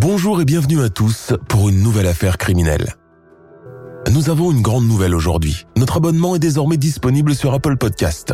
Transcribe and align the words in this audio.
Bonjour 0.00 0.40
et 0.40 0.46
bienvenue 0.46 0.80
à 0.80 0.88
tous 0.88 1.34
pour 1.46 1.68
une 1.68 1.82
nouvelle 1.82 2.06
affaire 2.06 2.38
criminelle. 2.38 2.94
Nous 4.10 4.30
avons 4.30 4.50
une 4.50 4.62
grande 4.62 4.86
nouvelle 4.86 5.14
aujourd'hui. 5.14 5.66
Notre 5.76 5.98
abonnement 5.98 6.34
est 6.34 6.38
désormais 6.38 6.78
disponible 6.78 7.34
sur 7.34 7.52
Apple 7.52 7.76
Podcast. 7.76 8.32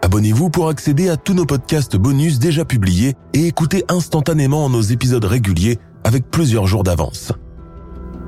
Abonnez-vous 0.00 0.48
pour 0.48 0.70
accéder 0.70 1.10
à 1.10 1.18
tous 1.18 1.34
nos 1.34 1.44
podcasts 1.44 1.98
bonus 1.98 2.38
déjà 2.38 2.64
publiés 2.64 3.12
et 3.34 3.46
écouter 3.46 3.84
instantanément 3.90 4.70
nos 4.70 4.80
épisodes 4.80 5.26
réguliers 5.26 5.78
avec 6.02 6.30
plusieurs 6.30 6.66
jours 6.66 6.82
d'avance. 6.82 7.32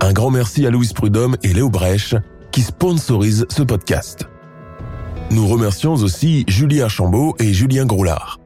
Un 0.03 0.13
grand 0.13 0.31
merci 0.31 0.67
à 0.67 0.71
Louise 0.71 0.93
Prudhomme 0.93 1.39
et 1.43 1.55
Léo 1.55 1.71
Brèche 1.71 2.17
qui 2.53 2.61
sponsorisent 2.61 3.47
ce 3.49 3.63
podcast. 3.63 4.29
Nous 5.31 5.49
remercions 5.49 5.95
aussi 5.95 6.45
Julie 6.49 6.83
Archambault 6.83 7.35
et 7.39 7.55
Julien 7.55 7.87
Groulard. 7.87 8.41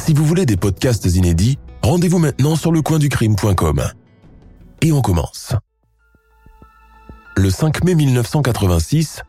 Si 0.00 0.14
vous 0.14 0.24
voulez 0.24 0.46
des 0.46 0.56
podcasts 0.56 1.12
inédits, 1.16 1.58
rendez-vous 1.82 2.18
maintenant 2.18 2.56
sur 2.56 2.72
lecoinducrime.com. 2.72 3.82
Et 4.82 4.92
on 4.92 5.00
commence. 5.00 5.54
Le 7.36 7.50
5 7.50 7.84
mai 7.84 7.94
1986, 7.94 9.22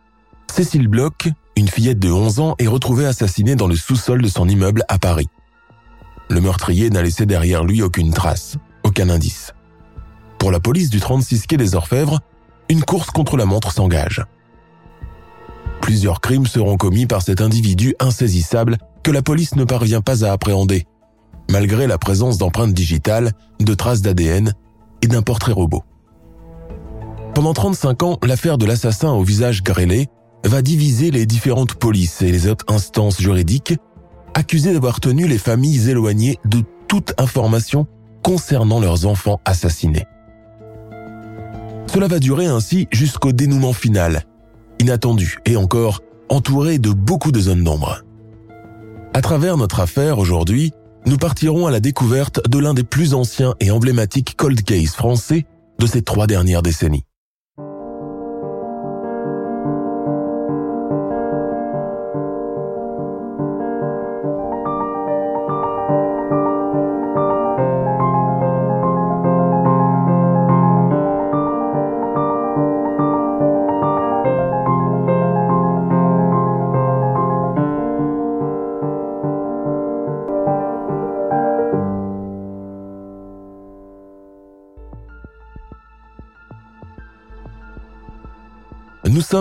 Cécile 0.51 0.87
Bloch, 0.87 1.29
une 1.55 1.67
fillette 1.67 1.99
de 1.99 2.11
11 2.11 2.39
ans, 2.39 2.55
est 2.59 2.67
retrouvée 2.67 3.05
assassinée 3.05 3.55
dans 3.55 3.67
le 3.67 3.75
sous-sol 3.75 4.21
de 4.21 4.27
son 4.27 4.47
immeuble 4.47 4.83
à 4.87 4.99
Paris. 4.99 5.27
Le 6.29 6.41
meurtrier 6.41 6.89
n'a 6.89 7.01
laissé 7.01 7.25
derrière 7.25 7.63
lui 7.63 7.81
aucune 7.81 8.13
trace, 8.13 8.57
aucun 8.83 9.09
indice. 9.09 9.53
Pour 10.39 10.51
la 10.51 10.59
police 10.59 10.89
du 10.89 10.99
36 10.99 11.47
quai 11.47 11.57
des 11.57 11.75
Orfèvres, 11.75 12.19
une 12.69 12.83
course 12.83 13.11
contre 13.11 13.37
la 13.37 13.45
montre 13.45 13.71
s'engage. 13.71 14.25
Plusieurs 15.81 16.21
crimes 16.21 16.47
seront 16.47 16.77
commis 16.77 17.05
par 17.05 17.21
cet 17.21 17.41
individu 17.41 17.95
insaisissable 17.99 18.77
que 19.03 19.11
la 19.11 19.21
police 19.21 19.55
ne 19.55 19.65
parvient 19.65 20.01
pas 20.01 20.23
à 20.23 20.31
appréhender, 20.31 20.85
malgré 21.51 21.85
la 21.85 21.97
présence 21.97 22.37
d'empreintes 22.37 22.73
digitales, 22.73 23.33
de 23.59 23.73
traces 23.73 24.01
d'ADN 24.01 24.53
et 25.01 25.07
d'un 25.07 25.21
portrait 25.21 25.51
robot. 25.51 25.83
Pendant 27.35 27.53
35 27.53 28.03
ans, 28.03 28.17
l'affaire 28.23 28.57
de 28.57 28.65
l'assassin 28.65 29.11
au 29.11 29.23
visage 29.23 29.61
grêlé 29.63 30.07
va 30.45 30.61
diviser 30.61 31.11
les 31.11 31.25
différentes 31.25 31.75
polices 31.75 32.21
et 32.21 32.31
les 32.31 32.47
autres 32.47 32.65
instances 32.67 33.21
juridiques, 33.21 33.75
accusées 34.33 34.73
d'avoir 34.73 34.99
tenu 34.99 35.27
les 35.27 35.37
familles 35.37 35.89
éloignées 35.89 36.39
de 36.45 36.63
toute 36.87 37.13
information 37.19 37.85
concernant 38.23 38.79
leurs 38.79 39.05
enfants 39.05 39.39
assassinés. 39.45 40.05
Cela 41.87 42.07
va 42.07 42.19
durer 42.19 42.45
ainsi 42.45 42.87
jusqu'au 42.91 43.33
dénouement 43.33 43.73
final, 43.73 44.23
inattendu 44.79 45.39
et 45.45 45.57
encore 45.57 46.01
entouré 46.29 46.79
de 46.79 46.91
beaucoup 46.91 47.31
de 47.31 47.39
zones 47.39 47.63
d'ombre. 47.63 48.03
À 49.13 49.21
travers 49.21 49.57
notre 49.57 49.81
affaire 49.81 50.17
aujourd'hui, 50.17 50.71
nous 51.05 51.17
partirons 51.17 51.67
à 51.67 51.71
la 51.71 51.79
découverte 51.79 52.47
de 52.49 52.59
l'un 52.59 52.73
des 52.73 52.83
plus 52.83 53.13
anciens 53.13 53.55
et 53.59 53.71
emblématiques 53.71 54.35
cold 54.37 54.61
case 54.63 54.93
français 54.93 55.45
de 55.79 55.85
ces 55.85 56.01
trois 56.01 56.27
dernières 56.27 56.61
décennies. 56.61 57.03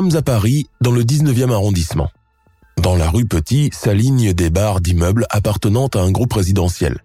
Sommes 0.01 0.17
à 0.17 0.23
Paris, 0.23 0.67
dans 0.81 0.93
le 0.93 1.05
19e 1.05 1.53
arrondissement. 1.53 2.09
Dans 2.79 2.97
la 2.97 3.11
rue 3.11 3.27
Petit 3.27 3.69
s'alignent 3.71 4.33
des 4.33 4.49
barres 4.49 4.81
d'immeubles 4.81 5.27
appartenant 5.29 5.89
à 5.89 5.99
un 5.99 6.11
groupe 6.11 6.33
résidentiel. 6.33 7.05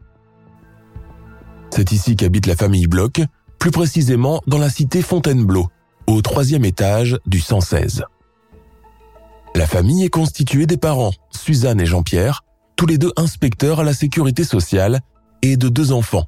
C'est 1.72 1.92
ici 1.92 2.16
qu'habite 2.16 2.46
la 2.46 2.56
famille 2.56 2.88
Bloch, 2.88 3.20
plus 3.60 3.72
précisément 3.72 4.42
dans 4.48 4.60
la 4.60 4.70
cité 4.70 5.02
Fontainebleau, 5.02 5.68
au 6.08 6.22
troisième 6.22 6.64
étage 6.64 7.18
du 7.26 7.42
116. 7.42 8.06
La 9.56 9.68
famille 9.68 10.06
est 10.06 10.10
constituée 10.10 10.66
des 10.66 10.78
parents, 10.78 11.12
Suzanne 11.32 11.82
et 11.82 11.86
Jean-Pierre, 11.86 12.46
tous 12.78 12.86
les 12.86 12.98
deux 12.98 13.12
inspecteurs 13.18 13.82
à 13.82 13.84
la 13.84 13.94
sécurité 13.94 14.46
sociale, 14.46 15.02
et 15.42 15.58
de 15.58 15.68
deux 15.68 15.92
enfants, 15.92 16.28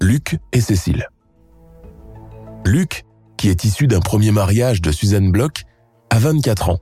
Luc 0.00 0.38
et 0.54 0.62
Cécile. 0.62 1.08
Luc, 2.64 3.04
qui 3.36 3.50
est 3.50 3.64
issu 3.64 3.86
d'un 3.86 4.00
premier 4.00 4.30
mariage 4.30 4.80
de 4.80 4.90
Suzanne 4.92 5.30
Bloch, 5.30 5.66
a 6.16 6.18
24 6.18 6.70
ans. 6.70 6.78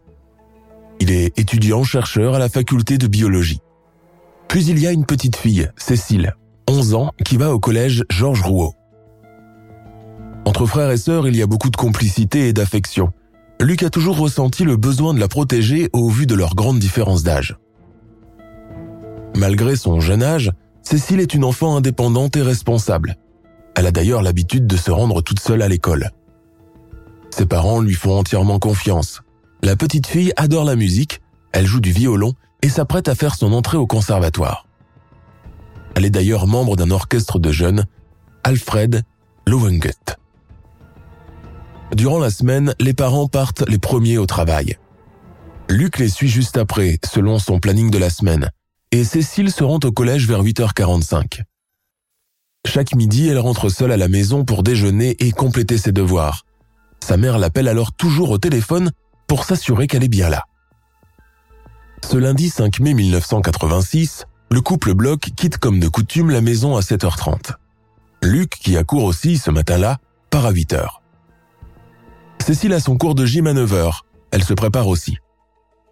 Il 1.00 1.10
est 1.10 1.36
étudiant-chercheur 1.36 2.34
à 2.34 2.38
la 2.38 2.48
faculté 2.48 2.98
de 2.98 3.08
biologie. 3.08 3.58
Puis 4.46 4.64
il 4.66 4.78
y 4.78 4.86
a 4.86 4.92
une 4.92 5.04
petite 5.04 5.34
fille, 5.34 5.68
Cécile, 5.76 6.36
11 6.68 6.94
ans, 6.94 7.10
qui 7.24 7.36
va 7.36 7.52
au 7.52 7.58
collège 7.58 8.04
Georges 8.10 8.42
Rouault. 8.42 8.74
Entre 10.44 10.66
frères 10.66 10.92
et 10.92 10.96
sœurs, 10.96 11.26
il 11.26 11.34
y 11.34 11.42
a 11.42 11.48
beaucoup 11.48 11.70
de 11.70 11.76
complicité 11.76 12.48
et 12.48 12.52
d'affection. 12.52 13.12
Luc 13.60 13.82
a 13.82 13.90
toujours 13.90 14.18
ressenti 14.18 14.62
le 14.62 14.76
besoin 14.76 15.14
de 15.14 15.20
la 15.20 15.26
protéger 15.26 15.90
au 15.92 16.08
vu 16.10 16.26
de 16.26 16.34
leur 16.36 16.54
grande 16.54 16.78
différence 16.78 17.24
d'âge. 17.24 17.56
Malgré 19.36 19.74
son 19.74 19.98
jeune 19.98 20.22
âge, 20.22 20.52
Cécile 20.82 21.18
est 21.18 21.34
une 21.34 21.44
enfant 21.44 21.76
indépendante 21.76 22.36
et 22.36 22.42
responsable. 22.42 23.16
Elle 23.74 23.86
a 23.86 23.90
d'ailleurs 23.90 24.22
l'habitude 24.22 24.68
de 24.68 24.76
se 24.76 24.92
rendre 24.92 25.22
toute 25.22 25.40
seule 25.40 25.62
à 25.62 25.68
l'école. 25.68 26.12
Ses 27.36 27.46
parents 27.46 27.80
lui 27.80 27.94
font 27.94 28.16
entièrement 28.16 28.60
confiance. 28.60 29.23
La 29.64 29.76
petite 29.76 30.06
fille 30.06 30.30
adore 30.36 30.64
la 30.64 30.76
musique, 30.76 31.22
elle 31.52 31.64
joue 31.64 31.80
du 31.80 31.90
violon 31.90 32.34
et 32.60 32.68
s'apprête 32.68 33.08
à 33.08 33.14
faire 33.14 33.34
son 33.34 33.54
entrée 33.54 33.78
au 33.78 33.86
conservatoire. 33.86 34.66
Elle 35.94 36.04
est 36.04 36.10
d'ailleurs 36.10 36.46
membre 36.46 36.76
d'un 36.76 36.90
orchestre 36.90 37.38
de 37.38 37.50
jeunes, 37.50 37.86
Alfred 38.42 39.04
Lowengut. 39.46 40.18
Durant 41.96 42.18
la 42.18 42.28
semaine, 42.28 42.74
les 42.78 42.92
parents 42.92 43.26
partent 43.26 43.66
les 43.66 43.78
premiers 43.78 44.18
au 44.18 44.26
travail. 44.26 44.76
Luc 45.70 45.98
les 45.98 46.10
suit 46.10 46.28
juste 46.28 46.58
après, 46.58 46.98
selon 47.02 47.38
son 47.38 47.58
planning 47.58 47.90
de 47.90 47.96
la 47.96 48.10
semaine, 48.10 48.50
et 48.90 49.02
Cécile 49.02 49.50
se 49.50 49.64
rend 49.64 49.80
au 49.82 49.92
collège 49.92 50.28
vers 50.28 50.42
8h45. 50.42 51.40
Chaque 52.66 52.94
midi, 52.94 53.28
elle 53.28 53.38
rentre 53.38 53.70
seule 53.70 53.92
à 53.92 53.96
la 53.96 54.08
maison 54.08 54.44
pour 54.44 54.62
déjeuner 54.62 55.16
et 55.20 55.32
compléter 55.32 55.78
ses 55.78 55.92
devoirs. 55.92 56.44
Sa 57.02 57.16
mère 57.16 57.38
l'appelle 57.38 57.68
alors 57.68 57.92
toujours 57.92 58.28
au 58.28 58.36
téléphone 58.36 58.90
pour 59.34 59.44
s'assurer 59.44 59.88
qu'elle 59.88 60.04
est 60.04 60.08
bien 60.08 60.30
là. 60.30 60.44
Ce 62.08 62.16
lundi 62.16 62.50
5 62.50 62.78
mai 62.78 62.94
1986, 62.94 64.26
le 64.48 64.60
couple 64.60 64.94
Bloch 64.94 65.22
quitte 65.34 65.58
comme 65.58 65.80
de 65.80 65.88
coutume 65.88 66.30
la 66.30 66.40
maison 66.40 66.76
à 66.76 66.82
7h30. 66.82 67.54
Luc, 68.22 68.50
qui 68.50 68.76
a 68.76 68.84
cours 68.84 69.02
aussi 69.02 69.36
ce 69.36 69.50
matin-là, 69.50 69.98
part 70.30 70.46
à 70.46 70.52
8h. 70.52 70.86
Cécile 72.46 72.74
a 72.74 72.78
son 72.78 72.96
cours 72.96 73.16
de 73.16 73.26
gym 73.26 73.48
à 73.48 73.54
9h. 73.54 74.02
Elle 74.30 74.44
se 74.44 74.54
prépare 74.54 74.86
aussi. 74.86 75.18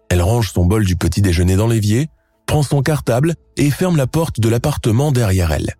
Elle 0.07 0.21
range 0.21 0.53
son 0.53 0.63
bol 0.63 0.85
du 0.85 0.95
petit 0.95 1.21
déjeuner 1.21 1.57
dans 1.57 1.67
l'évier, 1.67 2.07
prend 2.45 2.63
son 2.63 2.81
cartable 2.81 3.35
et 3.57 3.71
ferme 3.71 3.97
la 3.97 4.07
porte 4.07 4.39
de 4.39 4.47
l'appartement 4.47 5.11
derrière 5.11 5.51
elle. 5.51 5.75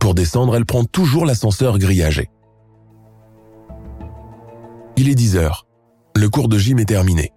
Pour 0.00 0.12
descendre, 0.12 0.56
elle 0.56 0.66
prend 0.66 0.82
toujours 0.82 1.24
l'ascenseur 1.24 1.78
grillagé. 1.78 2.28
Il 4.96 5.08
est 5.08 5.14
10 5.14 5.36
heures. 5.36 5.67
Le 6.18 6.28
cours 6.28 6.48
de 6.48 6.58
gym 6.58 6.80
est 6.80 6.84
terminé. 6.84 7.30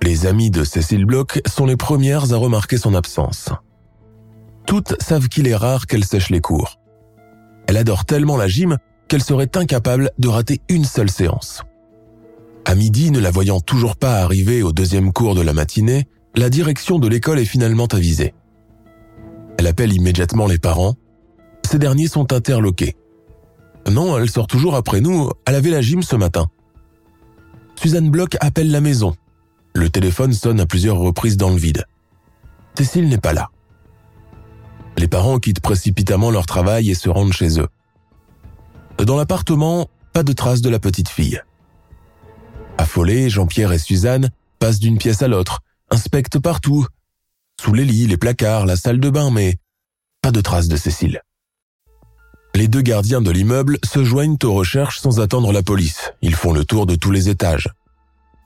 Les 0.00 0.26
amis 0.26 0.52
de 0.52 0.62
Cécile 0.62 1.04
Bloch 1.04 1.40
sont 1.48 1.66
les 1.66 1.76
premières 1.76 2.32
à 2.32 2.36
remarquer 2.36 2.78
son 2.78 2.94
absence. 2.94 3.48
Toutes 4.68 4.94
savent 5.02 5.26
qu'il 5.26 5.48
est 5.48 5.56
rare 5.56 5.86
qu'elle 5.86 6.04
sèche 6.04 6.30
les 6.30 6.40
cours. 6.40 6.78
Elle 7.66 7.76
adore 7.76 8.04
tellement 8.04 8.36
la 8.36 8.46
gym 8.46 8.78
qu'elle 9.08 9.24
serait 9.24 9.50
incapable 9.56 10.12
de 10.16 10.28
rater 10.28 10.60
une 10.68 10.84
seule 10.84 11.10
séance. 11.10 11.64
À 12.66 12.76
midi, 12.76 13.10
ne 13.10 13.18
la 13.18 13.32
voyant 13.32 13.58
toujours 13.58 13.96
pas 13.96 14.20
arriver 14.20 14.62
au 14.62 14.70
deuxième 14.70 15.12
cours 15.12 15.34
de 15.34 15.42
la 15.42 15.52
matinée, 15.52 16.06
la 16.36 16.50
direction 16.50 17.00
de 17.00 17.08
l'école 17.08 17.40
est 17.40 17.44
finalement 17.46 17.86
avisée. 17.86 18.32
Elle 19.58 19.66
appelle 19.66 19.92
immédiatement 19.92 20.46
les 20.46 20.58
parents. 20.58 20.94
Ces 21.68 21.80
derniers 21.80 22.06
sont 22.06 22.32
interloqués. 22.32 22.94
Non, 23.90 24.16
elle 24.16 24.30
sort 24.30 24.46
toujours 24.46 24.76
après 24.76 25.00
nous, 25.00 25.30
elle 25.46 25.56
avait 25.56 25.70
la 25.70 25.80
gym 25.80 26.04
ce 26.04 26.14
matin. 26.14 26.46
Suzanne 27.78 28.10
Bloch 28.10 28.36
appelle 28.40 28.70
la 28.70 28.80
maison. 28.80 29.14
Le 29.74 29.90
téléphone 29.90 30.32
sonne 30.32 30.60
à 30.60 30.66
plusieurs 30.66 30.98
reprises 30.98 31.36
dans 31.36 31.50
le 31.50 31.56
vide. 31.56 31.84
Cécile 32.76 33.08
n'est 33.08 33.18
pas 33.18 33.32
là. 33.32 33.50
Les 34.98 35.08
parents 35.08 35.38
quittent 35.38 35.60
précipitamment 35.60 36.30
leur 36.30 36.46
travail 36.46 36.90
et 36.90 36.94
se 36.94 37.08
rendent 37.08 37.32
chez 37.32 37.60
eux. 37.60 37.68
Dans 38.98 39.16
l'appartement, 39.16 39.88
pas 40.12 40.22
de 40.22 40.32
traces 40.32 40.62
de 40.62 40.70
la 40.70 40.78
petite 40.78 41.10
fille. 41.10 41.40
Affolés, 42.78 43.28
Jean-Pierre 43.28 43.72
et 43.72 43.78
Suzanne 43.78 44.30
passent 44.58 44.78
d'une 44.78 44.98
pièce 44.98 45.22
à 45.22 45.28
l'autre, 45.28 45.60
inspectent 45.90 46.38
partout, 46.38 46.86
sous 47.60 47.74
les 47.74 47.84
lits, 47.84 48.06
les 48.06 48.16
placards, 48.16 48.66
la 48.66 48.76
salle 48.76 49.00
de 49.00 49.10
bain, 49.10 49.30
mais 49.30 49.56
pas 50.22 50.32
de 50.32 50.40
traces 50.40 50.68
de 50.68 50.76
Cécile. 50.76 51.20
Les 52.56 52.68
deux 52.68 52.80
gardiens 52.80 53.20
de 53.20 53.30
l'immeuble 53.30 53.76
se 53.84 54.02
joignent 54.02 54.38
aux 54.42 54.54
recherches 54.54 55.00
sans 55.00 55.20
attendre 55.20 55.52
la 55.52 55.62
police. 55.62 56.14
Ils 56.22 56.34
font 56.34 56.54
le 56.54 56.64
tour 56.64 56.86
de 56.86 56.94
tous 56.94 57.10
les 57.10 57.28
étages. 57.28 57.68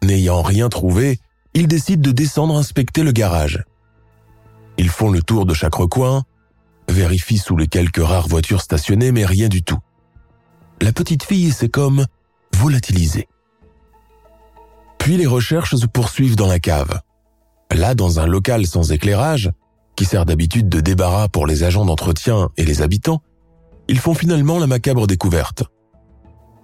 N'ayant 0.03 0.43
rien 0.43 0.69
trouvé, 0.69 1.21
ils 1.55 1.69
décident 1.69 2.03
de 2.03 2.11
descendre 2.11 2.57
inspecter 2.57 3.05
le 3.05 3.13
garage. 3.13 3.63
Ils 4.79 4.89
font 4.89 5.13
le 5.13 5.23
tour 5.23 5.47
de 5.47 5.55
chaque 5.55 5.77
recoin, 5.77 6.25
vérifient 6.89 7.39
sous 7.39 7.57
les 7.57 7.69
quelques 7.69 8.03
rares 8.03 8.27
voitures 8.27 8.63
stationnées, 8.63 9.13
mais 9.13 9.25
rien 9.25 9.47
du 9.47 9.63
tout. 9.63 9.79
La 10.83 10.91
petite 10.93 11.23
fille 11.23 11.53
s'est 11.53 11.69
comme 11.69 12.05
volatilisée. 12.57 13.29
Puis 14.99 15.19
les 15.19 15.29
recherches 15.29 15.77
se 15.77 15.87
poursuivent 15.87 16.35
dans 16.35 16.49
la 16.49 16.59
cave. 16.59 17.01
Là, 17.73 17.95
dans 17.95 18.19
un 18.19 18.27
local 18.27 18.67
sans 18.67 18.91
éclairage, 18.91 19.53
qui 19.95 20.05
sert 20.05 20.27
d'habitude 20.27 20.69
de 20.69 20.81
débarras 20.81 21.29
pour 21.29 21.47
les 21.47 21.63
agents 21.63 21.85
d'entretien 21.85 22.49
et 22.57 22.65
les 22.65 22.83
habitants, 22.83 23.23
ils 23.91 23.99
font 23.99 24.15
finalement 24.15 24.61
la 24.61 24.69
macabre 24.69 25.09
découverte. 25.09 25.65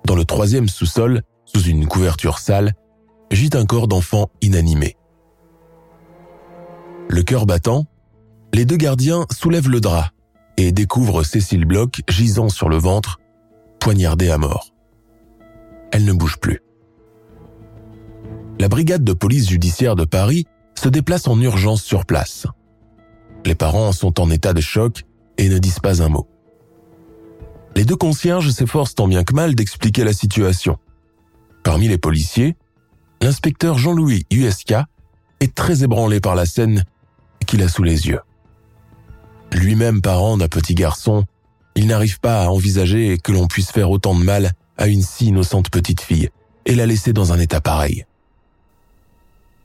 Dans 0.05 0.15
le 0.15 0.25
troisième 0.25 0.69
sous-sol, 0.69 1.23
sous 1.45 1.61
une 1.63 1.89
couverture 1.89 2.39
sale, 2.39 2.75
gît 3.33 3.51
un 3.55 3.67
corps 3.67 3.89
d'enfant 3.89 4.31
inanimé. 4.43 4.97
Le 7.09 7.25
cœur 7.25 7.45
battant, 7.45 7.87
les 8.55 8.65
deux 8.65 8.77
gardiens 8.77 9.27
soulèvent 9.37 9.69
le 9.69 9.81
drap 9.81 10.13
et 10.57 10.71
découvrent 10.71 11.25
Cécile 11.25 11.65
Bloch 11.65 12.01
gisant 12.09 12.49
sur 12.49 12.69
le 12.69 12.77
ventre, 12.77 13.19
poignardée 13.81 14.31
à 14.31 14.39
mort. 14.39 14.73
Elle 15.91 16.05
ne 16.05 16.13
bouge 16.13 16.37
plus. 16.37 16.61
La 18.61 18.69
brigade 18.69 19.03
de 19.03 19.13
police 19.13 19.49
judiciaire 19.49 19.97
de 19.97 20.05
Paris 20.05 20.47
se 20.77 20.89
déplace 20.89 21.27
en 21.27 21.41
urgence 21.41 21.83
sur 21.83 22.07
place. 22.07 22.47
Les 23.45 23.57
parents 23.57 23.91
sont 23.91 24.21
en 24.21 24.31
état 24.31 24.53
de 24.53 24.61
choc 24.61 25.03
et 25.39 25.49
ne 25.49 25.59
disent 25.59 25.81
pas 25.81 26.05
un 26.05 26.09
mot. 26.09 26.29
Les 27.77 27.85
deux 27.85 27.95
concierges 27.95 28.51
s'efforcent 28.51 28.95
tant 28.95 29.07
bien 29.07 29.23
que 29.23 29.35
mal 29.35 29.55
d'expliquer 29.55 30.03
la 30.03 30.15
situation. 30.15 30.79
Parmi 31.63 31.89
les 31.89 31.99
policiers, 31.99 32.57
l'inspecteur 33.21 33.77
Jean-Louis 33.77 34.25
USK 34.31 34.77
est 35.41 35.55
très 35.55 35.85
ébranlé 35.85 36.19
par 36.19 36.35
la 36.35 36.47
scène 36.47 36.85
qu'il 37.47 37.63
a 37.63 37.69
sous 37.69 37.83
les 37.83 38.09
yeux. 38.09 38.21
Lui-même 39.53 40.01
parent 40.01 40.39
d'un 40.39 40.49
petit 40.49 40.75
garçon, 40.75 41.27
il 41.75 41.87
n'arrive 41.87 42.19
pas 42.19 42.45
à 42.45 42.49
envisager 42.49 43.19
que 43.19 43.33
l'on 43.33 43.47
puisse 43.47 43.71
faire 43.71 43.91
autant 43.91 44.15
de 44.15 44.25
mal 44.25 44.53
à 44.79 44.87
une 44.87 45.03
si 45.03 45.27
innocente 45.27 45.69
petite 45.69 46.01
fille 46.01 46.31
et 46.65 46.75
la 46.75 46.87
laisser 46.87 47.13
dans 47.13 47.35
un 47.35 47.39
état 47.39 47.61
pareil. 47.61 48.07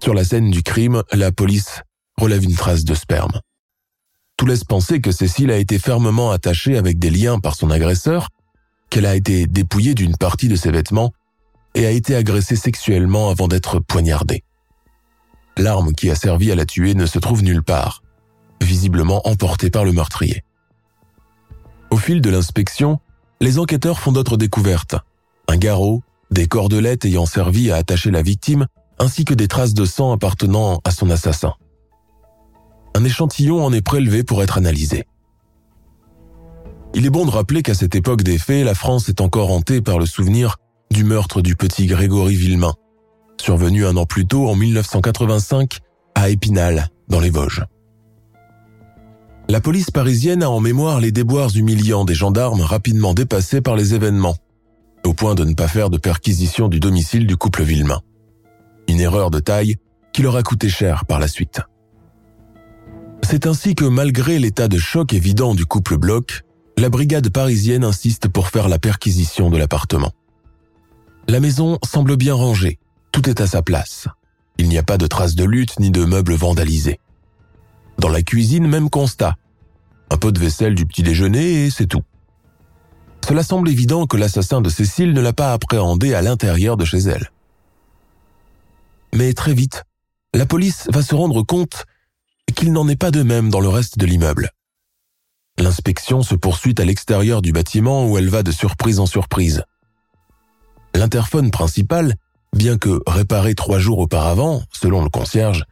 Sur 0.03 0.13
la 0.13 0.25
scène 0.25 0.51
du 0.51 0.63
crime, 0.63 1.01
la 1.13 1.31
police 1.31 1.81
relève 2.17 2.43
une 2.43 2.55
trace 2.55 2.83
de 2.83 2.93
sperme. 2.93 3.39
Tout 4.41 4.47
laisse 4.47 4.63
penser 4.63 5.01
que 5.01 5.11
Cécile 5.11 5.51
a 5.51 5.57
été 5.57 5.77
fermement 5.77 6.31
attachée 6.31 6.75
avec 6.75 6.97
des 6.97 7.11
liens 7.11 7.37
par 7.37 7.53
son 7.53 7.69
agresseur, 7.69 8.29
qu'elle 8.89 9.05
a 9.05 9.15
été 9.15 9.45
dépouillée 9.45 9.93
d'une 9.93 10.17
partie 10.17 10.47
de 10.47 10.55
ses 10.55 10.71
vêtements 10.71 11.13
et 11.75 11.85
a 11.85 11.91
été 11.91 12.15
agressée 12.15 12.55
sexuellement 12.55 13.29
avant 13.29 13.47
d'être 13.47 13.77
poignardée. 13.79 14.43
L'arme 15.57 15.91
qui 15.91 16.09
a 16.09 16.15
servi 16.15 16.51
à 16.51 16.55
la 16.55 16.65
tuer 16.65 16.95
ne 16.95 17.05
se 17.05 17.19
trouve 17.19 17.43
nulle 17.43 17.61
part, 17.61 18.01
visiblement 18.63 19.21
emportée 19.27 19.69
par 19.69 19.85
le 19.85 19.91
meurtrier. 19.91 20.43
Au 21.91 21.97
fil 21.97 22.19
de 22.19 22.31
l'inspection, 22.31 22.97
les 23.41 23.59
enquêteurs 23.59 23.99
font 23.99 24.11
d'autres 24.11 24.37
découvertes. 24.37 24.95
Un 25.49 25.57
garrot, 25.57 26.01
des 26.31 26.47
cordelettes 26.47 27.05
ayant 27.05 27.27
servi 27.27 27.69
à 27.69 27.75
attacher 27.75 28.09
la 28.09 28.23
victime 28.23 28.65
ainsi 28.97 29.23
que 29.23 29.35
des 29.35 29.47
traces 29.47 29.75
de 29.75 29.85
sang 29.85 30.11
appartenant 30.11 30.81
à 30.83 30.89
son 30.89 31.11
assassin. 31.11 31.53
Un 32.95 33.03
échantillon 33.03 33.63
en 33.63 33.73
est 33.73 33.81
prélevé 33.81 34.23
pour 34.23 34.43
être 34.43 34.57
analysé. 34.57 35.05
Il 36.93 37.05
est 37.05 37.09
bon 37.09 37.25
de 37.25 37.31
rappeler 37.31 37.63
qu'à 37.63 37.73
cette 37.73 37.95
époque 37.95 38.23
des 38.23 38.37
faits, 38.37 38.65
la 38.65 38.75
France 38.75 39.07
est 39.07 39.21
encore 39.21 39.51
hantée 39.51 39.81
par 39.81 39.97
le 39.97 40.05
souvenir 40.05 40.57
du 40.91 41.05
meurtre 41.05 41.41
du 41.41 41.55
petit 41.55 41.85
Grégory 41.85 42.35
Villemain, 42.35 42.73
survenu 43.39 43.85
un 43.85 43.95
an 43.95 44.05
plus 44.05 44.27
tôt 44.27 44.49
en 44.49 44.55
1985 44.55 45.79
à 46.15 46.29
Épinal, 46.29 46.89
dans 47.07 47.21
les 47.21 47.29
Vosges. 47.29 47.63
La 49.47 49.61
police 49.61 49.89
parisienne 49.89 50.43
a 50.43 50.49
en 50.49 50.59
mémoire 50.59 50.99
les 50.99 51.11
déboires 51.11 51.55
humiliants 51.55 52.05
des 52.05 52.13
gendarmes 52.13 52.61
rapidement 52.61 53.13
dépassés 53.13 53.61
par 53.61 53.75
les 53.75 53.93
événements, 53.93 54.35
au 55.05 55.13
point 55.13 55.35
de 55.35 55.45
ne 55.45 55.53
pas 55.53 55.67
faire 55.67 55.89
de 55.89 55.97
perquisition 55.97 56.67
du 56.67 56.79
domicile 56.79 57.25
du 57.25 57.37
couple 57.37 57.63
Villemain. 57.63 58.01
Une 58.87 58.99
erreur 58.99 59.31
de 59.31 59.39
taille 59.39 59.77
qui 60.13 60.21
leur 60.21 60.35
a 60.35 60.43
coûté 60.43 60.67
cher 60.69 61.05
par 61.05 61.19
la 61.19 61.27
suite. 61.27 61.61
C'est 63.23 63.45
ainsi 63.45 63.75
que 63.75 63.85
malgré 63.85 64.39
l'état 64.39 64.67
de 64.67 64.77
choc 64.77 65.13
évident 65.13 65.55
du 65.55 65.65
couple 65.65 65.97
Bloch, 65.97 66.43
la 66.77 66.89
brigade 66.89 67.29
parisienne 67.29 67.83
insiste 67.83 68.27
pour 68.27 68.47
faire 68.47 68.67
la 68.67 68.79
perquisition 68.79 69.49
de 69.49 69.57
l'appartement. 69.57 70.11
La 71.27 71.39
maison 71.39 71.77
semble 71.83 72.15
bien 72.17 72.33
rangée, 72.33 72.79
tout 73.11 73.29
est 73.29 73.41
à 73.41 73.47
sa 73.47 73.61
place. 73.61 74.07
Il 74.57 74.67
n'y 74.67 74.77
a 74.77 74.83
pas 74.83 74.97
de 74.97 75.07
traces 75.07 75.35
de 75.35 75.45
lutte 75.45 75.79
ni 75.79 75.91
de 75.91 76.03
meubles 76.03 76.33
vandalisés. 76.33 76.99
Dans 77.99 78.09
la 78.09 78.21
cuisine, 78.21 78.67
même 78.67 78.89
constat. 78.89 79.35
Un 80.09 80.17
peu 80.17 80.31
de 80.31 80.39
vaisselle 80.39 80.75
du 80.75 80.85
petit 80.85 81.03
déjeuner 81.03 81.65
et 81.65 81.69
c'est 81.69 81.87
tout. 81.87 82.03
Cela 83.25 83.43
semble 83.43 83.69
évident 83.69 84.07
que 84.07 84.17
l'assassin 84.17 84.61
de 84.61 84.69
Cécile 84.69 85.13
ne 85.13 85.21
l'a 85.21 85.33
pas 85.33 85.53
appréhendé 85.53 86.13
à 86.13 86.21
l'intérieur 86.21 86.75
de 86.75 86.85
chez 86.85 86.99
elle. 86.99 87.31
Mais 89.13 89.33
très 89.33 89.53
vite, 89.53 89.83
la 90.33 90.45
police 90.45 90.87
va 90.91 91.01
se 91.01 91.15
rendre 91.15 91.43
compte 91.43 91.85
qu'il 92.55 92.71
n'en 92.73 92.87
est 92.87 92.95
pas 92.95 93.11
de 93.11 93.23
même 93.23 93.49
dans 93.49 93.59
le 93.59 93.69
reste 93.69 93.97
de 93.97 94.05
l'immeuble. 94.05 94.49
L'inspection 95.57 96.21
se 96.21 96.35
poursuit 96.35 96.75
à 96.77 96.85
l'extérieur 96.85 97.41
du 97.41 97.51
bâtiment 97.51 98.07
où 98.07 98.17
elle 98.17 98.29
va 98.29 98.43
de 98.43 98.51
surprise 98.51 98.99
en 98.99 99.05
surprise. 99.05 99.63
L'interphone 100.95 101.51
principal, 101.51 102.15
bien 102.55 102.77
que 102.77 103.01
réparé 103.07 103.55
trois 103.55 103.79
jours 103.79 103.99
auparavant, 103.99 104.63
selon 104.71 105.03
le 105.03 105.09
concierge, 105.09 105.65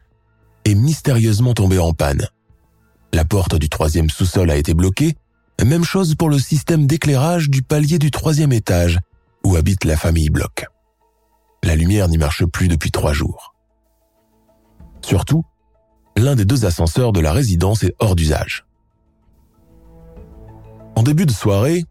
est 0.64 0.74
mystérieusement 0.74 1.54
tombé 1.54 1.78
en 1.78 1.92
panne. 1.92 2.26
La 3.12 3.24
porte 3.24 3.56
du 3.56 3.68
troisième 3.68 4.10
sous-sol 4.10 4.50
a 4.50 4.56
été 4.56 4.74
bloquée, 4.74 5.16
même 5.64 5.84
chose 5.84 6.14
pour 6.14 6.30
le 6.30 6.38
système 6.38 6.86
d'éclairage 6.86 7.50
du 7.50 7.62
palier 7.62 7.98
du 7.98 8.10
troisième 8.10 8.52
étage, 8.52 8.98
où 9.44 9.56
habite 9.56 9.84
la 9.84 9.96
famille 9.96 10.30
Bloch. 10.30 10.64
La 11.62 11.76
lumière 11.76 12.08
n'y 12.08 12.18
marche 12.18 12.44
plus 12.46 12.68
depuis 12.68 12.90
trois 12.90 13.12
jours. 13.12 13.54
Surtout, 15.02 15.44
l'un 16.20 16.34
des 16.34 16.44
deux 16.44 16.64
ascenseurs 16.64 17.12
de 17.12 17.20
la 17.20 17.32
résidence 17.32 17.82
est 17.82 17.94
hors 17.98 18.16
d'usage. 18.16 18.66
En 20.96 21.02
début 21.02 21.26
de 21.26 21.32
soirée, 21.32 21.84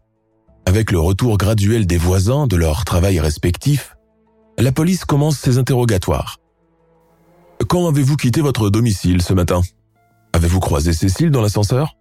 avec 0.66 0.92
le 0.92 1.00
retour 1.00 1.36
graduel 1.36 1.86
des 1.86 1.98
voisins 1.98 2.46
de 2.46 2.56
leur 2.56 2.84
travail 2.84 3.18
respectif, 3.18 3.96
la 4.58 4.72
police 4.72 5.04
commence 5.04 5.38
ses 5.38 5.58
interrogatoires. 5.58 6.38
Quand 7.68 7.88
avez-vous 7.88 8.16
quitté 8.16 8.40
votre 8.40 8.70
domicile 8.70 9.22
ce 9.22 9.32
matin? 9.32 9.62
Avez-vous 10.32 10.60
croisé 10.60 10.92
Cécile 10.92 11.30
dans 11.30 11.42
l'ascenseur? 11.42 11.96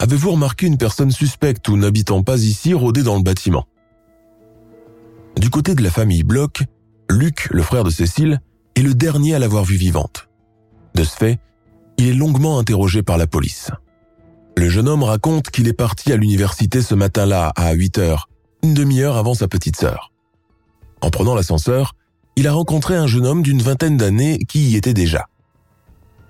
Avez-vous 0.00 0.32
remarqué 0.32 0.66
une 0.66 0.78
personne 0.78 1.10
suspecte 1.10 1.68
ou 1.68 1.76
n'habitant 1.76 2.22
pas 2.22 2.42
ici 2.42 2.74
rôder 2.74 3.02
dans 3.02 3.16
le 3.16 3.22
bâtiment? 3.22 3.66
Du 5.36 5.50
côté 5.50 5.74
de 5.74 5.82
la 5.82 5.90
famille 5.90 6.24
Bloch, 6.24 6.62
Luc, 7.10 7.48
le 7.50 7.62
frère 7.62 7.84
de 7.84 7.90
Cécile, 7.90 8.40
est 8.74 8.82
le 8.82 8.94
dernier 8.94 9.34
à 9.34 9.38
l'avoir 9.38 9.64
vue 9.64 9.76
vivante. 9.76 10.27
De 10.98 11.04
ce 11.04 11.14
fait, 11.14 11.38
il 11.96 12.08
est 12.08 12.12
longuement 12.12 12.58
interrogé 12.58 13.04
par 13.04 13.18
la 13.18 13.28
police. 13.28 13.70
Le 14.56 14.68
jeune 14.68 14.88
homme 14.88 15.04
raconte 15.04 15.48
qu'il 15.48 15.68
est 15.68 15.72
parti 15.72 16.12
à 16.12 16.16
l'université 16.16 16.82
ce 16.82 16.96
matin-là 16.96 17.52
à 17.54 17.72
8 17.72 17.98
heures, 17.98 18.28
une 18.64 18.74
demi-heure 18.74 19.16
avant 19.16 19.34
sa 19.34 19.46
petite 19.46 19.76
sœur. 19.76 20.10
En 21.00 21.10
prenant 21.10 21.36
l'ascenseur, 21.36 21.94
il 22.34 22.48
a 22.48 22.52
rencontré 22.52 22.96
un 22.96 23.06
jeune 23.06 23.26
homme 23.26 23.42
d'une 23.44 23.62
vingtaine 23.62 23.96
d'années 23.96 24.40
qui 24.48 24.70
y 24.70 24.74
était 24.74 24.92
déjà. 24.92 25.28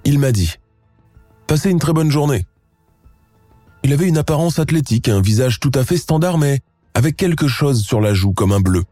Il 0.05 0.19
m'a 0.19 0.33
dit 0.33 0.57
«Passez 1.47 1.71
une 1.71 1.79
très 1.79 1.95
bonne 1.95 2.11
journée». 2.11 2.45
Il 3.85 3.95
avait 3.95 4.07
une 4.07 4.19
apparence 4.19 4.59
athlétique, 4.59 5.09
un 5.09 5.23
visage 5.23 5.61
tout 5.61 5.73
à 5.73 5.83
fait 5.83 5.97
standard 5.97 6.37
mais 6.37 6.61
avec 6.93 7.17
quelque 7.17 7.49
chose 7.49 7.83
sur 7.83 8.03
la 8.03 8.13
joue 8.13 8.35
comme 8.35 8.53
un 8.53 8.61
bleu. 8.61 8.85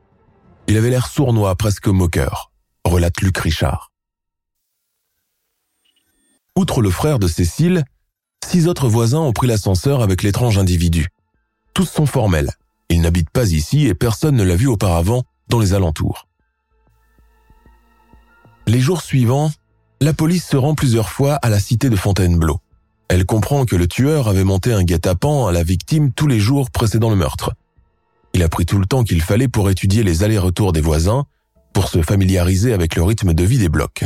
Il 0.69 0.79
avait 0.79 0.89
l'air 0.89 1.07
sournois, 1.07 1.55
presque 1.55 1.89
moqueur, 1.89 2.51
relate 2.87 3.21
Luc 3.21 3.37
Richard. 3.37 3.91
Outre 6.57 6.81
le 6.81 6.89
frère 6.89 7.19
de 7.19 7.29
Cécile, 7.29 7.85
six 8.43 8.67
autres 8.67 8.89
voisins 8.89 9.21
ont 9.21 9.35
pris 9.35 9.47
l'ascenseur 9.47 10.03
avec 10.03 10.23
l'étrange 10.23 10.57
individu. 10.57 11.09
Tous 11.75 11.85
sont 11.85 12.07
formels. 12.07 12.51
Ils 12.89 13.03
n'habitent 13.03 13.31
pas 13.31 13.51
ici 13.51 13.87
et 13.87 13.95
personne 13.95 14.37
ne 14.37 14.43
l'a 14.43 14.57
vu 14.57 14.67
auparavant 14.67 15.25
dans 15.49 15.59
les 15.59 15.75
alentours. 15.75 16.27
Les 18.67 18.81
jours 18.81 19.03
suivants, 19.03 19.51
la 20.01 20.15
police 20.15 20.47
se 20.47 20.57
rend 20.57 20.75
plusieurs 20.75 21.11
fois 21.11 21.35
à 21.35 21.51
la 21.51 21.61
cité 21.61 21.91
de 21.91 21.97
Fontainebleau. 21.97 22.59
Elle 23.09 23.27
comprend 23.27 23.67
que 23.67 23.77
le 23.77 23.87
tueur 23.87 24.27
avait 24.27 24.43
monté 24.43 24.73
un 24.73 24.83
guet-apens 24.83 25.47
à 25.47 25.53
la 25.53 25.63
victime 25.63 26.11
tous 26.11 26.27
les 26.27 26.41
jours 26.41 26.71
précédant 26.71 27.11
le 27.11 27.17
meurtre. 27.17 27.53
Il 28.33 28.43
a 28.43 28.49
pris 28.49 28.65
tout 28.65 28.79
le 28.79 28.87
temps 28.87 29.05
qu'il 29.05 29.21
fallait 29.21 29.49
pour 29.49 29.69
étudier 29.69 30.03
les 30.03 30.23
allers-retours 30.23 30.73
des 30.73 30.81
voisins, 30.81 31.27
pour 31.75 31.89
se 31.89 32.01
familiariser 32.01 32.73
avec 32.73 32.97
le 32.97 33.03
rythme 33.03 33.35
de 33.35 33.45
vie 33.45 33.59
des 33.59 33.69
blocs. 33.69 34.05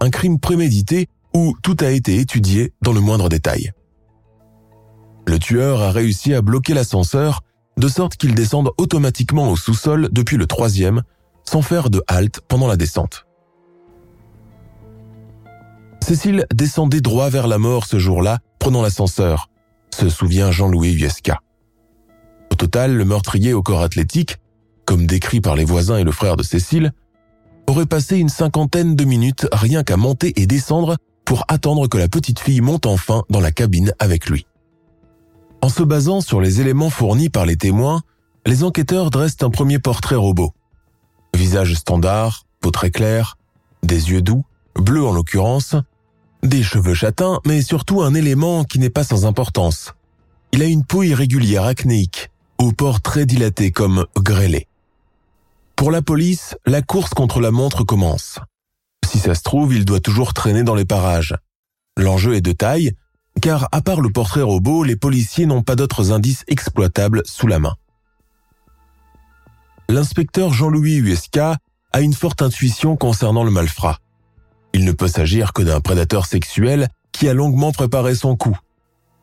Un 0.00 0.10
crime 0.10 0.38
prémédité 0.38 1.08
où 1.34 1.54
tout 1.62 1.76
a 1.80 1.90
été 1.90 2.18
étudié 2.18 2.72
dans 2.82 2.92
le 2.92 3.00
moindre 3.00 3.28
détail. 3.28 3.72
Le 5.26 5.38
tueur 5.38 5.82
a 5.82 5.90
réussi 5.90 6.32
à 6.34 6.40
bloquer 6.40 6.74
l'ascenseur 6.74 7.42
de 7.76 7.88
sorte 7.88 8.16
qu'il 8.16 8.34
descende 8.34 8.70
automatiquement 8.76 9.50
au 9.50 9.56
sous-sol 9.56 10.08
depuis 10.10 10.36
le 10.36 10.46
troisième, 10.46 11.02
sans 11.44 11.62
faire 11.62 11.90
de 11.90 12.02
halte 12.08 12.40
pendant 12.48 12.66
la 12.66 12.76
descente. 12.76 13.26
Cécile 16.00 16.46
descendait 16.52 17.00
droit 17.00 17.28
vers 17.28 17.46
la 17.46 17.58
mort 17.58 17.84
ce 17.84 17.98
jour-là, 17.98 18.38
prenant 18.58 18.82
l'ascenseur, 18.82 19.50
se 19.94 20.08
souvient 20.08 20.50
Jean-Louis 20.50 20.92
Huesca. 20.92 21.40
Au 22.50 22.54
total, 22.54 22.96
le 22.96 23.04
meurtrier 23.04 23.52
au 23.52 23.62
corps 23.62 23.82
athlétique, 23.82 24.38
comme 24.86 25.06
décrit 25.06 25.40
par 25.40 25.54
les 25.54 25.64
voisins 25.64 25.98
et 25.98 26.04
le 26.04 26.12
frère 26.12 26.36
de 26.36 26.42
Cécile, 26.42 26.92
aurait 27.68 27.86
passé 27.86 28.16
une 28.16 28.30
cinquantaine 28.30 28.96
de 28.96 29.04
minutes 29.04 29.46
rien 29.52 29.84
qu'à 29.84 29.96
monter 29.96 30.32
et 30.40 30.46
descendre 30.46 30.96
pour 31.24 31.44
attendre 31.48 31.86
que 31.86 31.98
la 31.98 32.08
petite 32.08 32.40
fille 32.40 32.62
monte 32.62 32.86
enfin 32.86 33.22
dans 33.28 33.40
la 33.40 33.52
cabine 33.52 33.92
avec 33.98 34.28
lui. 34.30 34.46
En 35.60 35.68
se 35.68 35.82
basant 35.82 36.20
sur 36.20 36.40
les 36.40 36.60
éléments 36.60 36.88
fournis 36.88 37.28
par 37.28 37.44
les 37.44 37.56
témoins, 37.56 38.00
les 38.46 38.64
enquêteurs 38.64 39.10
dressent 39.10 39.42
un 39.42 39.50
premier 39.50 39.78
portrait 39.78 40.16
robot. 40.16 40.54
Visage 41.34 41.74
standard, 41.74 42.46
peau 42.60 42.70
très 42.70 42.90
claire, 42.90 43.36
des 43.82 44.10
yeux 44.10 44.22
doux, 44.22 44.44
bleus 44.74 45.04
en 45.04 45.12
l'occurrence, 45.12 45.76
des 46.42 46.62
cheveux 46.62 46.94
châtains, 46.94 47.40
mais 47.44 47.60
surtout 47.60 48.00
un 48.00 48.14
élément 48.14 48.64
qui 48.64 48.78
n'est 48.78 48.88
pas 48.88 49.04
sans 49.04 49.26
importance. 49.26 49.92
Il 50.52 50.62
a 50.62 50.66
une 50.66 50.84
peau 50.84 51.02
irrégulière 51.02 51.64
acnéique, 51.64 52.30
au 52.58 52.72
port 52.72 53.02
très 53.02 53.26
dilaté 53.26 53.72
comme 53.72 54.06
grêlé. 54.16 54.67
Pour 55.78 55.92
la 55.92 56.02
police, 56.02 56.56
la 56.66 56.82
course 56.82 57.14
contre 57.14 57.40
la 57.40 57.52
montre 57.52 57.84
commence. 57.84 58.40
Si 59.06 59.20
ça 59.20 59.36
se 59.36 59.44
trouve, 59.44 59.72
il 59.72 59.84
doit 59.84 60.00
toujours 60.00 60.34
traîner 60.34 60.64
dans 60.64 60.74
les 60.74 60.84
parages. 60.84 61.36
L'enjeu 61.96 62.34
est 62.34 62.40
de 62.40 62.50
taille, 62.50 62.94
car 63.40 63.68
à 63.70 63.80
part 63.80 64.00
le 64.00 64.10
portrait 64.10 64.42
robot, 64.42 64.82
les 64.82 64.96
policiers 64.96 65.46
n'ont 65.46 65.62
pas 65.62 65.76
d'autres 65.76 66.10
indices 66.10 66.42
exploitables 66.48 67.22
sous 67.26 67.46
la 67.46 67.60
main. 67.60 67.76
L'inspecteur 69.88 70.52
Jean-Louis 70.52 70.96
Huesca 70.96 71.58
a 71.92 72.00
une 72.00 72.12
forte 72.12 72.42
intuition 72.42 72.96
concernant 72.96 73.44
le 73.44 73.52
malfrat. 73.52 73.98
Il 74.74 74.84
ne 74.84 74.90
peut 74.90 75.06
s'agir 75.06 75.52
que 75.52 75.62
d'un 75.62 75.80
prédateur 75.80 76.26
sexuel 76.26 76.88
qui 77.12 77.28
a 77.28 77.34
longuement 77.34 77.70
préparé 77.70 78.16
son 78.16 78.34
coup, 78.34 78.58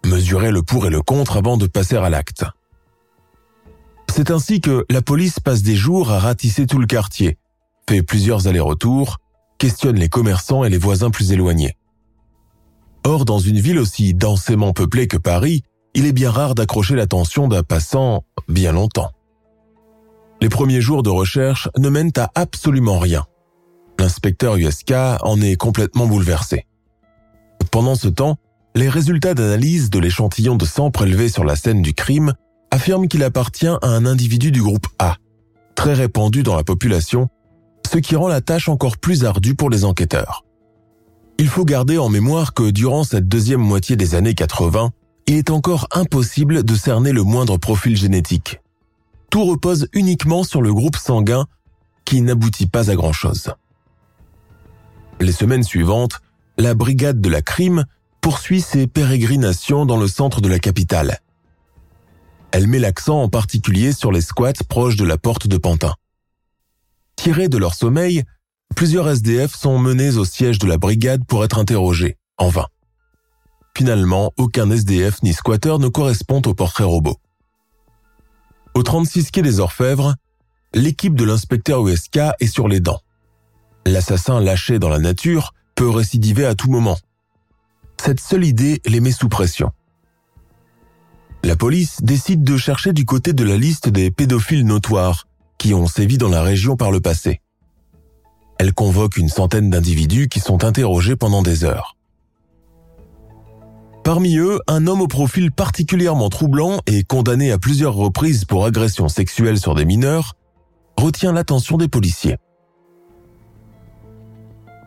mesuré 0.05 0.51
le 0.51 0.63
pour 0.63 0.87
et 0.87 0.89
le 0.89 1.01
contre 1.01 1.35
avant 1.35 1.57
de 1.57 1.67
passer 1.67 1.97
à 1.97 2.09
l'acte. 2.09 2.45
C'est 4.15 4.31
ainsi 4.31 4.61
que 4.61 4.85
la 4.89 5.01
police 5.01 5.41
passe 5.41 5.61
des 5.61 5.75
jours 5.75 6.09
à 6.09 6.19
ratisser 6.19 6.67
tout 6.67 6.79
le 6.79 6.87
quartier, 6.87 7.37
fait 7.89 8.01
plusieurs 8.01 8.47
allers-retours, 8.47 9.17
questionne 9.57 9.97
les 9.97 10.07
commerçants 10.07 10.63
et 10.63 10.69
les 10.69 10.77
voisins 10.77 11.09
plus 11.09 11.33
éloignés. 11.33 11.75
Or, 13.03 13.25
dans 13.25 13.39
une 13.39 13.59
ville 13.59 13.77
aussi 13.77 14.13
densément 14.13 14.71
peuplée 14.71 15.09
que 15.09 15.17
Paris, 15.17 15.63
il 15.95 16.05
est 16.05 16.13
bien 16.13 16.31
rare 16.31 16.55
d'accrocher 16.55 16.95
l'attention 16.95 17.49
d'un 17.49 17.61
passant 17.61 18.23
bien 18.47 18.71
longtemps. 18.71 19.11
Les 20.39 20.47
premiers 20.47 20.79
jours 20.79 21.03
de 21.03 21.09
recherche 21.09 21.67
ne 21.77 21.89
mènent 21.89 22.13
à 22.15 22.31
absolument 22.35 22.99
rien. 22.99 23.25
L'inspecteur 23.99 24.55
USK 24.55 24.93
en 25.23 25.41
est 25.41 25.57
complètement 25.57 26.07
bouleversé. 26.07 26.67
Pendant 27.69 27.95
ce 27.95 28.07
temps, 28.07 28.37
les 28.75 28.87
résultats 28.87 29.33
d'analyse 29.33 29.89
de 29.89 29.99
l'échantillon 29.99 30.55
de 30.55 30.63
sang 30.63 30.89
prélevé 30.89 31.27
sur 31.27 31.43
la 31.43 31.57
scène 31.57 31.81
du 31.81 31.93
crime 31.93 32.33
affirment 32.75 33.07
qu'il 33.07 33.23
appartient 33.23 33.67
à 33.67 33.87
un 33.87 34.05
individu 34.05 34.51
du 34.51 34.61
groupe 34.61 34.87
A, 34.99 35.15
très 35.75 35.93
répandu 35.93 36.43
dans 36.43 36.57
la 36.57 36.65
population, 36.65 37.29
ce 37.89 37.99
qui 37.99 38.17
rend 38.17 38.27
la 38.27 38.41
tâche 38.41 38.67
encore 38.67 38.97
plus 38.97 39.23
ardue 39.23 39.55
pour 39.55 39.69
les 39.69 39.85
enquêteurs. 39.85 40.43
Il 41.37 41.47
faut 41.47 41.63
garder 41.63 41.97
en 41.97 42.09
mémoire 42.09 42.53
que 42.53 42.69
durant 42.71 43.05
cette 43.05 43.29
deuxième 43.29 43.61
moitié 43.61 43.95
des 43.95 44.13
années 44.13 44.33
80, 44.33 44.91
il 45.27 45.35
est 45.35 45.51
encore 45.51 45.87
impossible 45.91 46.63
de 46.63 46.75
cerner 46.75 47.13
le 47.13 47.23
moindre 47.23 47.55
profil 47.55 47.95
génétique. 47.95 48.59
Tout 49.29 49.45
repose 49.45 49.87
uniquement 49.93 50.43
sur 50.43 50.61
le 50.61 50.73
groupe 50.73 50.97
sanguin 50.97 51.45
qui 52.03 52.21
n'aboutit 52.21 52.67
pas 52.67 52.91
à 52.91 52.95
grand-chose. 52.95 53.53
Les 55.21 55.31
semaines 55.31 55.63
suivantes, 55.63 56.19
la 56.57 56.73
brigade 56.73 57.21
de 57.21 57.29
la 57.29 57.41
crime 57.41 57.85
poursuit 58.19 58.59
ses 58.59 58.85
pérégrinations 58.85 59.85
dans 59.85 59.97
le 59.97 60.09
centre 60.09 60.41
de 60.41 60.49
la 60.49 60.59
capitale. 60.59 61.21
Elle 62.55 62.67
met 62.67 62.79
l'accent 62.79 63.21
en 63.21 63.27
particulier 63.27 63.91
sur 63.91 64.13
les 64.13 64.21
squats 64.21 64.53
proches 64.69 64.95
de 64.95 65.03
la 65.03 65.17
porte 65.17 65.45
de 65.45 65.57
Pantin. 65.57 65.93
Tirés 67.17 67.49
de 67.49 67.57
leur 67.57 67.73
sommeil, 67.73 68.23
Plusieurs 68.73 69.09
SDF 69.09 69.53
sont 69.53 69.77
menés 69.77 70.15
au 70.15 70.23
siège 70.23 70.57
de 70.57 70.65
la 70.65 70.77
brigade 70.77 71.25
pour 71.25 71.43
être 71.43 71.59
interrogés, 71.59 72.17
en 72.37 72.47
vain. 72.47 72.67
Finalement, 73.75 74.31
aucun 74.37 74.71
SDF 74.71 75.21
ni 75.21 75.33
squatter 75.33 75.79
ne 75.79 75.89
correspond 75.89 76.41
au 76.45 76.53
portrait 76.53 76.85
robot. 76.85 77.17
Au 78.73 78.83
36 78.83 79.31
quai 79.31 79.41
des 79.41 79.59
Orfèvres, 79.59 80.15
l'équipe 80.73 81.15
de 81.15 81.25
l'inspecteur 81.25 81.85
USK 81.85 82.19
est 82.39 82.47
sur 82.47 82.69
les 82.69 82.79
dents. 82.79 83.01
L'assassin 83.85 84.39
lâché 84.39 84.79
dans 84.79 84.89
la 84.89 84.99
nature 84.99 85.53
peut 85.75 85.89
récidiver 85.89 86.45
à 86.45 86.55
tout 86.55 86.71
moment. 86.71 86.97
Cette 88.01 88.21
seule 88.21 88.45
idée 88.45 88.81
les 88.85 89.01
met 89.01 89.11
sous 89.11 89.27
pression. 89.27 89.73
La 91.45 91.55
police 91.55 92.01
décide 92.01 92.43
de 92.43 92.57
chercher 92.57 92.91
du 92.91 93.05
côté 93.05 93.31
de 93.31 93.43
la 93.43 93.55
liste 93.55 93.87
des 93.87 94.09
pédophiles 94.09 94.65
notoires 94.65 95.27
qui 95.59 95.75
ont 95.75 95.85
sévi 95.85 96.17
dans 96.17 96.27
la 96.27 96.41
région 96.41 96.75
par 96.75 96.89
le 96.89 97.01
passé. 97.01 97.39
Elle 98.57 98.73
convoque 98.73 99.17
une 99.17 99.29
centaine 99.29 99.69
d'individus 99.69 100.27
qui 100.27 100.39
sont 100.39 100.63
interrogés 100.63 101.15
pendant 101.15 101.43
des 101.43 101.63
heures. 101.63 101.97
Parmi 104.03 104.37
eux, 104.37 104.59
un 104.65 104.87
homme 104.87 105.01
au 105.01 105.07
profil 105.07 105.51
particulièrement 105.51 106.29
troublant 106.29 106.79
et 106.87 107.03
condamné 107.03 107.51
à 107.51 107.59
plusieurs 107.59 107.93
reprises 107.93 108.45
pour 108.45 108.65
agression 108.65 109.07
sexuelle 109.07 109.59
sur 109.59 109.75
des 109.75 109.85
mineurs 109.85 110.33
retient 110.97 111.31
l'attention 111.31 111.77
des 111.77 111.87
policiers. 111.87 112.37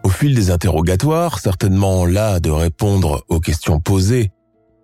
Au 0.02 0.08
fil 0.08 0.34
des 0.34 0.50
interrogatoires, 0.50 1.38
certainement 1.38 2.04
là 2.04 2.40
de 2.40 2.50
répondre 2.50 3.24
aux 3.28 3.38
questions 3.38 3.78
posées 3.78 4.32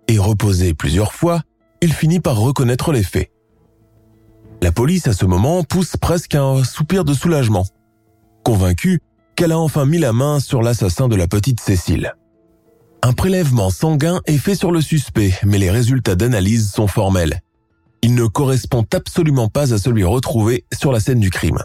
et 0.07 0.19
reposées 0.19 0.73
plusieurs 0.73 1.11
fois, 1.11 1.41
il 1.85 1.93
finit 1.93 2.19
par 2.19 2.37
reconnaître 2.37 2.91
les 2.91 3.03
faits. 3.03 3.31
La 4.63 4.71
police 4.71 5.05
à 5.05 5.13
ce 5.13 5.23
moment 5.23 5.63
pousse 5.63 5.97
presque 5.97 6.33
un 6.33 6.63
soupir 6.63 7.05
de 7.05 7.13
soulagement 7.13 7.67
convaincue 8.43 9.01
qu'elle 9.35 9.51
a 9.51 9.59
enfin 9.59 9.85
mis 9.85 9.99
la 9.99 10.11
main 10.11 10.39
sur 10.39 10.63
l'assassin 10.63 11.07
de 11.07 11.15
la 11.15 11.27
petite 11.27 11.59
Cécile. 11.59 12.15
Un 13.03 13.13
prélèvement 13.13 13.69
sanguin 13.69 14.19
est 14.25 14.39
fait 14.39 14.55
sur 14.55 14.71
le 14.71 14.81
suspect, 14.81 15.37
mais 15.43 15.59
les 15.59 15.69
résultats 15.69 16.15
d'analyse 16.15 16.71
sont 16.71 16.87
formels. 16.87 17.41
Il 18.01 18.15
ne 18.15 18.25
correspond 18.25 18.83
absolument 18.91 19.47
pas 19.47 19.71
à 19.71 19.77
celui 19.77 20.05
retrouvé 20.05 20.65
sur 20.73 20.91
la 20.91 20.99
scène 20.99 21.19
du 21.19 21.29
crime. 21.29 21.59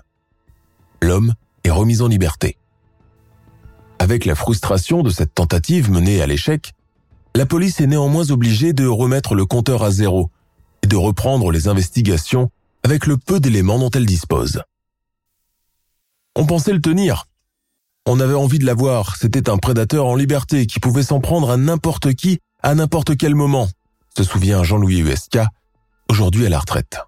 L'homme 1.00 1.32
est 1.64 1.70
remis 1.70 2.02
en 2.02 2.08
liberté. 2.08 2.58
Avec 3.98 4.26
la 4.26 4.34
frustration 4.34 5.02
de 5.02 5.08
cette 5.08 5.34
tentative 5.34 5.90
menée 5.90 6.20
à 6.20 6.26
l'échec, 6.26 6.74
la 7.34 7.46
police 7.46 7.80
est 7.80 7.86
néanmoins 7.86 8.30
obligée 8.30 8.72
de 8.72 8.86
remettre 8.86 9.34
le 9.34 9.46
compteur 9.46 9.82
à 9.82 9.90
zéro 9.90 10.30
et 10.82 10.86
de 10.86 10.96
reprendre 10.96 11.50
les 11.50 11.68
investigations 11.68 12.50
avec 12.82 13.06
le 13.06 13.16
peu 13.16 13.40
d'éléments 13.40 13.78
dont 13.78 13.90
elle 13.90 14.06
dispose. 14.06 14.62
On 16.36 16.46
pensait 16.46 16.72
le 16.72 16.80
tenir. 16.80 17.26
On 18.06 18.18
avait 18.20 18.34
envie 18.34 18.58
de 18.58 18.66
l'avoir, 18.66 19.16
c'était 19.16 19.50
un 19.50 19.58
prédateur 19.58 20.06
en 20.06 20.16
liberté 20.16 20.66
qui 20.66 20.80
pouvait 20.80 21.02
s'en 21.02 21.20
prendre 21.20 21.50
à 21.50 21.56
n'importe 21.56 22.14
qui, 22.14 22.38
à 22.62 22.74
n'importe 22.74 23.16
quel 23.16 23.34
moment, 23.34 23.68
se 24.16 24.24
souvient 24.24 24.62
Jean-Louis 24.62 25.00
USK, 25.00 25.38
aujourd'hui 26.08 26.46
à 26.46 26.48
la 26.48 26.58
retraite. 26.58 26.98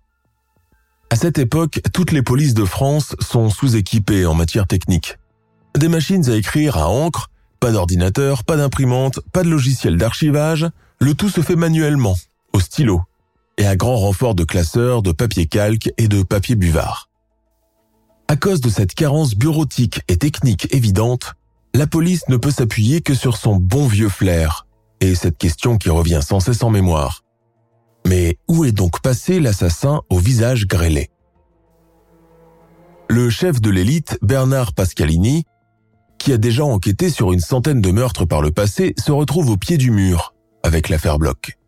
À 1.11 1.17
cette 1.17 1.39
époque, 1.39 1.81
toutes 1.93 2.13
les 2.13 2.23
polices 2.23 2.55
de 2.55 2.65
France 2.65 3.17
sont 3.21 3.51
sous-équipées 3.51 4.27
en 4.27 4.35
matière 4.35 4.67
technique. 4.67 5.19
Des 5.77 5.89
machines 5.89 6.29
à 6.31 6.37
écrire 6.37 6.77
à 6.77 6.89
encre, 6.89 7.31
pas 7.63 7.71
d'ordinateur, 7.71 8.43
pas 8.43 8.57
d'imprimante, 8.57 9.21
pas 9.33 9.45
de 9.45 9.49
logiciel 9.49 9.97
d'archivage, 9.97 10.67
le 11.01 11.15
tout 11.15 11.29
se 11.29 11.43
fait 11.43 11.55
manuellement, 11.55 12.17
au 12.53 12.59
stylo, 12.59 13.03
et 13.57 13.65
à 13.65 13.77
grand 13.77 13.99
renfort 13.99 14.35
de 14.35 14.43
classeurs, 14.43 15.01
de 15.01 15.13
papier 15.13 15.47
calque 15.47 15.93
et 15.97 16.09
de 16.09 16.25
papier 16.25 16.57
buvard. 16.57 17.09
À 18.27 18.35
cause 18.35 18.61
de 18.61 18.69
cette 18.69 18.95
carence 18.95 19.37
bureautique 19.37 20.01
et 20.09 20.17
technique 20.17 20.75
évidente, 20.75 21.35
la 21.73 21.87
police 21.87 22.25
ne 22.29 22.37
peut 22.37 22.51
s'appuyer 22.51 23.01
que 23.01 23.15
sur 23.15 23.37
son 23.37 23.55
bon 23.55 23.87
vieux 23.87 24.09
flair, 24.09 24.67
et 24.99 25.15
cette 25.15 25.39
question 25.39 25.79
qui 25.79 25.89
revient 25.89 26.21
sans 26.21 26.41
cesse 26.41 26.65
en 26.65 26.71
mémoire. 26.71 27.23
Mais 28.09 28.39
où 28.49 28.65
est 28.65 28.73
donc 28.73 29.01
passé 29.03 29.39
l'assassin 29.39 30.01
au 30.11 30.19
visage 30.19 30.67
grêlé? 30.67 31.11
Le 33.09 33.31
chef 33.31 33.61
de 33.61 33.71
l'élite, 33.71 34.19
Bernard 34.21 34.73
Pascalini, 34.73 35.45
qui 36.23 36.33
a 36.33 36.39
déjà 36.39 36.65
enquêté 36.65 37.11
sur 37.11 37.33
une 37.33 37.41
centaine 37.41 37.81
de 37.81 37.91
meurtres 37.91 38.27
par 38.27 38.43
le 38.43 38.53
passé, 38.53 38.95
se 38.97 39.11
retrouve 39.11 39.51
au 39.51 39.57
pied 39.57 39.77
du 39.77 39.91
mur 39.91 40.35
avec 40.63 40.89
l'affaire 40.89 41.19
Bloch. 41.19 41.59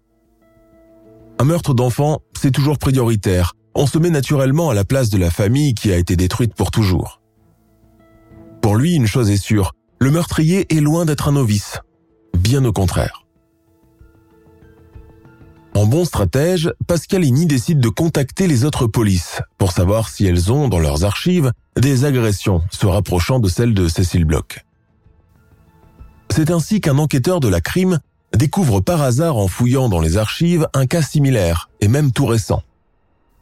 Un 1.41 1.45
meurtre 1.45 1.75
d'enfant, 1.75 2.21
c'est 2.41 2.53
toujours 2.53 2.79
prioritaire. 2.79 3.55
On 3.75 3.89
se 3.89 3.99
met 3.99 4.11
naturellement 4.11 4.71
à 4.71 4.75
la 4.75 4.85
place 4.85 5.11
de 5.11 5.19
la 5.19 5.33
famille 5.33 5.75
qui 5.75 5.93
a 5.93 5.97
été 5.97 6.15
détruite 6.15 6.55
pour 6.55 6.71
toujours. 6.71 7.21
Pour 8.63 8.77
lui, 8.77 8.95
une 8.95 9.09
chose 9.09 9.29
est 9.29 9.43
sûre, 9.43 9.73
le 9.99 10.13
meurtrier 10.13 10.73
est 10.73 10.81
loin 10.81 11.05
d'être 11.05 11.27
un 11.27 11.33
novice. 11.33 11.81
Bien 12.39 12.65
au 12.65 12.73
contraire. 12.73 13.24
En 15.75 15.87
bon 15.87 16.05
stratège, 16.05 16.73
Pascalini 16.87 17.47
décide 17.47 17.81
de 17.81 17.89
contacter 17.89 18.47
les 18.47 18.65
autres 18.65 18.87
polices 18.87 19.41
pour 19.59 19.73
savoir 19.73 20.09
si 20.09 20.25
elles 20.25 20.53
ont 20.53 20.69
dans 20.69 20.79
leurs 20.79 21.05
archives 21.05 21.53
des 21.77 22.05
agressions 22.05 22.63
se 22.71 22.87
rapprochant 22.87 23.41
de 23.41 23.49
celles 23.49 23.75
de 23.75 23.89
Cécile 23.89 24.25
Bloch. 24.25 24.65
C'est 26.31 26.53
ainsi 26.53 26.81
qu'un 26.81 26.99
enquêteur 26.99 27.41
de 27.41 27.49
la 27.49 27.61
crime 27.61 27.99
découvre 28.37 28.81
par 28.81 29.03
hasard 29.03 29.37
en 29.37 29.49
fouillant 29.49 29.89
dans 29.89 30.01
les 30.01 30.17
archives 30.17 30.69
un 30.75 30.87
cas 30.87 31.03
similaire 31.03 31.69
et 31.81 31.89
même 31.89 32.13
tout 32.13 32.27
récent. 32.27 32.63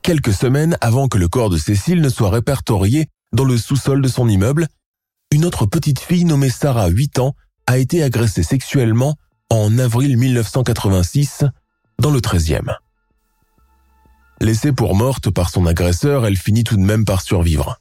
Quelques 0.01 0.33
semaines 0.33 0.79
avant 0.81 1.09
que 1.09 1.19
le 1.19 1.29
corps 1.29 1.51
de 1.51 1.59
Cécile 1.59 2.01
ne 2.01 2.09
soit 2.09 2.31
répertorié 2.31 3.09
dans 3.35 3.45
le 3.45 3.59
sous-sol 3.59 4.01
de 4.01 4.09
son 4.09 4.27
immeuble, 4.27 4.69
une 5.31 5.45
autre 5.45 5.67
petite 5.67 6.01
fille 6.01 6.25
nommée 6.25 6.51
Sarah, 6.51 6.89
8 6.89 7.19
ans, 7.19 7.35
a 7.67 7.77
été 7.77 8.03
agressée 8.03 8.43
sexuellement 8.43 9.17
en 9.51 9.79
avril 9.79 10.17
1986 10.17 11.45
dans 12.03 12.11
le 12.11 12.19
13e. 12.19 12.77
Laissée 14.41 14.73
pour 14.73 14.97
morte 14.97 15.31
par 15.31 15.51
son 15.51 15.67
agresseur, 15.67 16.27
elle 16.27 16.37
finit 16.37 16.65
tout 16.65 16.77
de 16.77 16.83
même 16.83 17.05
par 17.05 17.23
survivre. 17.23 17.79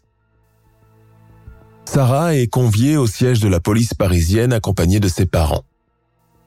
Sarah 1.85 2.35
est 2.35 2.47
conviée 2.47 2.97
au 2.97 3.07
siège 3.07 3.39
de 3.39 3.47
la 3.47 3.59
police 3.59 3.95
parisienne 3.95 4.53
accompagnée 4.53 4.99
de 4.99 5.07
ses 5.07 5.25
parents. 5.25 5.63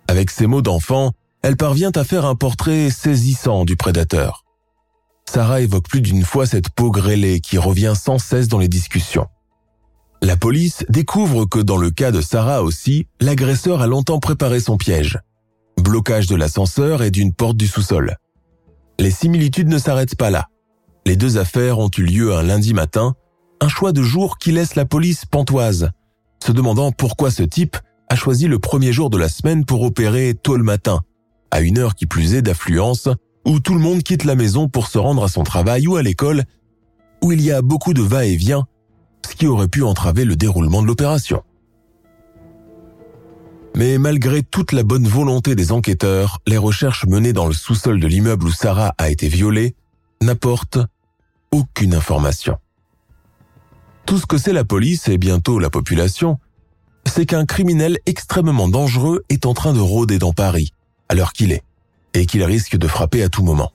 Avec 0.07 0.31
ses 0.31 0.47
mots 0.47 0.63
d'enfant, 0.63 1.11
elle 1.43 1.57
parvient 1.57 1.91
à 1.97 2.05
faire 2.05 2.27
un 2.27 2.37
portrait 2.37 2.91
saisissant 2.91 3.65
du 3.65 3.75
prédateur. 3.75 4.45
Sarah 5.29 5.61
évoque 5.61 5.89
plus 5.89 6.01
d'une 6.01 6.25
fois 6.25 6.47
cette 6.47 6.71
peau 6.71 6.93
grêlée 6.93 7.41
qui 7.41 7.59
revient 7.59 7.95
sans 8.01 8.19
cesse 8.21 8.47
dans 8.47 8.59
les 8.59 8.69
discussions. 8.69 9.27
La 10.23 10.37
police 10.37 10.85
découvre 10.89 11.45
que 11.45 11.59
dans 11.59 11.77
le 11.77 11.91
cas 11.91 12.13
de 12.13 12.21
Sarah 12.21 12.63
aussi, 12.63 13.09
l'agresseur 13.21 13.83
a 13.83 13.89
longtemps 13.89 14.21
préparé 14.21 14.61
son 14.61 14.77
piège 14.77 15.19
blocage 15.85 16.27
de 16.27 16.35
l'ascenseur 16.35 17.03
et 17.03 17.13
d'une 17.13 17.33
porte 17.33 17.57
du 17.57 17.69
sous-sol. 17.69 18.17
Les 18.99 19.11
similitudes 19.13 19.69
ne 19.69 19.79
s'arrêtent 19.79 20.17
pas 20.17 20.31
là. 20.31 20.49
Les 21.07 21.17
deux 21.17 21.39
affaires 21.39 21.79
ont 21.79 21.91
eu 21.97 22.03
lieu 22.03 22.35
un 22.35 22.43
lundi 22.43 22.75
matin, 22.75 23.15
un 23.61 23.69
choix 23.69 23.93
de 23.93 24.03
jour 24.03 24.39
qui 24.39 24.51
laisse 24.51 24.75
la 24.75 24.87
police 24.87 25.27
pantoise, 25.27 25.91
se 26.43 26.51
demandant 26.51 26.91
pourquoi 26.91 27.31
ce 27.31 27.43
type 27.43 27.77
a 28.09 28.17
choisi 28.17 28.49
le 28.49 28.59
premier 28.59 28.93
jour 28.93 29.11
de 29.11 29.19
la 29.19 29.29
semaine 29.29 29.65
pour 29.65 29.83
opérer 29.83 30.35
tôt 30.35 30.57
le 30.57 30.65
matin, 30.65 31.03
à 31.51 31.61
une 31.61 31.79
heure 31.79 31.95
qui 31.95 32.07
plus 32.07 32.35
est 32.35 32.43
d'affluence, 32.43 33.09
où 33.47 33.61
tout 33.61 33.75
le 33.75 33.81
monde 33.81 34.03
quitte 34.03 34.25
la 34.25 34.35
maison 34.35 34.69
pour 34.69 34.89
se 34.89 34.99
rendre 34.99 35.25
à 35.25 35.29
son 35.29 35.45
travail 35.45 35.87
ou 35.87 35.97
à 35.97 36.03
l'école, 36.03 36.45
où 37.23 37.33
il 37.33 37.43
y 37.43 37.53
a 37.53 37.63
beaucoup 37.63 37.93
de 37.95 38.03
va-et-vient, 38.03 38.67
ce 39.29 39.35
qui 39.35 39.47
aurait 39.47 39.69
pu 39.69 39.83
entraver 39.83 40.25
le 40.25 40.37
déroulement 40.37 40.83
de 40.83 40.87
l'opération. 40.87 41.43
Mais 43.77 43.99
malgré 43.99 44.45
toute 44.45 44.71
la 44.71 44.85
bonne 44.85 45.09
volonté 45.09 45.57
des 45.57 45.73
enquêteurs, 45.73 46.41
les 46.47 46.59
recherches 46.59 47.07
menées 47.07 47.33
dans 47.33 47.47
le 47.47 47.53
sous-sol 47.53 47.99
de 47.99 48.07
l'immeuble 48.07 48.47
où 48.47 48.53
Sarah 48.53 48.95
a 48.99 49.11
été 49.11 49.27
violée 49.27 49.75
n'apportent 50.23 50.79
aucune 51.51 51.95
information. 51.95 52.57
Tout 54.07 54.19
ce 54.19 54.27
que 54.27 54.39
sait 54.39 54.53
la 54.53 54.65
police 54.65 55.09
et 55.09 55.19
bientôt 55.19 55.59
la 55.59 55.71
population, 55.71 56.39
c'est 57.05 57.27
qu'un 57.27 57.47
criminel 57.47 57.99
extrêmement 58.07 58.69
dangereux 58.69 59.25
est 59.29 59.45
en 59.45 59.55
train 59.55 59.73
de 59.73 59.81
rôder 59.81 60.19
dans 60.19 60.33
Paris, 60.33 60.73
à 61.09 61.15
l'heure 61.15 61.33
qu'il 61.33 61.51
est, 61.51 61.65
et 62.13 62.27
qu'il 62.27 62.45
risque 62.45 62.77
de 62.77 62.87
frapper 62.87 63.25
à 63.25 63.29
tout 63.29 63.43
moment. 63.43 63.73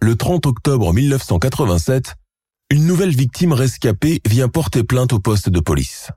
Le 0.00 0.16
30 0.16 0.46
octobre 0.46 0.92
1987, 0.92 2.14
une 2.70 2.86
nouvelle 2.86 3.14
victime 3.14 3.52
rescapée 3.52 4.22
vient 4.26 4.48
porter 4.48 4.84
plainte 4.84 5.12
au 5.12 5.18
poste 5.18 5.50
de 5.50 5.60
police. 5.60 6.10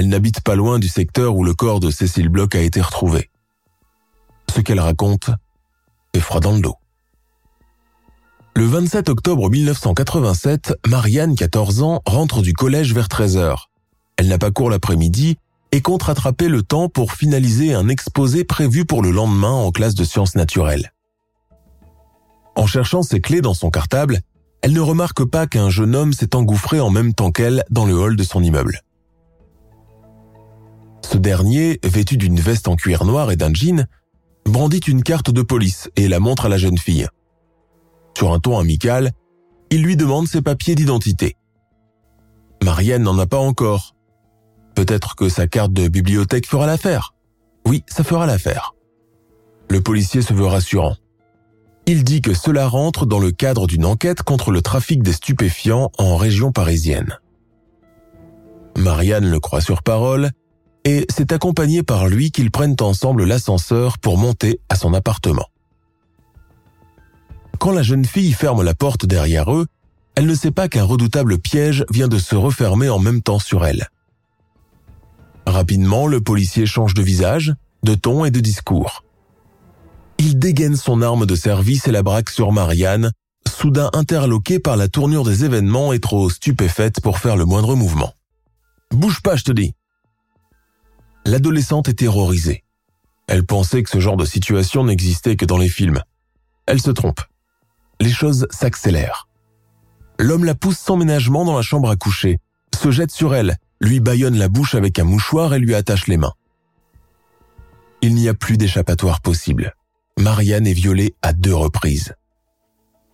Elle 0.00 0.08
n'habite 0.08 0.40
pas 0.40 0.54
loin 0.54 0.78
du 0.78 0.88
secteur 0.88 1.36
où 1.36 1.44
le 1.44 1.52
corps 1.52 1.78
de 1.78 1.90
Cécile 1.90 2.30
Bloch 2.30 2.54
a 2.54 2.60
été 2.62 2.80
retrouvé. 2.80 3.28
Ce 4.50 4.62
qu'elle 4.62 4.80
raconte 4.80 5.28
est 6.14 6.20
froid 6.20 6.40
dans 6.40 6.52
le 6.52 6.60
dos. 6.60 6.76
Le 8.56 8.64
27 8.64 9.10
octobre 9.10 9.50
1987, 9.50 10.72
Marianne, 10.86 11.34
14 11.34 11.82
ans, 11.82 12.00
rentre 12.06 12.40
du 12.40 12.54
collège 12.54 12.94
vers 12.94 13.08
13h. 13.08 13.66
Elle 14.16 14.28
n'a 14.28 14.38
pas 14.38 14.50
cours 14.50 14.70
l'après-midi 14.70 15.36
et 15.70 15.82
compte 15.82 16.04
rattraper 16.04 16.48
le 16.48 16.62
temps 16.62 16.88
pour 16.88 17.12
finaliser 17.12 17.74
un 17.74 17.90
exposé 17.90 18.42
prévu 18.42 18.86
pour 18.86 19.02
le 19.02 19.10
lendemain 19.10 19.52
en 19.52 19.70
classe 19.70 19.94
de 19.94 20.04
sciences 20.04 20.34
naturelles. 20.34 20.94
En 22.56 22.66
cherchant 22.66 23.02
ses 23.02 23.20
clés 23.20 23.42
dans 23.42 23.52
son 23.52 23.68
cartable, 23.68 24.20
elle 24.62 24.72
ne 24.72 24.80
remarque 24.80 25.26
pas 25.26 25.46
qu'un 25.46 25.68
jeune 25.68 25.94
homme 25.94 26.14
s'est 26.14 26.34
engouffré 26.34 26.80
en 26.80 26.88
même 26.88 27.12
temps 27.12 27.32
qu'elle 27.32 27.64
dans 27.68 27.84
le 27.84 27.92
hall 27.92 28.16
de 28.16 28.24
son 28.24 28.42
immeuble. 28.42 28.80
Ce 31.10 31.18
dernier, 31.18 31.80
vêtu 31.82 32.16
d'une 32.16 32.38
veste 32.38 32.68
en 32.68 32.76
cuir 32.76 33.04
noir 33.04 33.32
et 33.32 33.36
d'un 33.36 33.52
jean, 33.52 33.86
brandit 34.44 34.78
une 34.78 35.02
carte 35.02 35.32
de 35.32 35.42
police 35.42 35.90
et 35.96 36.06
la 36.06 36.20
montre 36.20 36.46
à 36.46 36.48
la 36.48 36.56
jeune 36.56 36.78
fille. 36.78 37.08
Sur 38.16 38.32
un 38.32 38.38
ton 38.38 38.58
amical, 38.58 39.10
il 39.70 39.82
lui 39.82 39.96
demande 39.96 40.28
ses 40.28 40.40
papiers 40.40 40.76
d'identité. 40.76 41.36
Marianne 42.62 43.02
n'en 43.02 43.18
a 43.18 43.26
pas 43.26 43.38
encore. 43.38 43.96
Peut-être 44.76 45.16
que 45.16 45.28
sa 45.28 45.48
carte 45.48 45.72
de 45.72 45.88
bibliothèque 45.88 46.46
fera 46.46 46.66
l'affaire. 46.66 47.14
Oui, 47.66 47.82
ça 47.88 48.04
fera 48.04 48.26
l'affaire. 48.26 48.74
Le 49.68 49.80
policier 49.80 50.22
se 50.22 50.32
veut 50.32 50.46
rassurant. 50.46 50.94
Il 51.86 52.04
dit 52.04 52.20
que 52.20 52.34
cela 52.34 52.68
rentre 52.68 53.04
dans 53.04 53.18
le 53.18 53.32
cadre 53.32 53.66
d'une 53.66 53.84
enquête 53.84 54.22
contre 54.22 54.52
le 54.52 54.62
trafic 54.62 55.02
des 55.02 55.12
stupéfiants 55.12 55.90
en 55.98 56.16
région 56.16 56.52
parisienne. 56.52 57.18
Marianne 58.76 59.28
le 59.28 59.40
croit 59.40 59.60
sur 59.60 59.82
parole 59.82 60.30
et 60.84 61.06
c'est 61.10 61.32
accompagné 61.32 61.82
par 61.82 62.08
lui 62.08 62.30
qu'ils 62.30 62.50
prennent 62.50 62.76
ensemble 62.80 63.24
l'ascenseur 63.24 63.98
pour 63.98 64.18
monter 64.18 64.60
à 64.68 64.76
son 64.76 64.94
appartement. 64.94 65.46
Quand 67.58 67.72
la 67.72 67.82
jeune 67.82 68.04
fille 68.04 68.32
ferme 68.32 68.62
la 68.62 68.74
porte 68.74 69.04
derrière 69.04 69.52
eux, 69.52 69.66
elle 70.14 70.26
ne 70.26 70.34
sait 70.34 70.50
pas 70.50 70.68
qu'un 70.68 70.84
redoutable 70.84 71.38
piège 71.38 71.84
vient 71.90 72.08
de 72.08 72.18
se 72.18 72.34
refermer 72.34 72.88
en 72.88 72.98
même 72.98 73.22
temps 73.22 73.38
sur 73.38 73.64
elle. 73.64 73.88
Rapidement, 75.46 76.06
le 76.06 76.20
policier 76.20 76.66
change 76.66 76.94
de 76.94 77.02
visage, 77.02 77.54
de 77.82 77.94
ton 77.94 78.24
et 78.24 78.30
de 78.30 78.40
discours. 78.40 79.04
Il 80.18 80.38
dégaine 80.38 80.76
son 80.76 81.02
arme 81.02 81.26
de 81.26 81.34
service 81.34 81.86
et 81.86 81.92
la 81.92 82.02
braque 82.02 82.30
sur 82.30 82.52
Marianne, 82.52 83.12
soudain 83.48 83.90
interloquée 83.94 84.58
par 84.58 84.76
la 84.76 84.88
tournure 84.88 85.24
des 85.24 85.44
événements 85.44 85.92
et 85.92 86.00
trop 86.00 86.28
stupéfaite 86.30 87.00
pour 87.00 87.18
faire 87.18 87.36
le 87.36 87.44
moindre 87.44 87.74
mouvement. 87.74 88.12
Bouge 88.92 89.20
pas, 89.22 89.36
je 89.36 89.44
te 89.44 89.52
dis 89.52 89.74
l'adolescente 91.24 91.88
est 91.88 91.94
terrorisée. 91.94 92.64
Elle 93.26 93.46
pensait 93.46 93.82
que 93.82 93.90
ce 93.90 94.00
genre 94.00 94.16
de 94.16 94.24
situation 94.24 94.84
n'existait 94.84 95.36
que 95.36 95.44
dans 95.44 95.58
les 95.58 95.68
films. 95.68 96.02
Elle 96.66 96.80
se 96.80 96.90
trompe. 96.90 97.20
Les 98.00 98.10
choses 98.10 98.46
s'accélèrent. 98.50 99.28
L'homme 100.18 100.44
la 100.44 100.54
pousse 100.54 100.78
sans 100.78 100.96
ménagement 100.96 101.44
dans 101.44 101.56
la 101.56 101.62
chambre 101.62 101.90
à 101.90 101.96
coucher, 101.96 102.38
se 102.74 102.90
jette 102.90 103.10
sur 103.10 103.34
elle, 103.34 103.56
lui 103.80 104.00
bâillonne 104.00 104.36
la 104.36 104.48
bouche 104.48 104.74
avec 104.74 104.98
un 104.98 105.04
mouchoir 105.04 105.54
et 105.54 105.58
lui 105.58 105.74
attache 105.74 106.06
les 106.06 106.16
mains. 106.16 106.34
Il 108.02 108.14
n'y 108.14 108.28
a 108.28 108.34
plus 108.34 108.56
d'échappatoire 108.56 109.20
possible. 109.20 109.74
Marianne 110.18 110.66
est 110.66 110.72
violée 110.72 111.14
à 111.22 111.32
deux 111.32 111.54
reprises. 111.54 112.14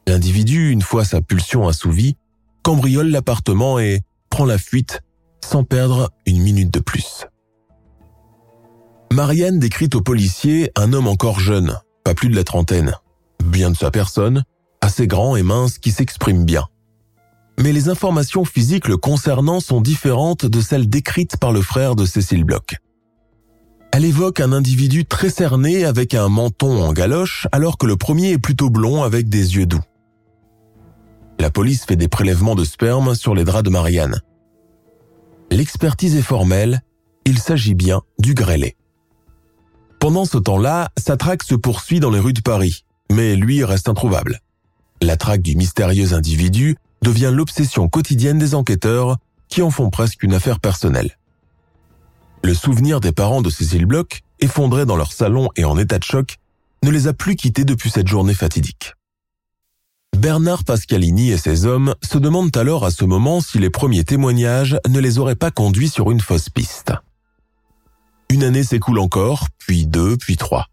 L'individu, 0.07 0.71
une 0.71 0.83
fois 0.83 1.05
sa 1.05 1.21
pulsion 1.21 1.67
assouvie, 1.69 2.17
cambriole 2.63 3.09
l'appartement 3.09 3.79
et 3.79 4.01
prend 4.31 4.45
la 4.45 4.59
fuite 4.59 5.01
sans 5.45 5.65
perdre 5.65 6.11
une 6.27 6.41
minute 6.41 6.73
de 6.73 6.81
plus. 6.81 7.27
Marianne 9.13 9.59
décrit 9.59 9.89
au 9.95 10.01
policier 10.01 10.71
un 10.77 10.93
homme 10.93 11.09
encore 11.09 11.41
jeune, 11.41 11.79
pas 12.05 12.15
plus 12.15 12.29
de 12.29 12.37
la 12.37 12.45
trentaine, 12.45 12.95
bien 13.45 13.71
de 13.71 13.77
sa 13.77 13.91
personne, 13.91 14.45
assez 14.81 15.07
grand 15.07 15.37
et 15.37 15.43
mince 15.43 15.79
qui 15.79 15.91
s'exprime 15.91 16.45
bien. 16.45 16.67
Mais 17.59 17.73
les 17.73 17.89
informations 17.89 18.45
physiques 18.45 18.89
le 18.89 18.97
concernant 18.97 19.61
sont 19.61 19.81
différentes 19.81 20.45
de 20.45 20.61
celles 20.61 20.89
décrites 20.89 21.39
par 21.39 21.53
le 21.53 21.63
frère 21.63 21.97
de 21.97 22.05
Cécile 22.05 22.45
Bloch. 22.45 22.77
Elle 23.93 24.05
évoque 24.05 24.41
un 24.41 24.53
individu 24.53 25.07
très 25.07 25.31
cerné 25.31 25.87
avec 25.87 26.13
un 26.13 26.29
menton 26.29 26.83
en 26.83 26.93
galoche 26.93 27.47
alors 27.53 27.79
que 27.79 27.87
le 27.87 27.97
premier 27.97 28.33
est 28.33 28.39
plutôt 28.39 28.69
blond 28.69 29.03
avec 29.03 29.31
des 29.31 29.57
yeux 29.57 29.65
doux. 29.65 29.81
La 31.39 31.51
police 31.51 31.87
fait 31.87 31.97
des 31.97 32.09
prélèvements 32.09 32.55
de 32.55 32.65
sperme 32.65 33.15
sur 33.15 33.35
les 33.35 33.45
draps 33.45 33.65
de 33.65 33.71
Marianne. 33.71 34.21
L'expertise 35.51 36.17
est 36.17 36.23
formelle, 36.23 36.83
il 37.25 37.39
s'agit 37.39 37.75
bien 37.75 38.03
du 38.19 38.35
grêlé. 38.35 38.77
Pendant 39.99 40.25
ce 40.25 40.39
temps-là, 40.39 40.91
sa 40.97 41.17
traque 41.17 41.43
se 41.43 41.55
poursuit 41.55 42.01
dans 42.01 42.11
les 42.11 42.21
rues 42.21 42.33
de 42.33 42.41
Paris, 42.41 42.85
mais 43.11 43.35
lui 43.35 43.65
reste 43.65 43.89
introuvable. 43.89 44.41
La 45.03 45.17
traque 45.17 45.43
du 45.43 45.57
mystérieux 45.57 46.13
individu 46.13 46.77
devient 47.03 47.31
l'obsession 47.33 47.89
quotidienne 47.89 48.39
des 48.39 48.55
enquêteurs 48.55 49.17
qui 49.49 49.63
en 49.63 49.71
font 49.71 49.91
presque 49.91 50.23
une 50.23 50.35
affaire 50.35 50.61
personnelle. 50.61 51.19
Le 52.43 52.55
souvenir 52.55 53.01
des 53.01 53.13
parents 53.13 53.43
de 53.43 53.51
Cécile 53.51 53.87
Bloch, 53.87 54.23
effondrés 54.41 54.87
dans 54.87 54.97
leur 54.97 55.13
salon 55.13 55.49
et 55.57 55.65
en 55.65 55.79
état 55.79 55.99
de 55.99 56.05
choc, 56.05 56.37
ne 56.83 56.91
les 56.91 57.09
a 57.09 57.13
plus 57.13 57.37
quittés 57.37 57.65
depuis 57.65 57.91
cette 57.91 58.09
journée 58.09 58.35
fatidique. 58.35 58.95
Bernard 60.17 60.65
Pascalini 60.65 61.31
et 61.31 61.39
ses 61.39 61.67
hommes 61.67 61.95
se 62.03 62.19
demandent 62.19 62.57
alors 62.57 62.85
à 62.85 62.91
ce 62.91 63.05
moment 63.05 63.41
si 63.41 63.59
les 63.59 63.71
premiers 63.71 64.05
témoignages 64.05 64.79
ne 64.89 64.99
les 64.99 65.19
auraient 65.19 65.35
pas 65.37 65.51
conduits 65.51 65.91
sur 65.91 66.11
une 66.11 66.21
fausse 66.21 66.49
piste. 66.49 66.93
Une 68.31 68.43
année 68.43 68.65
s'écoule 68.65 68.99
encore, 68.99 69.47
puis 69.59 69.87
deux, 69.87 70.17
puis 70.17 70.37
trois. 70.37 70.67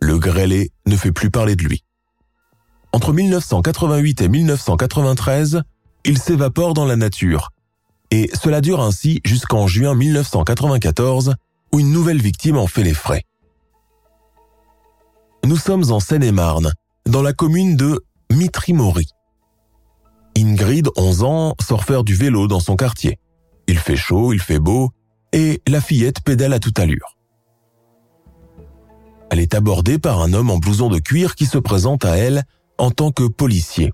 Le 0.00 0.18
grêlé 0.18 0.70
ne 0.86 0.96
fait 0.96 1.12
plus 1.12 1.30
parler 1.30 1.56
de 1.56 1.64
lui. 1.64 1.84
Entre 2.92 3.12
1988 3.12 4.22
et 4.22 4.28
1993, 4.28 5.62
il 6.04 6.18
s'évapore 6.18 6.74
dans 6.74 6.84
la 6.84 6.96
nature. 6.96 7.50
Et 8.10 8.30
cela 8.40 8.60
dure 8.60 8.80
ainsi 8.80 9.20
jusqu'en 9.24 9.66
juin 9.66 9.94
1994, 9.94 11.34
où 11.72 11.80
une 11.80 11.92
nouvelle 11.92 12.20
victime 12.20 12.56
en 12.56 12.66
fait 12.66 12.82
les 12.82 12.94
frais. 12.94 13.24
Nous 15.44 15.56
sommes 15.56 15.90
en 15.90 16.00
Seine-et-Marne, 16.00 16.72
dans 17.06 17.22
la 17.22 17.32
commune 17.32 17.76
de 17.76 18.04
Mitrimori. 18.32 19.08
Ingrid, 20.36 20.88
11 20.96 21.22
ans, 21.24 21.54
sort 21.60 21.84
faire 21.84 22.04
du 22.04 22.14
vélo 22.14 22.46
dans 22.46 22.60
son 22.60 22.76
quartier. 22.76 23.18
Il 23.66 23.78
fait 23.78 23.96
chaud, 23.96 24.32
il 24.32 24.40
fait 24.40 24.58
beau, 24.58 24.90
et 25.32 25.62
la 25.66 25.80
fillette 25.80 26.20
pédale 26.20 26.52
à 26.52 26.58
toute 26.58 26.78
allure. 26.78 27.16
Elle 29.30 29.40
est 29.40 29.54
abordée 29.54 29.98
par 29.98 30.22
un 30.22 30.32
homme 30.32 30.50
en 30.50 30.58
blouson 30.58 30.88
de 30.88 30.98
cuir 30.98 31.34
qui 31.34 31.46
se 31.46 31.58
présente 31.58 32.04
à 32.04 32.16
elle 32.16 32.44
en 32.78 32.90
tant 32.90 33.10
que 33.10 33.28
policier. 33.28 33.92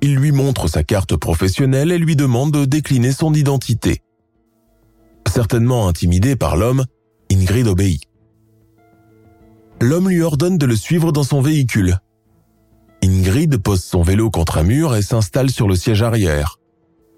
Il 0.00 0.16
lui 0.16 0.32
montre 0.32 0.68
sa 0.68 0.82
carte 0.82 1.16
professionnelle 1.16 1.92
et 1.92 1.98
lui 1.98 2.16
demande 2.16 2.52
de 2.52 2.64
décliner 2.64 3.12
son 3.12 3.32
identité. 3.32 4.02
Certainement 5.26 5.88
intimidée 5.88 6.36
par 6.36 6.56
l'homme, 6.56 6.84
Ingrid 7.32 7.66
obéit. 7.66 8.02
L'homme 9.80 10.08
lui 10.08 10.22
ordonne 10.22 10.58
de 10.58 10.66
le 10.66 10.76
suivre 10.76 11.10
dans 11.12 11.24
son 11.24 11.40
véhicule. 11.40 11.98
Ingrid 13.02 13.56
pose 13.58 13.82
son 13.82 14.02
vélo 14.02 14.30
contre 14.30 14.58
un 14.58 14.62
mur 14.62 14.94
et 14.94 15.02
s'installe 15.02 15.50
sur 15.50 15.68
le 15.68 15.76
siège 15.76 16.02
arrière. 16.02 16.58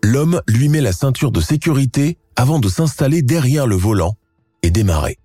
L'homme 0.08 0.40
lui 0.46 0.68
met 0.68 0.80
la 0.80 0.92
ceinture 0.92 1.32
de 1.32 1.40
sécurité 1.40 2.16
avant 2.36 2.60
de 2.60 2.68
s'installer 2.68 3.22
derrière 3.22 3.66
le 3.66 3.74
volant 3.74 4.14
et 4.62 4.70
démarrer. 4.70 5.18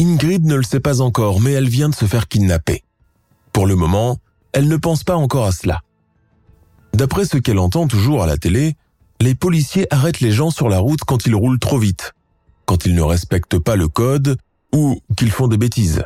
Ingrid 0.00 0.44
ne 0.44 0.56
le 0.56 0.64
sait 0.64 0.80
pas 0.80 1.00
encore, 1.00 1.40
mais 1.40 1.52
elle 1.52 1.68
vient 1.68 1.88
de 1.88 1.94
se 1.94 2.04
faire 2.04 2.26
kidnapper. 2.26 2.82
Pour 3.52 3.68
le 3.68 3.76
moment, 3.76 4.18
elle 4.52 4.66
ne 4.66 4.76
pense 4.76 5.04
pas 5.04 5.14
encore 5.14 5.46
à 5.46 5.52
cela. 5.52 5.82
D'après 6.92 7.24
ce 7.24 7.36
qu'elle 7.36 7.60
entend 7.60 7.86
toujours 7.86 8.24
à 8.24 8.26
la 8.26 8.36
télé, 8.36 8.74
les 9.20 9.36
policiers 9.36 9.86
arrêtent 9.94 10.18
les 10.18 10.32
gens 10.32 10.50
sur 10.50 10.68
la 10.68 10.80
route 10.80 11.04
quand 11.06 11.26
ils 11.26 11.36
roulent 11.36 11.60
trop 11.60 11.78
vite, 11.78 12.14
quand 12.66 12.84
ils 12.84 12.96
ne 12.96 13.02
respectent 13.02 13.60
pas 13.60 13.76
le 13.76 13.86
code 13.86 14.38
ou 14.74 15.00
qu'ils 15.16 15.30
font 15.30 15.46
des 15.46 15.56
bêtises. 15.56 16.02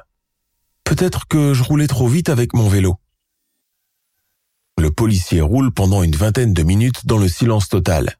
Peut-être 0.85 1.27
que 1.27 1.55
je 1.55 1.63
roulais 1.63 1.87
trop 1.87 2.07
vite 2.07 2.29
avec 2.29 2.53
mon 2.53 2.69
vélo. 2.69 2.99
Le 4.83 4.90
policier 4.90 5.40
roule 5.40 5.71
pendant 5.71 6.03
une 6.03 6.16
vingtaine 6.16 6.53
de 6.53 6.64
minutes 6.64 7.07
dans 7.07 7.16
le 7.16 7.29
silence 7.29 7.68
total. 7.68 8.16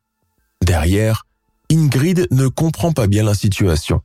Derrière, 0.65 1.27
Ingrid 1.73 2.29
ne 2.31 2.47
comprend 2.47 2.93
pas 2.93 3.09
bien 3.09 3.25
la 3.25 3.35
situation. 3.35 4.01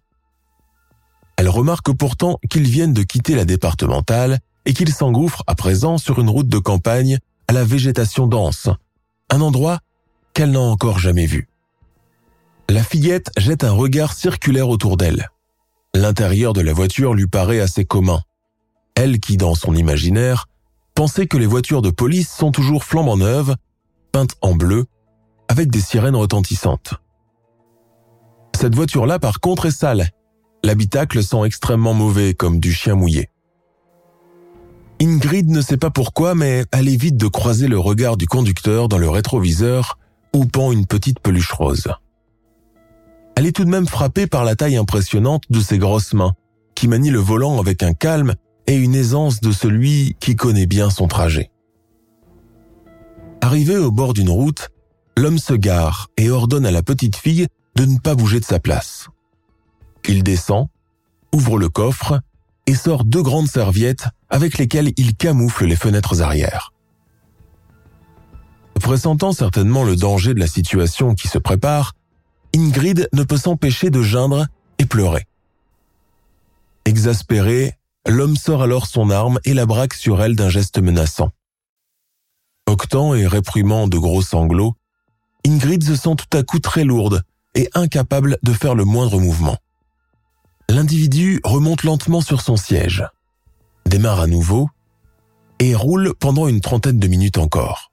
Elle 1.37 1.49
remarque 1.49 1.91
pourtant 1.93 2.39
qu'ils 2.49 2.67
viennent 2.67 2.95
de 2.95 3.03
quitter 3.03 3.35
la 3.35 3.45
départementale 3.45 4.39
et 4.65 4.73
qu'ils 4.73 4.91
s'engouffrent 4.91 5.43
à 5.45 5.53
présent 5.53 5.99
sur 5.99 6.17
une 6.17 6.31
route 6.31 6.47
de 6.47 6.57
campagne 6.57 7.19
à 7.47 7.53
la 7.53 7.63
végétation 7.63 8.25
dense, 8.25 8.69
un 9.29 9.41
endroit 9.41 9.77
qu'elle 10.33 10.49
n'a 10.49 10.59
encore 10.59 10.97
jamais 10.97 11.27
vu. 11.27 11.49
La 12.69 12.83
fillette 12.83 13.29
jette 13.37 13.65
un 13.65 13.73
regard 13.73 14.13
circulaire 14.13 14.69
autour 14.69 14.97
d'elle. 14.97 15.29
L'intérieur 15.93 16.53
de 16.53 16.61
la 16.61 16.73
voiture 16.73 17.13
lui 17.13 17.27
paraît 17.27 17.59
assez 17.59 17.85
commun. 17.85 18.23
Elle 18.95 19.19
qui, 19.19 19.37
dans 19.37 19.53
son 19.53 19.75
imaginaire, 19.75 20.47
pensait 20.97 21.27
que 21.27 21.37
les 21.37 21.45
voitures 21.45 21.83
de 21.83 21.91
police 21.91 22.27
sont 22.27 22.49
toujours 22.49 22.83
flambant 22.83 23.17
neuves, 23.17 23.55
peintes 24.11 24.35
en 24.41 24.55
bleu, 24.55 24.87
avec 25.47 25.69
des 25.69 25.79
sirènes 25.79 26.15
retentissantes. 26.15 26.95
Cette 28.55 28.73
voiture-là, 28.73 29.19
par 29.19 29.39
contre, 29.39 29.67
est 29.67 29.71
sale 29.71 30.09
L'habitacle 30.63 31.21
sent 31.21 31.43
extrêmement 31.45 31.93
mauvais, 31.93 32.33
comme 32.33 32.59
du 32.59 32.73
chien 32.73 32.95
mouillé. 32.95 33.29
Ingrid 34.99 35.47
ne 35.51 35.61
sait 35.61 35.77
pas 35.77 35.91
pourquoi, 35.91 36.33
mais 36.33 36.65
elle 36.71 36.89
évite 36.89 37.15
de 37.15 37.27
croiser 37.27 37.67
le 37.67 37.77
regard 37.77 38.17
du 38.17 38.25
conducteur 38.25 38.87
dans 38.89 38.97
le 38.97 39.07
rétroviseur 39.07 39.99
où 40.33 40.45
pend 40.47 40.71
une 40.71 40.87
petite 40.87 41.19
peluche 41.19 41.51
rose. 41.51 41.89
Elle 43.35 43.45
est 43.45 43.55
tout 43.55 43.65
de 43.65 43.69
même 43.69 43.87
frappée 43.87 44.25
par 44.25 44.43
la 44.43 44.55
taille 44.55 44.77
impressionnante 44.77 45.43
de 45.51 45.59
ses 45.59 45.77
grosses 45.77 46.15
mains, 46.15 46.33
qui 46.73 46.87
manient 46.87 47.11
le 47.11 47.19
volant 47.19 47.59
avec 47.59 47.83
un 47.83 47.93
calme 47.93 48.33
et 48.67 48.75
une 48.75 48.95
aisance 48.95 49.39
de 49.39 49.51
celui 49.51 50.15
qui 50.19 50.35
connaît 50.35 50.67
bien 50.67 50.89
son 50.89 51.07
trajet. 51.07 51.49
Arrivé 53.41 53.77
au 53.77 53.91
bord 53.91 54.13
d'une 54.13 54.29
route, 54.29 54.69
l'homme 55.17 55.39
se 55.39 55.53
gare 55.53 56.09
et 56.17 56.29
ordonne 56.29 56.65
à 56.65 56.71
la 56.71 56.83
petite 56.83 57.15
fille 57.15 57.47
de 57.75 57.85
ne 57.85 57.97
pas 57.97 58.15
bouger 58.15 58.39
de 58.39 58.45
sa 58.45 58.59
place. 58.59 59.07
Il 60.07 60.23
descend, 60.23 60.67
ouvre 61.33 61.57
le 61.57 61.69
coffre 61.69 62.19
et 62.65 62.75
sort 62.75 63.05
deux 63.05 63.21
grandes 63.21 63.47
serviettes 63.47 64.07
avec 64.29 64.57
lesquelles 64.57 64.91
il 64.97 65.15
camoufle 65.15 65.65
les 65.65 65.75
fenêtres 65.75 66.21
arrière. 66.21 66.73
Pressentant 68.81 69.31
certainement 69.31 69.83
le 69.83 69.95
danger 69.95 70.33
de 70.33 70.39
la 70.39 70.47
situation 70.47 71.15
qui 71.15 71.27
se 71.27 71.37
prépare, 71.37 71.93
Ingrid 72.55 73.09
ne 73.13 73.23
peut 73.23 73.37
s'empêcher 73.37 73.89
de 73.89 74.01
geindre 74.01 74.47
et 74.79 74.85
pleurer. 74.85 75.25
Exaspéré, 76.85 77.75
l'homme 78.07 78.35
sort 78.35 78.63
alors 78.63 78.87
son 78.87 79.09
arme 79.09 79.39
et 79.43 79.53
la 79.53 79.65
braque 79.65 79.93
sur 79.93 80.21
elle 80.21 80.35
d'un 80.35 80.49
geste 80.49 80.79
menaçant. 80.79 81.31
Octant 82.65 83.13
et 83.13 83.27
réprimant 83.27 83.87
de 83.87 83.97
gros 83.97 84.21
sanglots, 84.21 84.75
Ingrid 85.45 85.83
se 85.83 85.95
sent 85.95 86.15
tout 86.17 86.37
à 86.37 86.43
coup 86.43 86.59
très 86.59 86.83
lourde 86.83 87.23
et 87.55 87.69
incapable 87.73 88.37
de 88.43 88.53
faire 88.53 88.75
le 88.75 88.85
moindre 88.85 89.19
mouvement. 89.19 89.57
L'individu 90.69 91.39
remonte 91.43 91.83
lentement 91.83 92.21
sur 92.21 92.41
son 92.41 92.57
siège, 92.57 93.05
démarre 93.85 94.19
à 94.19 94.27
nouveau 94.27 94.69
et 95.59 95.75
roule 95.75 96.13
pendant 96.19 96.47
une 96.47 96.61
trentaine 96.61 96.99
de 96.99 97.07
minutes 97.07 97.37
encore. 97.37 97.91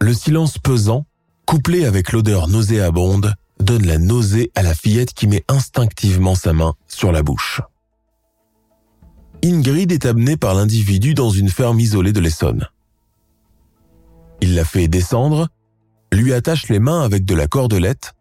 Le 0.00 0.14
silence 0.14 0.58
pesant, 0.58 1.06
couplé 1.46 1.84
avec 1.84 2.12
l'odeur 2.12 2.48
nauséabonde, 2.48 3.34
donne 3.58 3.86
la 3.86 3.98
nausée 3.98 4.50
à 4.54 4.62
la 4.62 4.74
fillette 4.74 5.12
qui 5.12 5.26
met 5.26 5.44
instinctivement 5.48 6.34
sa 6.34 6.52
main 6.52 6.74
sur 6.88 7.12
la 7.12 7.22
bouche. 7.22 7.60
Ingrid 9.44 9.92
est 9.92 10.06
amenée 10.06 10.36
par 10.36 10.54
l'individu 10.54 11.14
dans 11.14 11.30
une 11.30 11.48
ferme 11.48 11.80
isolée 11.80 12.12
de 12.12 12.20
l'Essonne. 12.20 12.68
Il 14.40 14.54
la 14.54 14.64
fait 14.64 14.88
descendre, 14.88 15.48
lui 16.12 16.32
attache 16.32 16.68
les 16.68 16.78
mains 16.78 17.02
avec 17.02 17.24
de 17.24 17.34
la 17.34 17.46
cordelette 17.46 18.14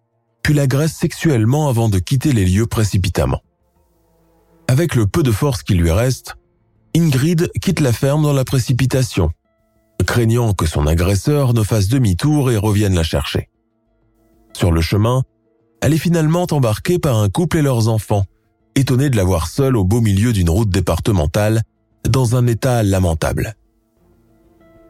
puis 0.50 0.54
l'agresse 0.54 0.94
sexuellement 0.94 1.70
avant 1.70 1.90
de 1.90 2.00
quitter 2.00 2.32
les 2.32 2.46
lieux 2.46 2.66
précipitamment. 2.66 3.42
Avec 4.68 4.96
le 4.96 5.06
peu 5.06 5.24
de 5.24 5.32
force 5.32 5.64
qui 5.64 5.76
lui 5.76 5.92
reste, 5.92 6.38
Ingrid 6.96 7.52
quitte 7.62 7.80
la 7.80 7.94
ferme 7.94 8.24
dans 8.24 8.34
la 8.34 8.46
précipitation, 8.46 9.32
craignant 10.08 10.54
que 10.54 10.66
son 10.66 10.88
agresseur 10.88 11.54
ne 11.54 11.64
fasse 11.64 11.88
demi-tour 11.88 12.52
et 12.52 12.58
revienne 12.58 12.96
la 12.96 13.04
chercher. 13.04 13.50
Sur 14.54 14.72
le 14.72 14.82
chemin, 14.82 15.22
elle 15.82 15.94
est 15.94 16.00
finalement 16.00 16.48
embarquée 16.50 17.00
par 17.00 17.18
un 17.18 17.30
couple 17.30 17.58
et 17.58 17.62
leurs 17.62 17.88
enfants, 17.88 18.26
étonnés 18.76 19.10
de 19.10 19.18
la 19.18 19.24
voir 19.24 19.48
seule 19.48 19.76
au 19.76 19.84
beau 19.84 20.02
milieu 20.02 20.34
d'une 20.34 20.50
route 20.50 20.70
départementale, 20.70 21.62
dans 22.08 22.36
un 22.36 22.48
état 22.48 22.84
lamentable. 22.84 23.56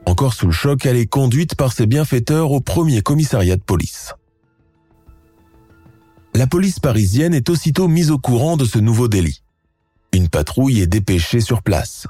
Encore 0.05 0.33
sous 0.33 0.47
le 0.47 0.51
choc, 0.51 0.85
elle 0.85 0.97
est 0.97 1.07
conduite 1.07 1.55
par 1.55 1.73
ses 1.73 1.85
bienfaiteurs 1.85 2.51
au 2.51 2.61
premier 2.61 3.01
commissariat 3.01 3.55
de 3.55 3.63
police 3.63 4.13
la 6.39 6.47
police 6.47 6.79
parisienne 6.79 7.33
est 7.33 7.49
aussitôt 7.49 7.89
mise 7.89 8.11
au 8.11 8.17
courant 8.17 8.55
de 8.55 8.63
ce 8.63 8.79
nouveau 8.79 9.09
délit. 9.09 9.43
Une 10.13 10.29
patrouille 10.29 10.79
est 10.79 10.87
dépêchée 10.87 11.41
sur 11.41 11.61
place. 11.61 12.07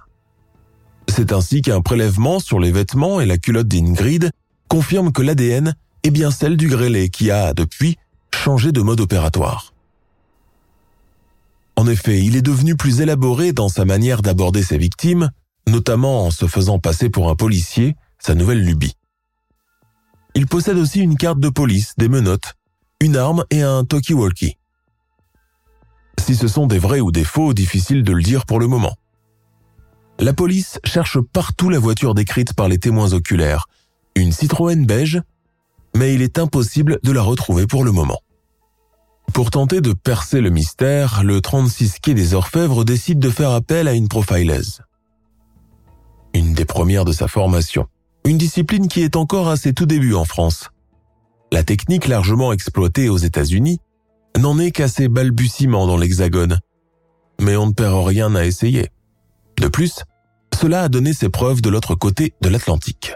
C'est 1.07 1.33
ainsi 1.33 1.63
qu'un 1.63 1.81
prélèvement 1.81 2.39
sur 2.39 2.59
les 2.59 2.71
vêtements 2.71 3.19
et 3.19 3.25
la 3.25 3.39
culotte 3.39 3.67
d'Ingrid 3.67 4.29
confirme 4.67 5.11
que 5.11 5.23
l'ADN 5.23 5.73
est 6.03 6.11
bien 6.11 6.29
celle 6.29 6.57
du 6.57 6.67
grêlé 6.67 7.09
qui 7.09 7.31
a, 7.31 7.55
depuis, 7.55 7.97
changé 8.31 8.71
de 8.71 8.81
mode 8.81 9.01
opératoire. 9.01 9.73
En 11.79 11.87
effet, 11.87 12.19
il 12.19 12.35
est 12.35 12.41
devenu 12.41 12.75
plus 12.75 12.99
élaboré 12.99 13.53
dans 13.53 13.69
sa 13.69 13.85
manière 13.85 14.21
d'aborder 14.21 14.63
ses 14.63 14.77
victimes, 14.77 15.29
notamment 15.65 16.25
en 16.25 16.29
se 16.29 16.45
faisant 16.45 16.77
passer 16.77 17.09
pour 17.09 17.29
un 17.29 17.37
policier, 17.37 17.95
sa 18.17 18.35
nouvelle 18.35 18.61
lubie. 18.61 18.97
Il 20.35 20.45
possède 20.45 20.75
aussi 20.75 20.99
une 20.99 21.15
carte 21.15 21.39
de 21.39 21.47
police, 21.47 21.93
des 21.97 22.09
menottes, 22.09 22.55
une 22.99 23.15
arme 23.15 23.45
et 23.49 23.61
un 23.61 23.85
talkie-walkie. 23.85 24.57
Si 26.19 26.35
ce 26.35 26.49
sont 26.49 26.67
des 26.67 26.79
vrais 26.79 26.99
ou 26.99 27.13
des 27.13 27.23
faux, 27.23 27.53
difficile 27.53 28.03
de 28.03 28.11
le 28.11 28.23
dire 28.23 28.45
pour 28.45 28.59
le 28.59 28.67
moment. 28.67 28.97
La 30.19 30.33
police 30.33 30.79
cherche 30.83 31.21
partout 31.21 31.69
la 31.69 31.79
voiture 31.79 32.13
décrite 32.13 32.55
par 32.55 32.67
les 32.67 32.77
témoins 32.77 33.13
oculaires, 33.13 33.67
une 34.15 34.33
Citroën 34.33 34.85
beige, 34.85 35.21
mais 35.95 36.13
il 36.13 36.23
est 36.23 36.39
impossible 36.39 36.99
de 37.03 37.11
la 37.13 37.21
retrouver 37.21 37.67
pour 37.67 37.85
le 37.85 37.93
moment. 37.93 38.19
Pour 39.33 39.51
tenter 39.51 39.81
de 39.81 39.93
percer 39.93 40.41
le 40.41 40.49
mystère, 40.49 41.23
le 41.23 41.41
36 41.41 41.99
quai 41.99 42.13
des 42.13 42.33
Orfèvres 42.33 42.83
décide 42.83 43.19
de 43.19 43.29
faire 43.29 43.51
appel 43.51 43.87
à 43.87 43.93
une 43.93 44.07
profileuse. 44.07 44.81
Une 46.33 46.53
des 46.53 46.65
premières 46.65 47.05
de 47.05 47.11
sa 47.11 47.27
formation. 47.27 47.87
Une 48.25 48.37
discipline 48.37 48.87
qui 48.87 49.01
est 49.01 49.15
encore 49.15 49.49
à 49.49 49.57
ses 49.57 49.73
tout 49.73 49.85
débuts 49.85 50.13
en 50.13 50.25
France. 50.25 50.69
La 51.51 51.63
technique 51.63 52.07
largement 52.07 52.53
exploitée 52.53 53.09
aux 53.09 53.17
États-Unis 53.17 53.79
n'en 54.37 54.59
est 54.59 54.71
qu'à 54.71 54.87
ses 54.87 55.07
balbutiements 55.07 55.87
dans 55.87 55.97
l'Hexagone. 55.97 56.59
Mais 57.41 57.55
on 57.55 57.67
ne 57.67 57.73
perd 57.73 58.05
rien 58.05 58.35
à 58.35 58.45
essayer. 58.45 58.89
De 59.57 59.67
plus, 59.67 60.03
cela 60.59 60.83
a 60.83 60.89
donné 60.89 61.13
ses 61.13 61.29
preuves 61.29 61.61
de 61.61 61.69
l'autre 61.69 61.95
côté 61.95 62.33
de 62.41 62.49
l'Atlantique. 62.49 63.15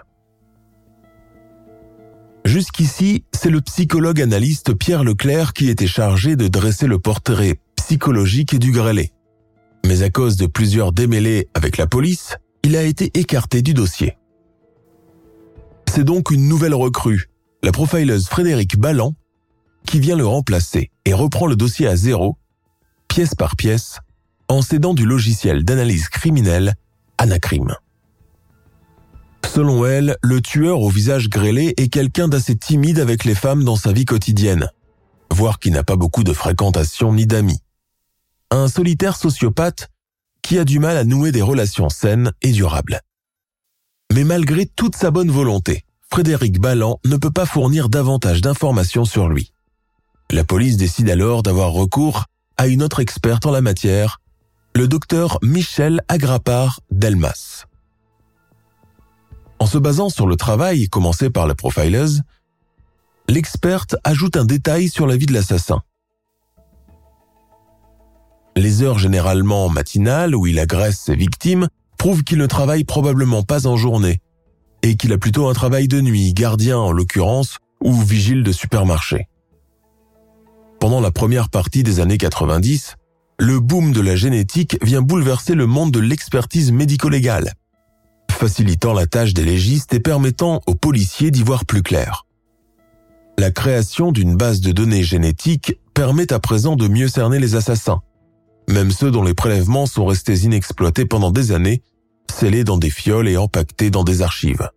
Jusqu'ici, 2.45 3.23
c'est 3.31 3.49
le 3.49 3.61
psychologue 3.61 4.21
analyste 4.21 4.73
Pierre 4.73 5.03
Leclerc 5.03 5.53
qui 5.53 5.69
était 5.69 5.87
chargé 5.87 6.35
de 6.35 6.47
dresser 6.47 6.87
le 6.87 6.99
portrait 6.99 7.59
psychologique 7.77 8.59
du 8.59 8.71
grêlé. 8.71 9.11
Mais 9.85 10.03
à 10.03 10.09
cause 10.09 10.35
de 10.35 10.45
plusieurs 10.45 10.91
démêlés 10.91 11.47
avec 11.53 11.77
la 11.77 11.87
police, 11.87 12.35
il 12.63 12.75
a 12.75 12.83
été 12.83 13.11
écarté 13.17 13.61
du 13.61 13.73
dossier. 13.73 14.17
C'est 15.87 16.03
donc 16.03 16.31
une 16.31 16.47
nouvelle 16.47 16.73
recrue, 16.73 17.29
la 17.61 17.71
profileuse 17.71 18.27
Frédéric 18.27 18.77
Ballan, 18.77 19.13
qui 19.85 19.99
vient 19.99 20.15
le 20.17 20.25
remplacer 20.25 20.91
et 21.05 21.13
reprend 21.13 21.47
le 21.47 21.55
dossier 21.55 21.87
à 21.87 21.95
zéro, 21.95 22.37
pièce 23.07 23.35
par 23.35 23.55
pièce, 23.55 23.99
en 24.47 24.61
s'aidant 24.61 24.93
du 24.93 25.05
logiciel 25.05 25.63
d'analyse 25.63 26.09
criminelle 26.09 26.75
Anacrim. 27.17 27.75
Selon 29.47 29.85
elle, 29.85 30.17
le 30.21 30.41
tueur 30.41 30.81
au 30.81 30.89
visage 30.89 31.29
grêlé 31.29 31.73
est 31.77 31.89
quelqu'un 31.89 32.27
d'assez 32.27 32.55
timide 32.55 32.99
avec 32.99 33.23
les 33.23 33.35
femmes 33.35 33.63
dans 33.63 33.75
sa 33.75 33.91
vie 33.91 34.05
quotidienne, 34.05 34.69
voire 35.31 35.59
qui 35.59 35.71
n'a 35.71 35.83
pas 35.83 35.95
beaucoup 35.95 36.23
de 36.23 36.33
fréquentation 36.33 37.13
ni 37.13 37.27
d'amis. 37.27 37.59
Un 38.49 38.67
solitaire 38.67 39.15
sociopathe 39.15 39.89
qui 40.41 40.57
a 40.59 40.65
du 40.65 40.79
mal 40.79 40.97
à 40.97 41.03
nouer 41.03 41.31
des 41.31 41.41
relations 41.41 41.89
saines 41.89 42.31
et 42.41 42.51
durables. 42.51 43.01
Mais 44.13 44.23
malgré 44.23 44.65
toute 44.65 44.95
sa 44.95 45.11
bonne 45.11 45.31
volonté, 45.31 45.85
Frédéric 46.11 46.59
Ballan 46.59 46.99
ne 47.05 47.17
peut 47.17 47.31
pas 47.31 47.47
fournir 47.47 47.89
davantage 47.89 48.41
d'informations 48.41 49.05
sur 49.05 49.29
lui. 49.29 49.51
La 50.29 50.43
police 50.43 50.77
décide 50.77 51.09
alors 51.09 51.41
d'avoir 51.41 51.71
recours 51.71 52.25
à 52.57 52.67
une 52.67 52.83
autre 52.83 52.99
experte 52.99 53.45
en 53.45 53.51
la 53.51 53.61
matière, 53.61 54.19
le 54.75 54.87
docteur 54.87 55.39
Michel 55.41 56.01
Agrapar 56.07 56.79
Delmas. 56.91 57.65
En 59.63 59.65
se 59.65 59.77
basant 59.77 60.09
sur 60.09 60.27
le 60.27 60.35
travail 60.35 60.89
commencé 60.89 61.29
par 61.29 61.47
la 61.47 61.55
profileuse, 61.55 62.23
l'experte 63.29 63.95
ajoute 64.03 64.35
un 64.35 64.43
détail 64.43 64.89
sur 64.89 65.07
la 65.07 65.15
vie 65.15 65.25
de 65.25 65.31
l'assassin. 65.31 65.81
Les 68.57 68.81
heures 68.81 68.99
généralement 68.99 69.69
matinales 69.69 70.35
où 70.35 70.47
il 70.47 70.59
agresse 70.59 70.99
ses 70.99 71.15
victimes 71.15 71.69
prouvent 71.97 72.25
qu'il 72.25 72.39
ne 72.39 72.45
travaille 72.45 72.83
probablement 72.83 73.43
pas 73.43 73.65
en 73.65 73.77
journée 73.77 74.19
et 74.81 74.97
qu'il 74.97 75.13
a 75.13 75.17
plutôt 75.17 75.47
un 75.47 75.53
travail 75.53 75.87
de 75.87 76.01
nuit, 76.01 76.33
gardien 76.33 76.77
en 76.77 76.91
l'occurrence, 76.91 77.59
ou 77.81 77.93
vigile 77.93 78.43
de 78.43 78.51
supermarché. 78.51 79.29
Pendant 80.81 80.99
la 80.99 81.11
première 81.11 81.49
partie 81.49 81.83
des 81.83 82.01
années 82.01 82.17
90, 82.17 82.97
le 83.39 83.61
boom 83.61 83.93
de 83.93 84.01
la 84.01 84.17
génétique 84.17 84.77
vient 84.83 85.01
bouleverser 85.01 85.55
le 85.55 85.67
monde 85.67 85.91
de 85.91 86.01
l'expertise 86.01 86.73
médico-légale, 86.73 87.53
facilitant 88.43 88.91
la 88.91 89.07
tâche 89.07 89.33
des 89.33 89.45
légistes 89.45 89.93
et 89.93 90.01
permettant 90.01 90.59
aux 90.67 90.75
policiers 90.75 91.31
d'y 91.31 91.43
voir 91.43 91.63
plus 91.63 91.81
clair. 91.81 92.25
La 93.37 93.51
création 93.51 94.11
d'une 94.11 94.35
base 94.35 94.59
de 94.59 94.73
données 94.73 95.01
génétiques 95.01 95.79
permet 95.93 96.33
à 96.33 96.41
présent 96.41 96.75
de 96.75 96.89
mieux 96.89 97.07
cerner 97.07 97.39
les 97.39 97.55
assassins, 97.55 98.01
même 98.67 98.91
ceux 98.91 99.11
dont 99.11 99.23
les 99.23 99.33
prélèvements 99.33 99.85
sont 99.85 100.05
restés 100.05 100.39
inexploités 100.39 101.05
pendant 101.05 101.31
des 101.31 101.53
années, 101.53 101.83
scellés 102.29 102.65
dans 102.65 102.75
des 102.77 102.89
fioles 102.89 103.29
et 103.29 103.37
empaquetés 103.37 103.91
dans 103.91 104.03
des 104.03 104.21
archives. 104.21 104.69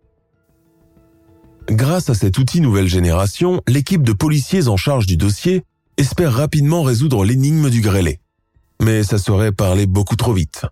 Grâce 1.69 2.09
à 2.09 2.13
cet 2.13 2.37
outil 2.37 2.61
nouvelle 2.61 2.87
génération, 2.87 3.61
l'équipe 3.67 4.03
de 4.03 4.13
policiers 4.13 4.69
en 4.69 4.77
charge 4.77 5.07
du 5.07 5.17
dossier 5.17 5.65
espère 5.97 6.31
rapidement 6.31 6.83
résoudre 6.83 7.25
l'énigme 7.25 7.69
du 7.69 7.81
grêlé. 7.81 8.21
Mais 8.81 9.03
ça 9.03 9.17
serait 9.17 9.51
parler 9.51 9.87
beaucoup 9.87 10.15
trop 10.15 10.31
vite. 10.31 10.65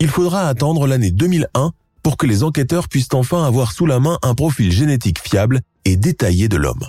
Il 0.00 0.08
faudra 0.08 0.48
attendre 0.48 0.86
l'année 0.86 1.10
2001 1.10 1.72
pour 2.04 2.18
que 2.18 2.26
les 2.26 2.44
enquêteurs 2.44 2.88
puissent 2.88 3.14
enfin 3.14 3.44
avoir 3.44 3.72
sous 3.72 3.86
la 3.86 3.98
main 3.98 4.18
un 4.22 4.34
profil 4.34 4.70
génétique 4.70 5.18
fiable 5.18 5.62
et 5.86 5.96
détaillé 5.96 6.48
de 6.48 6.58
l'homme. 6.58 6.84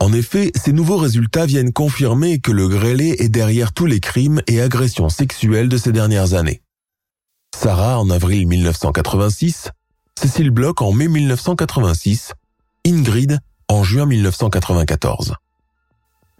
En 0.00 0.12
effet, 0.12 0.50
ces 0.54 0.72
nouveaux 0.72 0.96
résultats 0.96 1.46
viennent 1.46 1.72
confirmer 1.72 2.40
que 2.40 2.52
le 2.52 2.68
grêlé 2.68 3.16
est 3.20 3.28
derrière 3.28 3.72
tous 3.72 3.86
les 3.86 4.00
crimes 4.00 4.42
et 4.48 4.60
agressions 4.60 5.08
sexuelles 5.08 5.68
de 5.68 5.76
ces 5.76 5.92
dernières 5.92 6.34
années. 6.34 6.62
Sarah 7.56 7.98
en 7.98 8.10
avril 8.10 8.46
1986, 8.46 9.70
Cécile 10.20 10.50
Bloch 10.50 10.82
en 10.82 10.92
mai 10.92 11.08
1986, 11.08 12.32
Ingrid 12.86 13.38
en 13.68 13.84
juin 13.84 14.06
1994. 14.06 15.34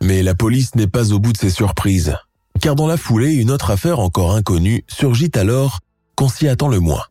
Mais 0.02 0.22
la 0.22 0.34
police 0.34 0.74
n'est 0.74 0.86
pas 0.88 1.12
au 1.12 1.20
bout 1.20 1.32
de 1.32 1.38
ses 1.38 1.50
surprises, 1.50 2.16
car 2.60 2.74
dans 2.74 2.86
la 2.88 2.96
foulée, 2.96 3.34
une 3.34 3.50
autre 3.52 3.70
affaire 3.70 4.00
encore 4.00 4.34
inconnue 4.34 4.84
surgit 4.88 5.30
alors 5.34 5.78
qu'on 6.16 6.28
s'y 6.28 6.48
attend 6.48 6.68
le 6.68 6.80
moins. 6.80 7.04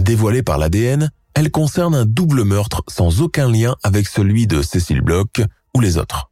Dévoilée 0.00 0.42
par 0.42 0.58
l'ADN, 0.58 1.10
elle 1.34 1.50
concerne 1.50 1.94
un 1.94 2.04
double 2.04 2.44
meurtre 2.44 2.82
sans 2.88 3.20
aucun 3.20 3.50
lien 3.50 3.76
avec 3.82 4.08
celui 4.08 4.46
de 4.46 4.62
Cécile 4.62 5.00
Bloch 5.00 5.40
ou 5.74 5.80
les 5.80 5.98
autres. 5.98 6.30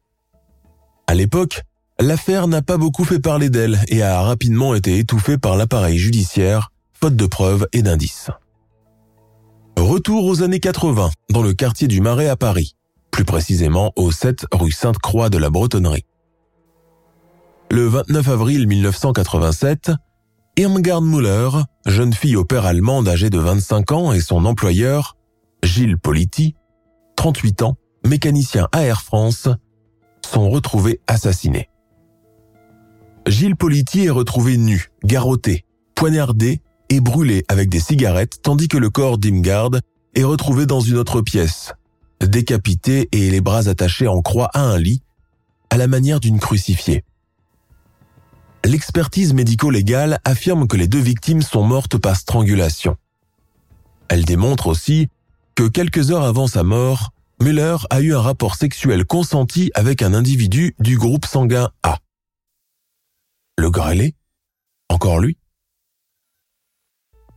À 1.07 1.15
l'époque, 1.15 1.63
l'affaire 1.99 2.47
n'a 2.47 2.61
pas 2.61 2.77
beaucoup 2.77 3.05
fait 3.05 3.19
parler 3.19 3.49
d'elle 3.49 3.79
et 3.87 4.01
a 4.01 4.21
rapidement 4.21 4.75
été 4.75 4.97
étouffée 4.97 5.37
par 5.37 5.55
l'appareil 5.55 5.97
judiciaire, 5.97 6.71
faute 6.93 7.15
de 7.15 7.25
preuves 7.25 7.67
et 7.73 7.81
d'indices. 7.81 8.29
Retour 9.77 10.25
aux 10.25 10.41
années 10.41 10.59
80, 10.59 11.11
dans 11.29 11.43
le 11.43 11.53
quartier 11.53 11.87
du 11.87 12.01
Marais 12.01 12.27
à 12.27 12.35
Paris 12.35 12.77
plus 13.17 13.25
précisément 13.25 13.93
au 13.95 14.11
7 14.11 14.45
rue 14.51 14.69
Sainte-Croix 14.69 15.31
de 15.31 15.39
la 15.39 15.49
Bretonnerie. 15.49 16.05
Le 17.71 17.87
29 17.87 18.29
avril 18.29 18.67
1987, 18.67 19.89
Irmgard 20.59 21.03
Müller, 21.03 21.49
jeune 21.85 22.13
fille 22.13 22.35
au 22.35 22.43
père 22.43 22.65
allemande 22.65 23.07
âgée 23.07 23.29
de 23.29 23.37
25 23.37 23.91
ans 23.91 24.11
et 24.11 24.21
son 24.21 24.43
employeur, 24.43 25.15
Gilles 25.61 25.99
Politi, 25.99 26.55
38 27.15 27.61
ans, 27.61 27.77
mécanicien 28.03 28.67
à 28.71 28.81
Air 28.81 29.03
France, 29.03 29.49
sont 30.25 30.49
retrouvés 30.49 30.99
assassinés. 31.05 31.69
Gilles 33.27 33.55
Politi 33.55 34.05
est 34.05 34.09
retrouvé 34.09 34.57
nu, 34.57 34.89
garrotté, 35.03 35.63
poignardé 35.93 36.63
et 36.89 37.01
brûlé 37.01 37.45
avec 37.49 37.69
des 37.69 37.79
cigarettes 37.79 38.41
tandis 38.41 38.67
que 38.67 38.77
le 38.77 38.89
corps 38.89 39.19
d'Imgard 39.19 39.71
est 40.15 40.23
retrouvé 40.23 40.65
dans 40.65 40.79
une 40.79 40.97
autre 40.97 41.21
pièce, 41.21 41.73
décapité 42.19 43.09
et 43.11 43.29
les 43.29 43.41
bras 43.41 43.67
attachés 43.67 44.07
en 44.07 44.23
croix 44.23 44.49
à 44.55 44.61
un 44.61 44.79
lit, 44.79 45.03
à 45.69 45.77
la 45.77 45.85
manière 45.85 46.19
d'une 46.19 46.39
crucifiée. 46.39 47.03
L'expertise 48.65 49.33
médico-légale 49.33 50.19
affirme 50.25 50.67
que 50.67 50.77
les 50.77 50.87
deux 50.87 50.99
victimes 50.99 51.41
sont 51.41 51.63
mortes 51.63 51.97
par 51.97 52.15
strangulation. 52.15 52.97
Elle 54.09 54.25
démontre 54.25 54.67
aussi 54.67 55.09
que 55.55 55.67
quelques 55.67 56.11
heures 56.11 56.23
avant 56.23 56.47
sa 56.47 56.63
mort, 56.63 57.11
Müller 57.41 57.77
a 57.89 58.01
eu 58.01 58.13
un 58.13 58.21
rapport 58.21 58.55
sexuel 58.55 59.05
consenti 59.05 59.71
avec 59.73 60.01
un 60.01 60.13
individu 60.13 60.75
du 60.79 60.97
groupe 60.97 61.25
sanguin 61.25 61.69
A. 61.83 61.99
Le 63.57 63.69
grêlé 63.69 64.15
Encore 64.89 65.19
lui? 65.19 65.37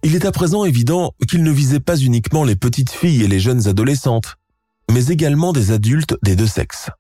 Il 0.02 0.14
est 0.14 0.24
à 0.24 0.32
présent 0.32 0.64
évident 0.64 1.12
qu'il 1.28 1.42
ne 1.42 1.50
visait 1.50 1.80
pas 1.80 1.96
uniquement 1.96 2.44
les 2.44 2.56
petites 2.56 2.90
filles 2.90 3.22
et 3.22 3.28
les 3.28 3.40
jeunes 3.40 3.68
adolescentes, 3.68 4.36
mais 4.90 5.06
également 5.06 5.52
des 5.52 5.70
adultes 5.70 6.16
des 6.22 6.36
deux 6.36 6.46
sexes. 6.46 6.90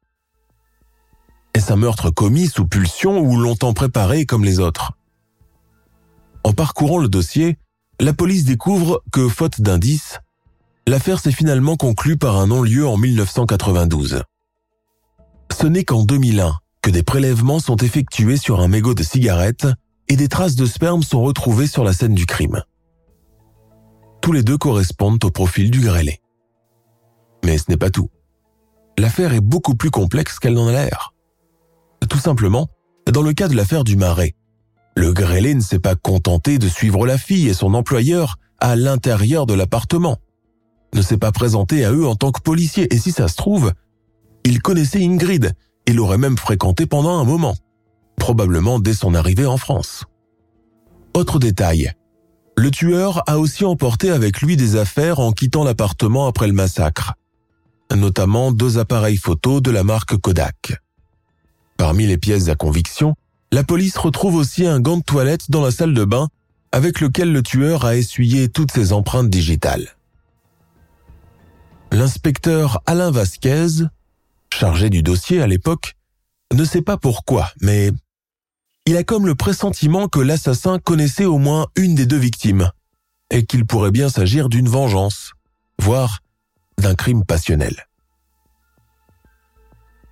Est-ce 1.54 1.72
un 1.72 1.76
meurtre 1.76 2.10
commis 2.10 2.46
sous 2.46 2.66
pulsion 2.66 3.18
ou 3.18 3.36
longtemps 3.36 3.74
préparé 3.74 4.24
comme 4.24 4.44
les 4.44 4.60
autres? 4.60 4.92
En 6.44 6.52
parcourant 6.52 6.98
le 6.98 7.08
dossier, 7.08 7.58
la 8.00 8.12
police 8.12 8.44
découvre 8.44 9.02
que, 9.12 9.28
faute 9.28 9.60
d'indices, 9.60 10.20
l'affaire 10.86 11.20
s'est 11.20 11.32
finalement 11.32 11.76
conclue 11.76 12.16
par 12.16 12.38
un 12.38 12.46
non-lieu 12.46 12.86
en 12.86 12.96
1992. 12.96 14.22
Ce 15.52 15.66
n'est 15.66 15.84
qu'en 15.84 16.04
2001 16.04 16.58
que 16.82 16.90
des 16.90 17.02
prélèvements 17.02 17.58
sont 17.58 17.76
effectués 17.76 18.38
sur 18.38 18.60
un 18.60 18.68
mégot 18.68 18.94
de 18.94 19.02
cigarette 19.02 19.66
et 20.08 20.16
des 20.16 20.28
traces 20.28 20.56
de 20.56 20.66
sperme 20.66 21.02
sont 21.02 21.22
retrouvées 21.22 21.66
sur 21.66 21.84
la 21.84 21.92
scène 21.92 22.14
du 22.14 22.26
crime. 22.26 22.62
Tous 24.22 24.32
les 24.32 24.42
deux 24.42 24.56
correspondent 24.56 25.22
au 25.24 25.30
profil 25.30 25.70
du 25.70 25.80
grêlé. 25.80 26.20
Mais 27.44 27.58
ce 27.58 27.64
n'est 27.68 27.76
pas 27.76 27.90
tout. 27.90 28.10
L'affaire 28.98 29.32
est 29.34 29.40
beaucoup 29.40 29.74
plus 29.74 29.90
complexe 29.90 30.38
qu'elle 30.38 30.54
n'en 30.54 30.68
a 30.68 30.72
l'air. 30.72 31.14
Tout 32.08 32.18
simplement, 32.18 32.68
dans 33.10 33.22
le 33.22 33.32
cas 33.32 33.48
de 33.48 33.56
l'affaire 33.56 33.84
du 33.84 33.96
marais, 33.96 34.34
le 34.96 35.12
grêlé 35.12 35.54
ne 35.54 35.60
s'est 35.60 35.78
pas 35.78 35.94
contenté 35.94 36.58
de 36.58 36.68
suivre 36.68 37.06
la 37.06 37.18
fille 37.18 37.48
et 37.48 37.54
son 37.54 37.74
employeur 37.74 38.36
à 38.58 38.76
l'intérieur 38.76 39.46
de 39.46 39.54
l'appartement, 39.54 40.18
ne 40.94 41.02
s'est 41.02 41.18
pas 41.18 41.32
présenté 41.32 41.84
à 41.84 41.92
eux 41.92 42.06
en 42.06 42.16
tant 42.16 42.32
que 42.32 42.40
policier, 42.40 42.92
et 42.92 42.98
si 42.98 43.12
ça 43.12 43.28
se 43.28 43.36
trouve, 43.36 43.72
il 44.44 44.60
connaissait 44.60 45.04
Ingrid 45.04 45.54
et 45.86 45.92
l'aurait 45.92 46.18
même 46.18 46.36
fréquenté 46.36 46.86
pendant 46.86 47.18
un 47.18 47.24
moment, 47.24 47.56
probablement 48.16 48.78
dès 48.78 48.94
son 48.94 49.14
arrivée 49.14 49.46
en 49.46 49.56
France. 49.56 50.04
Autre 51.14 51.38
détail, 51.38 51.92
le 52.56 52.70
tueur 52.70 53.22
a 53.26 53.38
aussi 53.38 53.64
emporté 53.64 54.10
avec 54.10 54.40
lui 54.42 54.56
des 54.56 54.76
affaires 54.76 55.20
en 55.20 55.32
quittant 55.32 55.64
l'appartement 55.64 56.26
après 56.26 56.46
le 56.46 56.52
massacre, 56.52 57.14
notamment 57.94 58.52
deux 58.52 58.78
appareils 58.78 59.16
photo 59.16 59.60
de 59.60 59.70
la 59.70 59.84
marque 59.84 60.16
Kodak. 60.16 60.80
Parmi 61.80 62.06
les 62.06 62.18
pièces 62.18 62.50
à 62.50 62.56
conviction, 62.56 63.14
la 63.52 63.64
police 63.64 63.96
retrouve 63.96 64.34
aussi 64.34 64.66
un 64.66 64.80
gant 64.80 64.98
de 64.98 65.02
toilette 65.02 65.50
dans 65.50 65.62
la 65.62 65.70
salle 65.70 65.94
de 65.94 66.04
bain 66.04 66.28
avec 66.72 67.00
lequel 67.00 67.32
le 67.32 67.42
tueur 67.42 67.86
a 67.86 67.96
essuyé 67.96 68.50
toutes 68.50 68.70
ses 68.70 68.92
empreintes 68.92 69.30
digitales. 69.30 69.96
L'inspecteur 71.90 72.82
Alain 72.84 73.10
Vasquez, 73.10 73.86
chargé 74.52 74.90
du 74.90 75.02
dossier 75.02 75.40
à 75.40 75.46
l'époque, 75.46 75.96
ne 76.52 76.66
sait 76.66 76.82
pas 76.82 76.98
pourquoi, 76.98 77.50
mais 77.62 77.92
il 78.84 78.98
a 78.98 79.02
comme 79.02 79.26
le 79.26 79.34
pressentiment 79.34 80.06
que 80.06 80.20
l'assassin 80.20 80.80
connaissait 80.80 81.24
au 81.24 81.38
moins 81.38 81.66
une 81.76 81.94
des 81.94 82.04
deux 82.04 82.18
victimes 82.18 82.70
et 83.30 83.46
qu'il 83.46 83.64
pourrait 83.64 83.90
bien 83.90 84.10
s'agir 84.10 84.50
d'une 84.50 84.68
vengeance, 84.68 85.32
voire 85.78 86.18
d'un 86.76 86.94
crime 86.94 87.24
passionnel. 87.24 87.86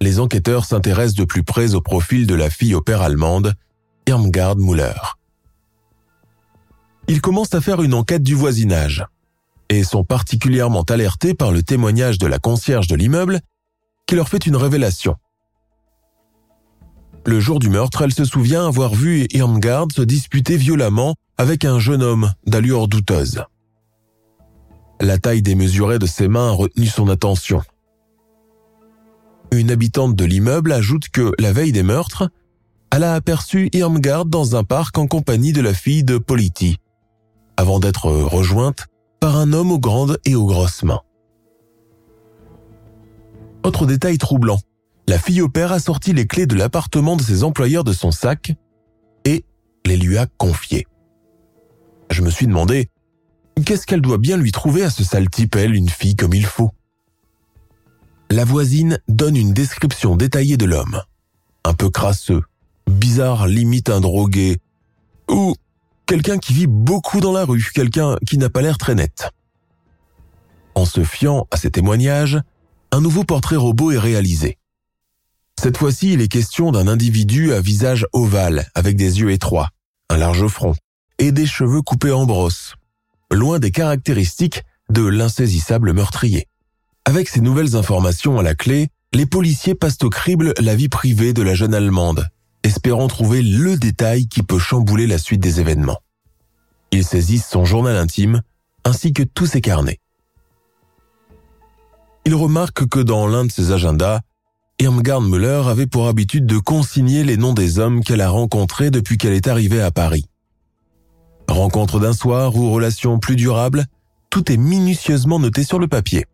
Les 0.01 0.21
enquêteurs 0.21 0.65
s'intéressent 0.65 1.17
de 1.17 1.25
plus 1.25 1.43
près 1.43 1.75
au 1.75 1.81
profil 1.81 2.27
de 2.27 2.35
la 2.35 2.51
fille 2.51 2.75
au 2.75 2.81
père 2.81 3.03
allemande, 3.03 3.55
Irmgard 4.07 4.57
Müller. 4.57 4.95
Ils 7.09 7.21
commencent 7.21 7.55
à 7.55 7.61
faire 7.61 7.83
une 7.83 7.95
enquête 7.95 8.23
du 8.23 8.35
voisinage 8.35 9.05
et 9.71 9.83
sont 9.83 10.05
particulièrement 10.05 10.83
alertés 10.83 11.35
par 11.35 11.53
le 11.53 11.63
témoignage 11.63 12.19
de 12.19 12.27
la 12.27 12.39
concierge 12.39 12.87
de 12.87 12.97
l'immeuble 12.97 13.41
qui 14.07 14.15
leur 14.15 14.29
fait 14.29 14.47
une 14.47 14.57
révélation. 14.57 15.17
Le 17.27 17.41
jour 17.41 17.59
du 17.59 17.69
meurtre, 17.69 18.03
elle 18.03 18.13
se 18.15 18.25
souvient 18.25 18.67
avoir 18.67 18.95
vu 18.95 19.27
Irmgard 19.33 19.87
se 19.95 20.03
disputer 20.03 20.57
violemment 20.57 21.15
avec 21.37 21.65
un 21.65 21.79
jeune 21.79 22.03
homme 22.03 22.33
d'allure 22.47 22.89
douteuse. 22.89 23.45
La 25.01 25.19
taille 25.19 25.43
démesurée 25.43 25.99
de 25.99 26.07
ses 26.07 26.29
mains 26.29 26.49
a 26.49 26.53
retenu 26.53 26.87
son 26.87 27.09
attention. 27.09 27.63
Une 29.53 29.71
habitante 29.71 30.15
de 30.15 30.25
l'immeuble 30.25 30.73
ajoute 30.73 31.09
que, 31.09 31.33
la 31.39 31.53
veille 31.53 31.73
des 31.73 31.83
meurtres, 31.83 32.31
elle 32.91 33.05
a 33.05 33.15
aperçu 33.15 33.71
Irmgard 33.73 34.27
dans 34.27 34.57
un 34.57 34.65
parc 34.65 34.99
en 34.99 35.07
compagnie 35.07 35.53
de 35.53 35.63
la 35.63 35.75
fille 35.75 36.05
de 36.05 36.19
Politi, 36.19 36.77
avant 37.57 37.81
d'être 37.81 38.11
rejointe 38.11 38.87
par 39.21 39.37
un 39.37 39.53
homme 39.53 39.73
aux 39.73 39.79
grandes 39.79 40.19
et 40.25 40.35
aux 40.35 40.47
grosses 40.47 40.83
mains. 40.83 41.01
Autre 43.65 43.87
détail 43.87 44.19
troublant, 44.19 44.61
la 45.09 45.19
fille 45.19 45.41
au 45.41 45.49
père 45.49 45.73
a 45.73 45.81
sorti 45.81 46.13
les 46.13 46.27
clés 46.27 46.47
de 46.47 46.55
l'appartement 46.55 47.17
de 47.17 47.23
ses 47.23 47.43
employeurs 47.43 47.85
de 47.85 47.93
son 47.93 48.11
sac 48.11 48.53
et 49.25 49.45
les 49.87 49.97
lui 49.97 50.19
a 50.19 50.27
confiées. 50.27 50.87
Je 52.11 52.23
me 52.23 52.31
suis 52.31 52.47
demandé, 52.47 52.91
qu'est-ce 53.65 53.87
qu'elle 53.87 54.01
doit 54.01 54.19
bien 54.19 54.37
lui 54.37 54.53
trouver 54.53 54.85
à 54.85 54.91
ce 54.91 55.05
sale 55.05 55.29
type, 55.29 55.57
elle, 55.57 55.75
une 55.75 55.89
fille 55.89 56.17
comme 56.17 56.35
il 56.35 56.47
faut? 56.47 56.71
La 58.31 58.45
voisine 58.45 58.99
donne 59.09 59.37
une 59.37 59.55
description 59.55 60.15
détaillée 60.15 60.59
de 60.59 60.67
l'homme. 60.67 61.03
Un 61.65 61.73
peu 61.73 61.89
crasseux, 61.89 62.43
bizarre 62.87 63.47
limite 63.47 63.89
un 63.89 64.01
drogué, 64.01 64.59
ou 65.31 65.55
quelqu'un 66.05 66.39
qui 66.39 66.53
vit 66.53 66.67
beaucoup 66.67 67.21
dans 67.21 67.33
la 67.33 67.47
rue, 67.47 67.71
quelqu'un 67.75 68.17
qui 68.27 68.37
n'a 68.37 68.51
pas 68.51 68.61
l'air 68.61 68.77
très 68.77 68.95
net. 68.95 69.31
En 70.75 70.85
se 70.85 71.05
fiant 71.05 71.47
à 71.51 71.57
ces 71.57 71.71
témoignages, 71.71 72.39
un 72.93 73.01
nouveau 73.01 73.25
portrait 73.25 73.57
robot 73.57 73.93
est 73.93 73.99
réalisé. 73.99 74.59
Cette 75.59 75.79
fois-ci, 75.79 76.13
il 76.13 76.21
est 76.21 76.29
question 76.29 76.71
d'un 76.71 76.87
individu 76.87 77.53
à 77.53 77.61
visage 77.61 78.07
ovale, 78.13 78.69
avec 78.75 78.97
des 78.97 79.21
yeux 79.21 79.31
étroits, 79.31 79.71
un 80.11 80.19
large 80.19 80.47
front 80.49 80.75
et 81.19 81.33
des 81.33 81.47
cheveux 81.47 81.83
coupés 81.83 82.13
en 82.13 82.27
brosse, 82.27 82.75
loin 83.31 83.59
des 83.59 83.71
caractéristiques 83.71 84.65
de 84.91 85.05
l'insaisissable 85.05 85.93
meurtrier. 85.93 86.48
Avec 87.09 87.31
ces 87.31 87.41
nouvelles 87.41 87.75
informations 87.75 88.39
à 88.39 88.43
la 88.43 88.55
clé, 88.55 88.89
les 89.15 89.25
policiers 89.25 89.75
passent 89.75 90.03
au 90.03 90.11
crible 90.11 90.53
la 90.61 90.77
vie 90.77 90.91
privée 90.91 91.33
de 91.33 91.41
la 91.41 91.55
jeune 91.55 91.73
Allemande, 91.73 92.29
espérant 92.65 93.09
trouver 93.09 93.41
le 93.41 93.79
détail 93.79 94.29
qui 94.29 94.43
peut 94.43 94.59
chambouler 94.59 95.07
la 95.07 95.17
suite 95.17 95.41
des 95.41 95.59
événements. 95.59 96.03
Ils 96.91 97.07
saisissent 97.07 97.49
son 97.49 97.65
journal 97.65 97.97
intime 97.97 98.43
ainsi 98.85 99.15
que 99.15 99.23
tous 99.23 99.47
ses 99.47 99.63
carnets. 99.63 100.01
Ils 102.27 102.35
remarquent 102.35 102.87
que 102.87 103.01
dans 103.01 103.27
l'un 103.27 103.47
de 103.47 103.51
ses 103.51 103.73
agendas, 103.73 104.21
Irmgard 104.79 105.23
Müller 105.23 105.63
avait 105.67 105.87
pour 105.87 106.09
habitude 106.09 106.45
de 106.45 106.59
consigner 106.59 107.25
les 107.25 107.39
noms 107.39 107.55
des 107.55 107.79
hommes 107.79 108.05
qu'elle 108.05 108.21
a 108.21 108.29
rencontrés 108.29 108.91
depuis 108.91 109.17
qu'elle 109.17 109.33
est 109.33 109.49
arrivée 109.49 109.81
à 109.81 109.91
Paris. 109.91 110.27
Rencontre 111.49 112.01
d'un 112.01 112.13
soir 112.13 112.55
ou 112.55 112.71
relation 112.71 113.19
plus 113.19 113.37
durable, 113.37 113.87
tout 114.29 114.53
est 114.53 114.59
minutieusement 114.59 115.39
noté 115.39 115.65
sur 115.65 115.79
le 115.79 115.89
papier. 115.89 116.27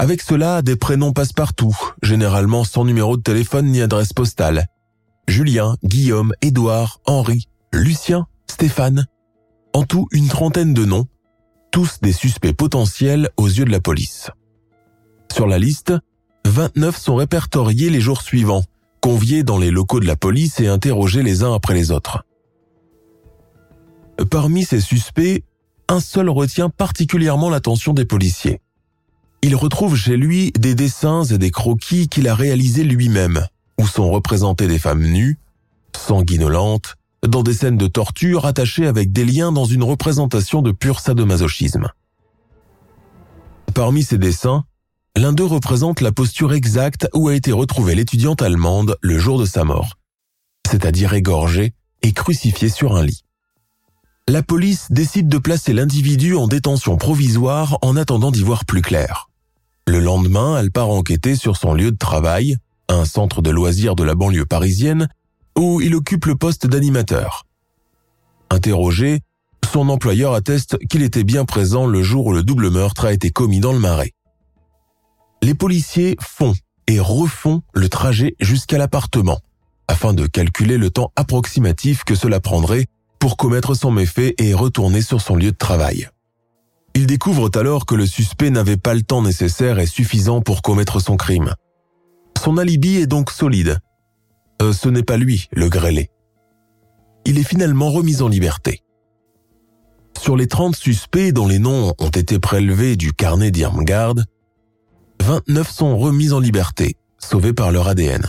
Avec 0.00 0.22
cela, 0.22 0.62
des 0.62 0.76
prénoms 0.76 1.12
passent 1.12 1.34
partout, 1.34 1.76
généralement 2.02 2.64
sans 2.64 2.86
numéro 2.86 3.18
de 3.18 3.22
téléphone 3.22 3.66
ni 3.66 3.82
adresse 3.82 4.14
postale. 4.14 4.68
Julien, 5.28 5.76
Guillaume, 5.84 6.32
Édouard, 6.40 7.02
Henri, 7.04 7.48
Lucien, 7.70 8.26
Stéphane. 8.50 9.04
En 9.74 9.82
tout, 9.84 10.08
une 10.10 10.28
trentaine 10.28 10.72
de 10.72 10.86
noms, 10.86 11.04
tous 11.70 12.00
des 12.00 12.14
suspects 12.14 12.54
potentiels 12.54 13.28
aux 13.36 13.46
yeux 13.46 13.66
de 13.66 13.70
la 13.70 13.80
police. 13.80 14.30
Sur 15.30 15.46
la 15.46 15.58
liste, 15.58 15.92
29 16.46 16.96
sont 16.96 17.16
répertoriés 17.16 17.90
les 17.90 18.00
jours 18.00 18.22
suivants, 18.22 18.64
conviés 19.02 19.42
dans 19.42 19.58
les 19.58 19.70
locaux 19.70 20.00
de 20.00 20.06
la 20.06 20.16
police 20.16 20.60
et 20.60 20.68
interrogés 20.68 21.22
les 21.22 21.42
uns 21.42 21.52
après 21.52 21.74
les 21.74 21.90
autres. 21.90 22.24
Parmi 24.30 24.64
ces 24.64 24.80
suspects, 24.80 25.44
un 25.88 26.00
seul 26.00 26.30
retient 26.30 26.70
particulièrement 26.70 27.50
l'attention 27.50 27.92
des 27.92 28.06
policiers. 28.06 28.62
Il 29.42 29.56
retrouve 29.56 29.96
chez 29.96 30.16
lui 30.16 30.52
des 30.52 30.74
dessins 30.74 31.24
et 31.24 31.38
des 31.38 31.50
croquis 31.50 32.08
qu'il 32.08 32.28
a 32.28 32.34
réalisés 32.34 32.84
lui-même, 32.84 33.46
où 33.78 33.86
sont 33.86 34.10
représentées 34.10 34.68
des 34.68 34.78
femmes 34.78 35.02
nues, 35.02 35.38
sanguinolentes, 35.96 36.96
dans 37.26 37.42
des 37.42 37.54
scènes 37.54 37.78
de 37.78 37.86
torture 37.86 38.46
attachées 38.46 38.86
avec 38.86 39.12
des 39.12 39.24
liens 39.24 39.52
dans 39.52 39.64
une 39.64 39.82
représentation 39.82 40.62
de 40.62 40.72
pur 40.72 41.00
sadomasochisme. 41.00 41.88
Parmi 43.74 44.02
ces 44.02 44.18
dessins, 44.18 44.64
l'un 45.16 45.32
d'eux 45.32 45.44
représente 45.44 46.00
la 46.00 46.12
posture 46.12 46.52
exacte 46.52 47.08
où 47.14 47.28
a 47.28 47.34
été 47.34 47.52
retrouvée 47.52 47.94
l'étudiante 47.94 48.42
allemande 48.42 48.96
le 49.00 49.18
jour 49.18 49.38
de 49.38 49.46
sa 49.46 49.64
mort, 49.64 49.96
c'est-à-dire 50.70 51.14
égorgée 51.14 51.72
et 52.02 52.12
crucifiée 52.12 52.68
sur 52.68 52.96
un 52.96 53.04
lit 53.04 53.24
la 54.30 54.42
police 54.44 54.86
décide 54.90 55.28
de 55.28 55.38
placer 55.38 55.72
l'individu 55.72 56.36
en 56.36 56.46
détention 56.46 56.96
provisoire 56.96 57.78
en 57.82 57.96
attendant 57.96 58.30
d'y 58.30 58.44
voir 58.44 58.64
plus 58.64 58.80
clair. 58.80 59.29
Le 59.90 59.98
lendemain, 59.98 60.56
elle 60.56 60.70
part 60.70 60.90
enquêter 60.90 61.34
sur 61.34 61.56
son 61.56 61.74
lieu 61.74 61.90
de 61.90 61.96
travail, 61.96 62.58
un 62.88 63.04
centre 63.04 63.42
de 63.42 63.50
loisirs 63.50 63.96
de 63.96 64.04
la 64.04 64.14
banlieue 64.14 64.46
parisienne, 64.46 65.08
où 65.58 65.80
il 65.80 65.96
occupe 65.96 66.26
le 66.26 66.36
poste 66.36 66.68
d'animateur. 66.68 67.44
Interrogé, 68.50 69.18
son 69.72 69.88
employeur 69.88 70.32
atteste 70.32 70.78
qu'il 70.88 71.02
était 71.02 71.24
bien 71.24 71.44
présent 71.44 71.88
le 71.88 72.04
jour 72.04 72.26
où 72.26 72.32
le 72.32 72.44
double 72.44 72.70
meurtre 72.70 73.04
a 73.04 73.12
été 73.12 73.30
commis 73.30 73.58
dans 73.58 73.72
le 73.72 73.80
marais. 73.80 74.12
Les 75.42 75.54
policiers 75.54 76.16
font 76.20 76.54
et 76.86 77.00
refont 77.00 77.62
le 77.74 77.88
trajet 77.88 78.36
jusqu'à 78.38 78.78
l'appartement, 78.78 79.40
afin 79.88 80.14
de 80.14 80.28
calculer 80.28 80.78
le 80.78 80.90
temps 80.90 81.10
approximatif 81.16 82.04
que 82.04 82.14
cela 82.14 82.38
prendrait 82.38 82.86
pour 83.18 83.36
commettre 83.36 83.74
son 83.74 83.90
méfait 83.90 84.36
et 84.38 84.54
retourner 84.54 85.02
sur 85.02 85.20
son 85.20 85.34
lieu 85.34 85.50
de 85.50 85.56
travail. 85.56 86.08
Ils 87.00 87.06
découvrent 87.06 87.50
alors 87.54 87.86
que 87.86 87.94
le 87.94 88.04
suspect 88.04 88.50
n'avait 88.50 88.76
pas 88.76 88.92
le 88.92 89.00
temps 89.00 89.22
nécessaire 89.22 89.78
et 89.78 89.86
suffisant 89.86 90.42
pour 90.42 90.60
commettre 90.60 91.00
son 91.00 91.16
crime. 91.16 91.54
Son 92.38 92.58
alibi 92.58 92.96
est 92.96 93.06
donc 93.06 93.30
solide. 93.30 93.78
Euh, 94.60 94.74
ce 94.74 94.90
n'est 94.90 95.02
pas 95.02 95.16
lui, 95.16 95.48
le 95.50 95.70
grêlé. 95.70 96.10
Il 97.24 97.38
est 97.38 97.42
finalement 97.42 97.90
remis 97.90 98.20
en 98.20 98.28
liberté. 98.28 98.82
Sur 100.20 100.36
les 100.36 100.46
30 100.46 100.76
suspects 100.76 101.32
dont 101.32 101.46
les 101.46 101.58
noms 101.58 101.94
ont 101.98 102.10
été 102.10 102.38
prélevés 102.38 102.96
du 102.96 103.14
carnet 103.14 103.50
d'Irmgard, 103.50 104.16
29 105.22 105.70
sont 105.70 105.96
remis 105.96 106.32
en 106.34 106.38
liberté, 106.38 106.98
sauvés 107.16 107.54
par 107.54 107.72
leur 107.72 107.88
ADN. 107.88 108.26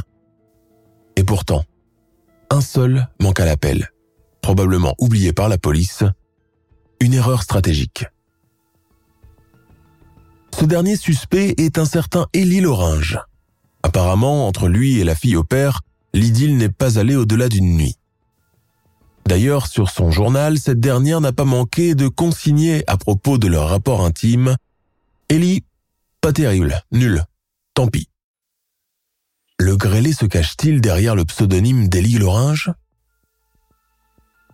Et 1.17 1.25
pourtant, 1.25 1.65
un 2.49 2.61
seul 2.61 3.09
manque 3.19 3.41
à 3.41 3.45
l'appel, 3.45 3.89
probablement 4.41 4.95
oublié 4.97 5.33
par 5.33 5.49
la 5.49 5.57
police, 5.57 6.05
une 7.01 7.13
erreur 7.13 7.43
stratégique. 7.43 8.05
Ce 10.57 10.65
dernier 10.65 10.95
suspect 10.95 11.55
est 11.57 11.77
un 11.77 11.85
certain 11.85 12.27
Élie 12.33 12.61
Loringe. 12.61 13.19
Apparemment, 13.83 14.47
entre 14.47 14.67
lui 14.67 14.99
et 14.99 15.03
la 15.03 15.15
fille 15.15 15.35
au 15.35 15.43
père, 15.43 15.81
l'idylle 16.13 16.57
n'est 16.57 16.69
pas 16.69 16.99
allée 16.99 17.15
au-delà 17.15 17.49
d'une 17.49 17.75
nuit. 17.75 17.95
D'ailleurs, 19.25 19.67
sur 19.67 19.89
son 19.89 20.11
journal, 20.11 20.59
cette 20.59 20.79
dernière 20.79 21.21
n'a 21.21 21.31
pas 21.31 21.45
manqué 21.45 21.95
de 21.95 22.07
consigner 22.07 22.83
à 22.87 22.97
propos 22.97 23.37
de 23.37 23.47
leur 23.47 23.69
rapport 23.69 24.03
intime 24.05 24.55
Ellie, 25.29 25.63
pas 26.19 26.33
terrible, 26.33 26.81
nul, 26.91 27.23
tant 27.73 27.87
pis. 27.87 28.09
Le 29.57 29.77
grêlé 29.77 30.11
se 30.11 30.25
cache-t-il 30.25 30.81
derrière 30.81 31.15
le 31.15 31.23
pseudonyme 31.23 31.87
d'Elie 31.87 32.17
Loringe? 32.17 32.71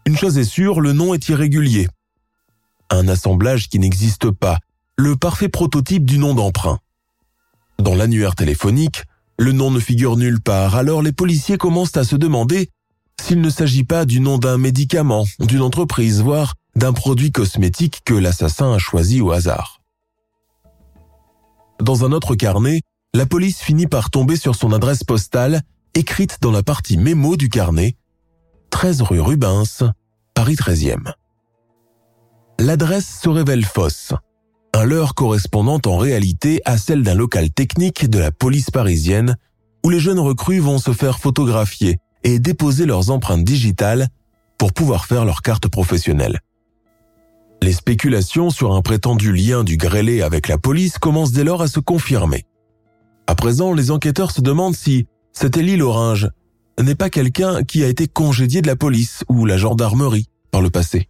Une 0.05 0.17
chose 0.17 0.37
est 0.37 0.43
sûre, 0.43 0.79
le 0.79 0.93
nom 0.93 1.13
est 1.13 1.27
irrégulier. 1.29 1.87
Un 2.89 3.07
assemblage 3.07 3.67
qui 3.69 3.79
n'existe 3.79 4.31
pas, 4.31 4.59
le 4.97 5.15
parfait 5.15 5.49
prototype 5.49 6.05
du 6.05 6.17
nom 6.17 6.33
d'emprunt. 6.33 6.79
Dans 7.79 7.93
l'annuaire 7.93 8.35
téléphonique, 8.35 9.03
le 9.37 9.51
nom 9.51 9.69
ne 9.69 9.79
figure 9.79 10.17
nulle 10.17 10.41
part, 10.41 10.75
alors 10.75 11.03
les 11.03 11.11
policiers 11.11 11.57
commencent 11.57 11.97
à 11.97 12.03
se 12.03 12.15
demander 12.15 12.69
s'il 13.21 13.41
ne 13.41 13.49
s'agit 13.49 13.83
pas 13.83 14.05
du 14.05 14.19
nom 14.19 14.37
d'un 14.39 14.57
médicament, 14.57 15.25
d'une 15.39 15.61
entreprise, 15.61 16.21
voire 16.21 16.55
d'un 16.75 16.93
produit 16.93 17.31
cosmétique 17.31 18.01
que 18.05 18.13
l'assassin 18.13 18.73
a 18.73 18.77
choisi 18.79 19.21
au 19.21 19.31
hasard. 19.31 19.81
Dans 21.79 22.03
un 22.03 22.11
autre 22.11 22.35
carnet, 22.35 22.81
la 23.13 23.25
police 23.25 23.59
finit 23.59 23.87
par 23.87 24.09
tomber 24.09 24.35
sur 24.35 24.55
son 24.55 24.73
adresse 24.73 25.03
postale, 25.03 25.61
écrite 25.93 26.37
dans 26.41 26.51
la 26.51 26.63
partie 26.63 26.97
mémo 26.97 27.37
du 27.37 27.49
carnet, 27.49 27.95
13 28.71 29.03
rue 29.03 29.21
Rubens, 29.21 29.83
Paris 30.33 30.55
13e. 30.55 31.13
L'adresse 32.59 33.19
se 33.21 33.29
révèle 33.29 33.65
fausse, 33.65 34.13
un 34.73 34.83
leurre 34.83 35.15
correspondant 35.15 35.79
en 35.85 35.97
réalité 35.97 36.61
à 36.65 36.77
celle 36.77 37.03
d'un 37.03 37.15
local 37.15 37.49
technique 37.51 38.09
de 38.09 38.19
la 38.19 38.31
police 38.31 38.69
parisienne 38.69 39.35
où 39.83 39.89
les 39.89 39.99
jeunes 39.99 40.19
recrues 40.19 40.59
vont 40.59 40.77
se 40.77 40.91
faire 40.91 41.19
photographier 41.19 41.99
et 42.23 42.39
déposer 42.39 42.85
leurs 42.85 43.09
empreintes 43.09 43.43
digitales 43.43 44.07
pour 44.57 44.73
pouvoir 44.73 45.05
faire 45.05 45.25
leur 45.25 45.41
carte 45.41 45.67
professionnelle. 45.67 46.39
Les 47.61 47.73
spéculations 47.73 48.49
sur 48.49 48.73
un 48.73 48.81
prétendu 48.81 49.33
lien 49.33 49.63
du 49.63 49.77
grêlé 49.77 50.21
avec 50.21 50.47
la 50.47 50.57
police 50.57 50.97
commencent 50.99 51.31
dès 51.31 51.43
lors 51.43 51.61
à 51.61 51.67
se 51.67 51.79
confirmer. 51.79 52.45
À 53.27 53.35
présent, 53.35 53.73
les 53.73 53.91
enquêteurs 53.91 54.31
se 54.31 54.41
demandent 54.41 54.75
si 54.75 55.07
cet 55.33 55.57
Élie 55.57 55.77
Loringe 55.77 56.29
n'est 56.81 56.95
pas 56.95 57.09
quelqu'un 57.09 57.63
qui 57.63 57.83
a 57.83 57.87
été 57.87 58.07
congédié 58.07 58.61
de 58.61 58.67
la 58.67 58.75
police 58.75 59.23
ou 59.27 59.45
la 59.45 59.57
gendarmerie 59.57 60.27
par 60.51 60.61
le 60.61 60.69
passé. 60.69 61.09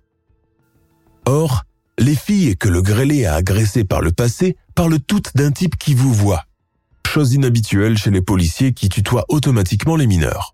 Or, 1.25 1.63
les 1.99 2.15
filles 2.15 2.57
que 2.57 2.69
le 2.69 2.81
grêlé 2.81 3.25
a 3.25 3.35
agressées 3.35 3.83
par 3.83 4.01
le 4.01 4.11
passé 4.11 4.55
parlent 4.75 4.99
toutes 4.99 5.35
d'un 5.35 5.51
type 5.51 5.77
qui 5.77 5.93
vous 5.93 6.13
voit. 6.13 6.43
Chose 7.07 7.33
inhabituelle 7.33 7.97
chez 7.97 8.11
les 8.11 8.21
policiers 8.21 8.73
qui 8.73 8.89
tutoient 8.89 9.25
automatiquement 9.29 9.95
les 9.95 10.07
mineurs. 10.07 10.53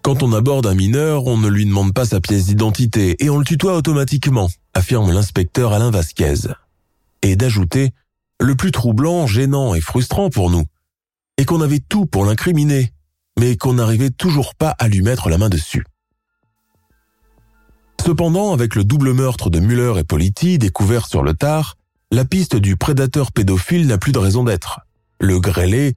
Quand 0.00 0.22
on 0.22 0.32
aborde 0.32 0.66
un 0.66 0.74
mineur, 0.74 1.26
on 1.26 1.36
ne 1.36 1.48
lui 1.48 1.66
demande 1.66 1.92
pas 1.92 2.06
sa 2.06 2.20
pièce 2.20 2.46
d'identité 2.46 3.22
et 3.22 3.30
on 3.30 3.38
le 3.38 3.44
tutoie 3.44 3.76
automatiquement, 3.76 4.48
affirme 4.74 5.12
l'inspecteur 5.12 5.72
Alain 5.72 5.90
Vasquez. 5.90 6.48
Et 7.22 7.36
d'ajouter, 7.36 7.90
le 8.40 8.56
plus 8.56 8.72
troublant, 8.72 9.26
gênant 9.26 9.74
et 9.74 9.80
frustrant 9.80 10.30
pour 10.30 10.50
nous, 10.50 10.64
est 11.36 11.44
qu'on 11.44 11.60
avait 11.60 11.78
tout 11.80 12.06
pour 12.06 12.24
l'incriminer, 12.24 12.92
mais 13.38 13.56
qu'on 13.56 13.74
n'arrivait 13.74 14.10
toujours 14.10 14.54
pas 14.54 14.70
à 14.70 14.88
lui 14.88 15.02
mettre 15.02 15.28
la 15.28 15.38
main 15.38 15.48
dessus. 15.48 15.84
Cependant, 18.04 18.52
avec 18.52 18.74
le 18.74 18.82
double 18.82 19.12
meurtre 19.12 19.48
de 19.48 19.60
Muller 19.60 19.92
et 19.96 20.02
Politi 20.02 20.58
découvert 20.58 21.06
sur 21.06 21.22
le 21.22 21.34
tard, 21.34 21.76
la 22.10 22.24
piste 22.24 22.56
du 22.56 22.76
prédateur 22.76 23.30
pédophile 23.30 23.86
n'a 23.86 23.96
plus 23.96 24.10
de 24.10 24.18
raison 24.18 24.42
d'être. 24.42 24.80
Le 25.20 25.38
grêlé 25.38 25.94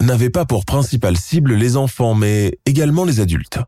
n'avait 0.00 0.30
pas 0.30 0.46
pour 0.46 0.64
principale 0.64 1.16
cible 1.16 1.54
les 1.54 1.76
enfants, 1.76 2.16
mais 2.16 2.58
également 2.66 3.04
les 3.04 3.20
adultes. 3.20 3.60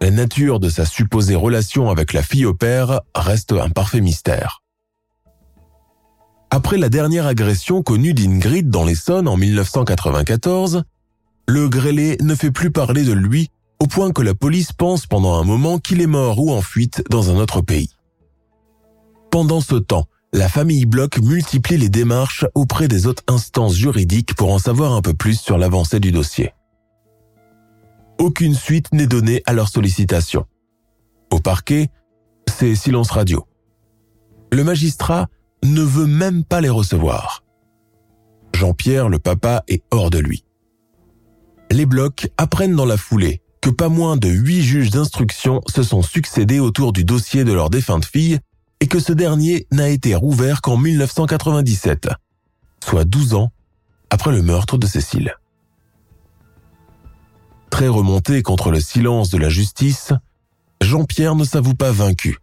La 0.00 0.10
nature 0.10 0.58
de 0.58 0.70
sa 0.70 0.86
supposée 0.86 1.34
relation 1.34 1.90
avec 1.90 2.14
la 2.14 2.22
fille 2.22 2.46
au 2.46 2.54
père 2.54 3.02
reste 3.14 3.52
un 3.52 3.68
parfait 3.68 4.00
mystère. 4.00 4.62
Après 6.48 6.78
la 6.78 6.88
dernière 6.88 7.26
agression 7.26 7.82
connue 7.82 8.14
d'Ingrid 8.14 8.70
dans 8.70 8.84
l'Essonne 8.84 9.28
en 9.28 9.36
1994, 9.36 10.84
le 11.46 11.68
grêlé 11.68 12.16
ne 12.22 12.34
fait 12.34 12.50
plus 12.50 12.70
parler 12.70 13.04
de 13.04 13.12
lui 13.12 13.50
au 13.80 13.86
point 13.86 14.12
que 14.12 14.22
la 14.22 14.34
police 14.34 14.72
pense 14.72 15.06
pendant 15.06 15.34
un 15.34 15.44
moment 15.44 15.78
qu'il 15.78 16.00
est 16.00 16.06
mort 16.06 16.38
ou 16.38 16.50
en 16.50 16.62
fuite 16.62 17.02
dans 17.10 17.30
un 17.30 17.36
autre 17.36 17.60
pays. 17.60 17.90
Pendant 19.30 19.60
ce 19.60 19.74
temps, 19.74 20.06
la 20.32 20.48
famille 20.48 20.86
Bloch 20.86 21.18
multiplie 21.18 21.76
les 21.76 21.88
démarches 21.88 22.46
auprès 22.54 22.88
des 22.88 23.06
autres 23.06 23.22
instances 23.28 23.74
juridiques 23.74 24.34
pour 24.34 24.52
en 24.52 24.58
savoir 24.58 24.92
un 24.92 25.02
peu 25.02 25.14
plus 25.14 25.38
sur 25.38 25.58
l'avancée 25.58 26.00
du 26.00 26.12
dossier. 26.12 26.52
Aucune 28.18 28.54
suite 28.54 28.92
n'est 28.92 29.06
donnée 29.06 29.42
à 29.46 29.52
leurs 29.52 29.68
sollicitations. 29.68 30.46
Au 31.30 31.38
parquet, 31.38 31.88
c'est 32.48 32.74
silence 32.74 33.10
radio. 33.10 33.46
Le 34.52 34.64
magistrat 34.64 35.28
ne 35.62 35.82
veut 35.82 36.06
même 36.06 36.44
pas 36.44 36.60
les 36.60 36.68
recevoir. 36.68 37.44
Jean-Pierre, 38.54 39.08
le 39.08 39.18
papa, 39.18 39.64
est 39.68 39.82
hors 39.90 40.08
de 40.08 40.18
lui. 40.18 40.44
Les 41.70 41.84
blocs 41.84 42.28
apprennent 42.38 42.76
dans 42.76 42.86
la 42.86 42.96
foulée 42.96 43.42
que 43.66 43.70
pas 43.72 43.88
moins 43.88 44.16
de 44.16 44.28
huit 44.28 44.62
juges 44.62 44.90
d'instruction 44.90 45.60
se 45.66 45.82
sont 45.82 46.00
succédés 46.00 46.60
autour 46.60 46.92
du 46.92 47.04
dossier 47.04 47.42
de 47.42 47.52
leur 47.52 47.68
défunte 47.68 48.04
fille 48.04 48.38
et 48.78 48.86
que 48.86 49.00
ce 49.00 49.12
dernier 49.12 49.66
n'a 49.72 49.88
été 49.88 50.14
rouvert 50.14 50.62
qu'en 50.62 50.76
1997, 50.76 52.10
soit 52.84 53.04
12 53.04 53.34
ans 53.34 53.50
après 54.08 54.30
le 54.30 54.42
meurtre 54.42 54.78
de 54.78 54.86
Cécile. 54.86 55.34
Très 57.68 57.88
remonté 57.88 58.40
contre 58.44 58.70
le 58.70 58.78
silence 58.78 59.30
de 59.30 59.38
la 59.38 59.48
justice, 59.48 60.12
Jean-Pierre 60.80 61.34
ne 61.34 61.42
s'avoue 61.42 61.74
pas 61.74 61.90
vaincu. 61.90 62.38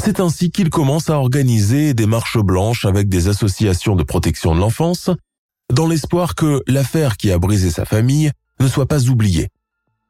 C'est 0.00 0.20
ainsi 0.20 0.52
qu'il 0.52 0.70
commence 0.70 1.10
à 1.10 1.18
organiser 1.18 1.94
des 1.94 2.06
marches 2.06 2.38
blanches 2.38 2.84
avec 2.84 3.08
des 3.08 3.26
associations 3.26 3.96
de 3.96 4.04
protection 4.04 4.54
de 4.54 4.60
l'enfance, 4.60 5.10
dans 5.72 5.88
l'espoir 5.88 6.36
que 6.36 6.62
l'affaire 6.68 7.16
qui 7.16 7.32
a 7.32 7.38
brisé 7.40 7.70
sa 7.70 7.84
famille 7.84 8.30
ne 8.60 8.68
soit 8.68 8.86
pas 8.86 9.08
oubliée 9.08 9.48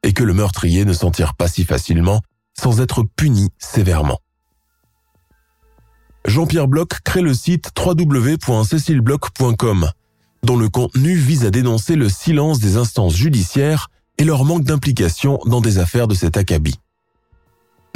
et 0.05 0.13
que 0.13 0.23
le 0.23 0.33
meurtrier 0.33 0.85
ne 0.85 0.93
s'en 0.93 1.11
tire 1.11 1.33
pas 1.33 1.49
si 1.49 1.65
facilement 1.65 2.21
sans 2.57 2.79
être 2.79 3.03
puni 3.17 3.49
sévèrement. 3.57 4.19
Jean-Pierre 6.25 6.67
Bloch 6.67 7.01
crée 7.03 7.21
le 7.21 7.33
site 7.33 7.71
www.cecilebloch.com, 7.77 9.89
dont 10.43 10.57
le 10.57 10.69
contenu 10.69 11.15
vise 11.15 11.45
à 11.45 11.51
dénoncer 11.51 11.95
le 11.95 12.07
silence 12.07 12.59
des 12.59 12.77
instances 12.77 13.15
judiciaires 13.15 13.89
et 14.17 14.23
leur 14.23 14.45
manque 14.45 14.63
d'implication 14.63 15.39
dans 15.45 15.59
des 15.59 15.79
affaires 15.79 16.07
de 16.07 16.15
cet 16.15 16.37
acabit. 16.37 16.79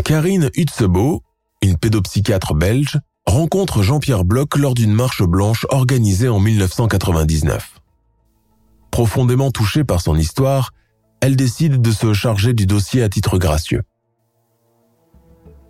Karine 0.04 0.50
Hutzebo, 0.56 1.24
une 1.62 1.78
pédopsychiatre 1.78 2.56
belge, 2.56 3.00
rencontre 3.26 3.84
Jean-Pierre 3.84 4.26
Bloch 4.26 4.58
lors 4.58 4.74
d'une 4.74 4.94
marche 4.94 5.24
blanche 5.24 5.66
organisée 5.70 6.28
en 6.28 6.40
1999. 6.40 7.80
Profondément 8.92 9.52
touchée 9.52 9.84
par 9.84 10.02
son 10.02 10.16
histoire, 10.16 10.72
elle 11.22 11.36
décide 11.36 11.82
de 11.82 11.92
se 11.92 12.14
charger 12.14 12.54
du 12.54 12.66
dossier 12.66 13.04
à 13.04 13.10
titre 13.10 13.38
gracieux. 13.38 13.84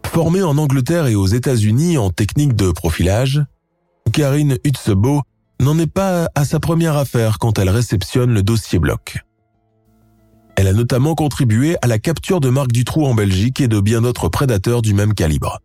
Formée 0.05 0.41
en 0.41 0.57
Angleterre 0.57 1.07
et 1.07 1.15
aux 1.15 1.27
États-Unis 1.27 1.97
en 1.97 2.09
technique 2.09 2.55
de 2.55 2.71
profilage, 2.71 3.43
Karine 4.11 4.57
Hutzebo 4.63 5.21
n'en 5.59 5.77
est 5.77 5.91
pas 5.91 6.29
à 6.35 6.45
sa 6.45 6.59
première 6.59 6.97
affaire 6.97 7.37
quand 7.37 7.59
elle 7.59 7.69
réceptionne 7.69 8.33
le 8.33 8.43
dossier 8.43 8.79
bloc. 8.79 9.19
Elle 10.55 10.67
a 10.67 10.73
notamment 10.73 11.15
contribué 11.15 11.77
à 11.81 11.87
la 11.87 11.99
capture 11.99 12.39
de 12.39 12.49
Marc 12.49 12.71
Dutroux 12.71 13.05
en 13.05 13.13
Belgique 13.13 13.61
et 13.61 13.67
de 13.67 13.79
bien 13.79 14.01
d'autres 14.01 14.29
prédateurs 14.29 14.81
du 14.81 14.93
même 14.93 15.13
calibre. 15.13 15.59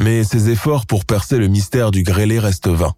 Mais 0.00 0.24
ses 0.24 0.50
efforts 0.50 0.86
pour 0.86 1.04
percer 1.04 1.38
le 1.38 1.48
mystère 1.48 1.90
du 1.90 2.02
grêlé 2.02 2.38
restent 2.38 2.68
vains. 2.68 2.94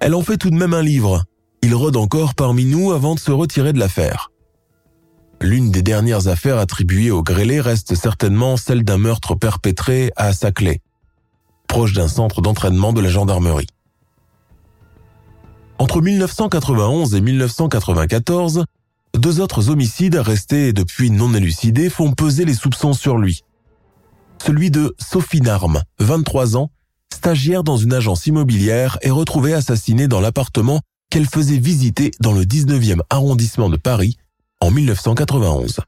Elle 0.00 0.14
en 0.14 0.22
fait 0.22 0.36
tout 0.36 0.50
de 0.50 0.56
même 0.56 0.74
un 0.74 0.82
livre. 0.82 1.24
Il 1.62 1.74
rôde 1.74 1.96
encore 1.96 2.34
parmi 2.34 2.64
nous 2.64 2.92
avant 2.92 3.14
de 3.14 3.20
se 3.20 3.30
retirer 3.30 3.72
de 3.72 3.78
l'affaire. 3.78 4.30
L'une 5.42 5.70
des 5.70 5.82
dernières 5.82 6.28
affaires 6.28 6.58
attribuées 6.58 7.10
au 7.10 7.22
grêlé 7.22 7.60
reste 7.60 7.94
certainement 7.94 8.56
celle 8.56 8.84
d'un 8.84 8.98
meurtre 8.98 9.34
perpétré 9.34 10.10
à 10.16 10.32
Saclay, 10.32 10.80
proche 11.68 11.92
d'un 11.92 12.08
centre 12.08 12.40
d'entraînement 12.40 12.92
de 12.92 13.00
la 13.02 13.10
gendarmerie. 13.10 13.66
Entre 15.78 16.00
1991 16.00 17.14
et 17.14 17.20
1994, 17.20 18.64
deux 19.14 19.40
autres 19.40 19.68
homicides 19.68 20.16
restés 20.16 20.72
depuis 20.72 21.10
non 21.10 21.34
élucidés 21.34 21.90
font 21.90 22.12
peser 22.12 22.46
les 22.46 22.54
soupçons 22.54 22.94
sur 22.94 23.18
lui. 23.18 23.42
Celui 24.42 24.70
de 24.70 24.94
Sophie 24.98 25.42
Narme, 25.42 25.82
23 25.98 26.56
ans, 26.56 26.70
stagiaire 27.12 27.62
dans 27.62 27.76
une 27.76 27.92
agence 27.92 28.26
immobilière, 28.26 28.98
est 29.02 29.10
retrouvée 29.10 29.52
assassinée 29.52 30.08
dans 30.08 30.20
l'appartement 30.20 30.80
qu'elle 31.10 31.26
faisait 31.26 31.58
visiter 31.58 32.10
dans 32.20 32.32
le 32.32 32.44
19e 32.44 33.00
arrondissement 33.10 33.68
de 33.68 33.76
Paris 33.76 34.16
en 34.66 34.72
1991. 34.72 35.78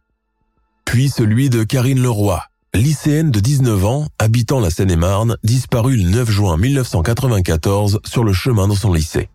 Puis 0.84 1.08
celui 1.08 1.50
de 1.50 1.64
Karine 1.64 2.00
Leroy, 2.00 2.40
lycéenne 2.74 3.32
de 3.32 3.40
19 3.40 3.84
ans, 3.84 4.06
habitant 4.20 4.60
la 4.60 4.70
Seine-et-Marne, 4.70 5.36
disparue 5.42 5.96
le 5.96 6.08
9 6.08 6.30
juin 6.30 6.56
1994 6.56 7.98
sur 8.04 8.22
le 8.22 8.32
chemin 8.32 8.68
de 8.68 8.76
son 8.76 8.92
lycée. 8.92 9.30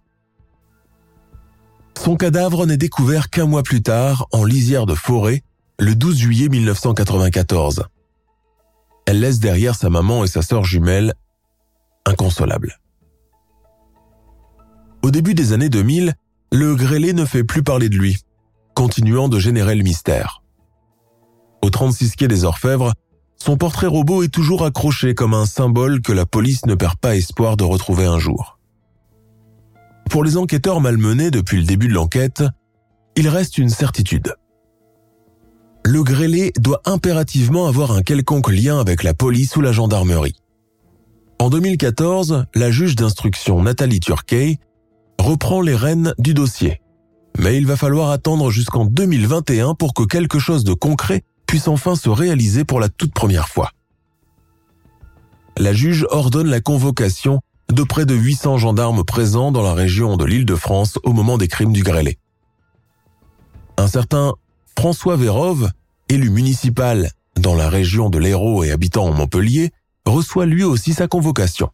Son 2.01 2.15
cadavre 2.15 2.65
n'est 2.65 2.77
découvert 2.77 3.29
qu'un 3.29 3.45
mois 3.45 3.63
plus 3.63 3.81
tard 3.83 4.27
en 4.31 4.45
lisière 4.45 4.85
de 4.85 4.95
forêt, 4.95 5.43
le 5.77 5.93
12 5.93 6.17
juillet 6.17 6.47
1994. 6.47 7.83
Elle 9.05 9.19
laisse 9.19 9.39
derrière 9.39 9.75
sa 9.75 9.89
maman 9.89 10.23
et 10.23 10.27
sa 10.27 10.41
sœur 10.41 10.63
jumelle 10.63 11.15
inconsolables. 12.05 12.79
Au 15.01 15.11
début 15.11 15.33
des 15.33 15.51
années 15.51 15.67
2000, 15.67 16.13
le 16.53 16.75
grêlé 16.75 17.11
ne 17.11 17.25
fait 17.25 17.43
plus 17.43 17.61
parler 17.61 17.89
de 17.89 17.97
lui, 17.97 18.23
continuant 18.74 19.30
de 19.30 19.39
générer 19.39 19.76
le 19.76 19.84
mystère. 19.84 20.41
Au 21.61 21.69
36 21.69 22.15
quai 22.15 22.28
des 22.28 22.43
Orfèvres, 22.43 22.93
son 23.38 23.57
portrait 23.57 23.88
robot 23.88 24.24
est 24.24 24.34
toujours 24.34 24.63
accroché 24.65 25.15
comme 25.15 25.34
un 25.34 25.45
symbole 25.45 26.01
que 26.01 26.13
la 26.13 26.26
police 26.26 26.65
ne 26.65 26.76
perd 26.76 26.97
pas 26.97 27.15
espoir 27.15 27.57
de 27.57 27.63
retrouver 27.63 28.05
un 28.05 28.19
jour. 28.19 28.59
Pour 30.09 30.24
les 30.24 30.38
enquêteurs 30.38 30.82
malmenés 30.82 31.32
depuis 31.32 31.57
le 31.57 31.63
début 31.63 31.88
de 31.88 31.93
l'enquête, 31.93 32.43
il 33.15 33.28
reste 33.28 33.57
une 33.57 33.69
certitude. 33.69 34.36
Le 35.86 36.03
grêlé 36.03 36.53
doit 36.57 36.82
impérativement 36.86 37.67
avoir 37.67 37.91
un 37.91 38.01
quelconque 38.01 38.49
lien 38.49 38.80
avec 38.80 39.03
la 39.03 39.13
police 39.13 39.55
ou 39.55 39.61
la 39.61 39.71
gendarmerie. 39.71 40.36
En 41.39 41.49
2014, 41.49 42.45
la 42.55 42.71
juge 42.71 42.95
d'instruction 42.95 43.61
Nathalie 43.61 43.99
Turquet 43.99 44.59
reprend 45.19 45.61
les 45.61 45.76
rênes 45.76 46.13
du 46.17 46.34
dossier. 46.34 46.82
Mais 47.38 47.57
il 47.57 47.65
va 47.65 47.75
falloir 47.75 48.11
attendre 48.11 48.51
jusqu'en 48.51 48.86
2021 48.86 49.73
pour 49.75 49.93
que 49.93 50.03
quelque 50.03 50.39
chose 50.39 50.63
de 50.63 50.73
concret 50.73 51.23
puisse 51.47 51.67
enfin 51.67 51.95
se 51.95 52.09
réaliser 52.09 52.63
pour 52.63 52.79
la 52.79 52.89
toute 52.89 53.13
première 53.13 53.49
fois. 53.49 53.71
La 55.57 55.73
juge 55.73 56.05
ordonne 56.09 56.49
la 56.49 56.61
convocation 56.61 57.41
de 57.69 57.84
près 57.84 58.05
de 58.05 58.15
800 58.15 58.57
gendarmes 58.57 59.03
présents 59.03 59.51
dans 59.51 59.61
la 59.61 59.73
région 59.73 60.17
de 60.17 60.25
l'Île-de-France 60.25 60.99
au 61.03 61.13
moment 61.13 61.38
des 61.38 61.47
crimes 61.47 61.73
du 61.73 61.84
grêlé. 61.84 62.17
Un 63.77 63.88
certain 63.88 64.34
François 64.77 65.15
Vérove, 65.15 65.71
élu 66.09 66.29
municipal 66.29 67.11
dans 67.36 67.55
la 67.55 67.69
région 67.69 68.09
de 68.09 68.19
l'Hérault 68.19 68.63
et 68.63 68.71
habitant 68.71 69.05
en 69.05 69.13
Montpellier, 69.13 69.71
reçoit 70.05 70.45
lui 70.45 70.63
aussi 70.63 70.93
sa 70.93 71.07
convocation. 71.07 71.69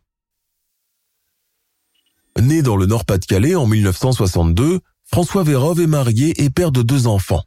Né 2.39 2.61
dans 2.61 2.77
le 2.77 2.85
Nord-Pas-de-Calais 2.85 3.55
en 3.55 3.65
1962, 3.65 4.79
François 5.11 5.43
Vérove 5.43 5.81
est 5.81 5.87
marié 5.87 6.43
et 6.43 6.51
père 6.51 6.71
de 6.71 6.83
deux 6.83 7.07
enfants. 7.07 7.41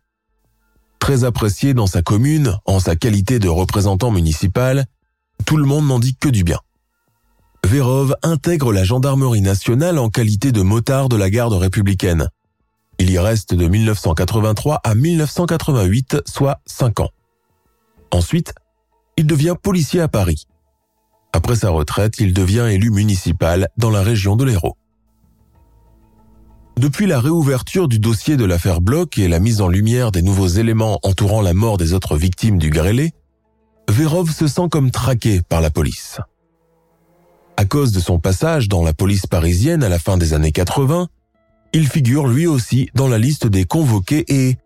Très 0.98 1.22
apprécié 1.22 1.74
dans 1.74 1.86
sa 1.86 2.02
commune 2.02 2.56
en 2.66 2.80
sa 2.80 2.96
qualité 2.96 3.38
de 3.38 3.48
représentant 3.48 4.10
municipal, 4.10 4.86
tout 5.46 5.56
le 5.56 5.64
monde 5.64 5.86
n'en 5.86 6.00
dit 6.00 6.16
que 6.16 6.28
du 6.28 6.42
bien. 6.42 6.58
Vérove 7.64 8.16
intègre 8.24 8.72
la 8.72 8.82
gendarmerie 8.82 9.42
nationale 9.42 9.98
en 9.98 10.08
qualité 10.08 10.50
de 10.50 10.60
motard 10.62 11.08
de 11.08 11.14
la 11.14 11.30
garde 11.30 11.52
républicaine. 11.52 12.28
Il 12.98 13.10
y 13.10 13.18
reste 13.18 13.54
de 13.54 13.68
1983 13.68 14.80
à 14.82 14.94
1988, 14.96 16.22
soit 16.26 16.60
5 16.66 16.98
ans. 16.98 17.10
Ensuite, 18.10 18.54
il 19.16 19.26
devient 19.28 19.54
policier 19.60 20.00
à 20.00 20.08
Paris. 20.08 20.46
Après 21.32 21.54
sa 21.54 21.70
retraite, 21.70 22.14
il 22.18 22.34
devient 22.34 22.66
élu 22.70 22.90
municipal 22.90 23.68
dans 23.76 23.90
la 23.90 24.02
région 24.02 24.34
de 24.34 24.44
l'Hérault. 24.44 24.76
Depuis 26.82 27.06
la 27.06 27.20
réouverture 27.20 27.86
du 27.86 28.00
dossier 28.00 28.36
de 28.36 28.44
l'affaire 28.44 28.80
Bloch 28.80 29.16
et 29.16 29.28
la 29.28 29.38
mise 29.38 29.60
en 29.60 29.68
lumière 29.68 30.10
des 30.10 30.20
nouveaux 30.20 30.48
éléments 30.48 30.98
entourant 31.04 31.40
la 31.40 31.54
mort 31.54 31.76
des 31.76 31.92
autres 31.92 32.16
victimes 32.16 32.58
du 32.58 32.70
grêlé, 32.70 33.12
Vérov 33.88 34.32
se 34.32 34.48
sent 34.48 34.68
comme 34.68 34.90
traqué 34.90 35.42
par 35.48 35.60
la 35.60 35.70
police. 35.70 36.18
À 37.56 37.66
cause 37.66 37.92
de 37.92 38.00
son 38.00 38.18
passage 38.18 38.68
dans 38.68 38.82
la 38.82 38.92
police 38.92 39.28
parisienne 39.28 39.84
à 39.84 39.88
la 39.88 40.00
fin 40.00 40.16
des 40.16 40.34
années 40.34 40.50
80, 40.50 41.06
il 41.72 41.86
figure 41.86 42.26
lui 42.26 42.48
aussi 42.48 42.90
dans 42.96 43.06
la 43.06 43.18
liste 43.18 43.46
des 43.46 43.64
convoqués 43.64 44.24
et 44.26 44.56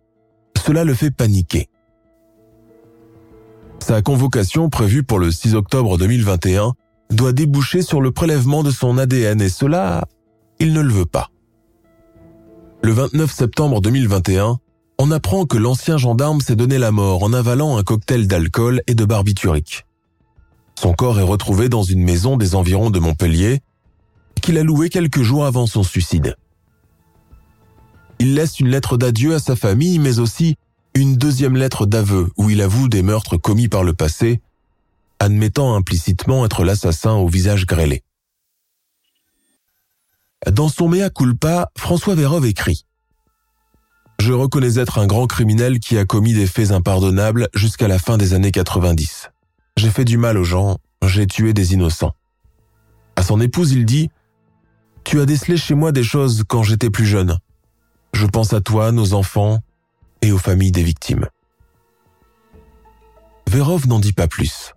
cela 0.65 0.85
le 0.85 0.95
fait 0.95 1.11
paniquer. 1.11 1.69
Sa 3.79 4.01
convocation 4.01 4.71
prévue 4.71 5.03
pour 5.03 5.19
le 5.19 5.31
6 5.31 5.55
octobre 5.55 5.99
2021 5.99 6.73
doit 7.11 7.35
déboucher 7.35 7.83
sur 7.83 8.01
le 8.01 8.11
prélèvement 8.11 8.63
de 8.63 8.71
son 8.71 8.97
ADN 8.97 9.43
et 9.43 9.51
cela, 9.51 10.07
il 10.59 10.73
ne 10.73 10.81
le 10.81 10.95
veut 10.95 11.05
pas. 11.05 11.29
Le 12.83 12.93
29 12.93 13.33
septembre 13.33 13.81
2021, 13.81 14.59
on 14.99 15.11
apprend 15.11 15.45
que 15.45 15.57
l'ancien 15.57 15.99
gendarme 15.99 16.41
s'est 16.41 16.57
donné 16.57 16.79
la 16.79 16.93
mort 16.93 17.23
en 17.23 17.33
avalant 17.33 17.77
un 17.77 17.83
cocktail 17.83 18.29
d'alcool 18.29 18.83
et 18.87 18.95
de 18.95 19.05
barbiturique. 19.05 19.87
Son 20.79 20.93
corps 20.93 21.19
est 21.19 21.25
retrouvé 21.25 21.69
dans 21.69 21.83
une 21.83 22.03
maison 22.03 22.37
des 22.37 22.55
environs 22.55 22.91
de 22.91 22.99
Montpellier 22.99 23.61
qu'il 24.41 24.59
a 24.59 24.63
louée 24.63 24.91
quelques 24.91 25.23
jours 25.23 25.47
avant 25.47 25.67
son 25.67 25.83
suicide. 25.83 26.37
Il 28.19 28.35
laisse 28.35 28.61
une 28.61 28.69
lettre 28.69 28.97
d'adieu 28.97 29.35
à 29.35 29.39
sa 29.39 29.57
famille 29.57 29.99
mais 29.99 30.19
aussi 30.19 30.57
une 30.95 31.17
deuxième 31.17 31.57
lettre 31.57 31.87
d'aveu 31.87 32.31
où 32.37 32.51
il 32.51 32.63
avoue 32.63 32.89
des 32.89 33.03
meurtres 33.03 33.37
commis 33.37 33.69
par 33.69 33.85
le 33.85 33.93
passé, 33.93 34.41
admettant 35.19 35.75
implicitement 35.75 36.45
être 36.45 36.65
l'assassin 36.65 37.13
au 37.13 37.29
visage 37.29 37.67
grêlé. 37.67 38.03
Dans 40.45 40.69
son 40.69 40.89
mea 40.89 41.11
culpa, 41.11 41.71
François 41.77 42.15
Vérove 42.15 42.47
écrit 42.47 42.85
Je 44.21 44.33
reconnais 44.33 44.79
être 44.79 44.99
un 44.99 45.07
grand 45.07 45.27
criminel 45.27 45.81
qui 45.81 45.97
a 45.97 46.05
commis 46.05 46.35
des 46.35 46.47
faits 46.47 46.71
impardonnables 46.71 47.49
jusqu'à 47.55 47.89
la 47.89 47.99
fin 47.99 48.17
des 48.19 48.35
années 48.35 48.53
90. 48.53 49.31
J'ai 49.77 49.91
fait 49.91 50.05
du 50.05 50.19
mal 50.19 50.37
aux 50.37 50.45
gens, 50.45 50.79
j'ai 51.03 51.27
tué 51.27 51.53
des 51.53 51.73
innocents. 51.73 52.15
À 53.17 53.23
son 53.23 53.41
épouse, 53.41 53.73
il 53.73 53.87
dit 53.87 54.11
Tu 55.05 55.21
as 55.21 55.27
décelé 55.27 55.57
chez 55.57 55.75
moi 55.75 55.91
des 55.91 56.05
choses 56.05 56.45
quand 56.47 56.63
j'étais 56.63 56.91
plus 56.91 57.07
jeune. 57.07 57.39
Je 58.13 58.27
pense 58.27 58.53
à 58.53 58.61
toi, 58.61 58.93
nos 58.93 59.15
enfants, 59.15 59.61
et 60.23 60.33
aux 60.33 60.39
familles 60.39 60.73
des 60.73 60.83
victimes. 60.83 61.27
Vérov 63.49 63.87
n'en 63.89 64.01
dit 64.01 64.13
pas 64.13 64.29
plus. 64.29 64.73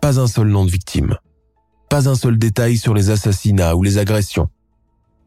Pas 0.00 0.18
un 0.18 0.26
seul 0.26 0.48
nom 0.48 0.64
de 0.64 0.70
victime. 0.70 1.16
Pas 1.92 2.08
un 2.08 2.14
seul 2.14 2.38
détail 2.38 2.78
sur 2.78 2.94
les 2.94 3.10
assassinats 3.10 3.76
ou 3.76 3.82
les 3.82 3.98
agressions. 3.98 4.48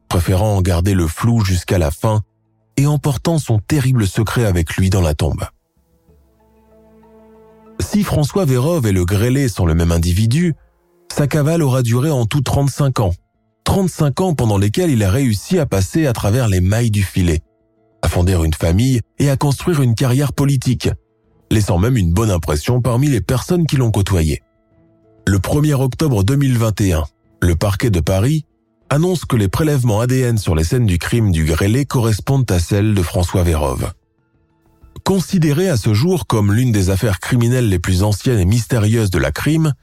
Préférant 0.09 0.55
en 0.55 0.63
garder 0.63 0.95
le 0.95 1.05
flou 1.05 1.45
jusqu'à 1.45 1.77
la 1.77 1.91
fin 1.91 2.23
et 2.75 2.87
emportant 2.87 3.37
son 3.37 3.59
terrible 3.59 4.07
secret 4.07 4.45
avec 4.45 4.75
lui 4.75 4.89
dans 4.89 5.03
la 5.03 5.13
tombe. 5.13 5.43
Si 7.79 8.01
François 8.01 8.45
Vérov 8.45 8.87
et 8.87 8.91
le 8.93 9.05
grêlé 9.05 9.47
sont 9.47 9.67
le 9.67 9.75
même 9.75 9.91
individu, 9.91 10.55
sa 11.13 11.27
cavale 11.27 11.61
aura 11.61 11.83
duré 11.83 12.09
en 12.09 12.25
tout 12.25 12.41
35 12.41 12.99
ans. 12.99 13.13
35 13.65 14.21
ans 14.21 14.33
pendant 14.33 14.57
lesquels 14.57 14.89
il 14.89 15.03
a 15.03 15.11
réussi 15.11 15.59
à 15.59 15.67
passer 15.67 16.07
à 16.07 16.13
travers 16.13 16.47
les 16.47 16.61
mailles 16.61 16.89
du 16.89 17.03
filet 17.03 17.43
à 18.01 18.09
fonder 18.09 18.43
une 18.43 18.55
famille 18.55 19.01
et 19.19 19.29
à 19.29 19.37
construire 19.37 19.83
une 19.83 19.93
carrière 19.93 20.33
politique, 20.33 20.89
laissant 21.51 21.77
même 21.77 21.95
une 21.95 22.11
bonne 22.11 22.31
impression 22.31 22.81
parmi 22.81 23.07
les 23.07 23.21
personnes 23.21 23.67
qui 23.67 23.77
l'ont 23.77 23.91
côtoyé. 23.91 24.41
Le 25.27 25.39
1er 25.39 25.73
octobre 25.73 26.23
2021, 26.23 27.03
le 27.41 27.55
parquet 27.55 27.89
de 27.89 27.99
Paris 27.99 28.45
annonce 28.89 29.25
que 29.25 29.35
les 29.35 29.47
prélèvements 29.47 29.99
ADN 29.99 30.37
sur 30.37 30.55
les 30.55 30.63
scènes 30.63 30.85
du 30.85 30.97
crime 30.97 31.31
du 31.31 31.45
grêlé 31.45 31.85
correspondent 31.85 32.49
à 32.51 32.59
celles 32.59 32.93
de 32.93 33.01
François 33.01 33.43
Vérove. 33.43 33.91
Considérée 35.03 35.69
à 35.69 35.77
ce 35.77 35.93
jour 35.93 36.27
comme 36.27 36.53
l'une 36.53 36.71
des 36.71 36.89
affaires 36.89 37.19
criminelles 37.19 37.69
les 37.69 37.79
plus 37.79 38.03
anciennes 38.03 38.39
et 38.39 38.45
mystérieuses 38.45 39.09
de 39.09 39.19
la 39.19 39.31
crime, 39.31 39.73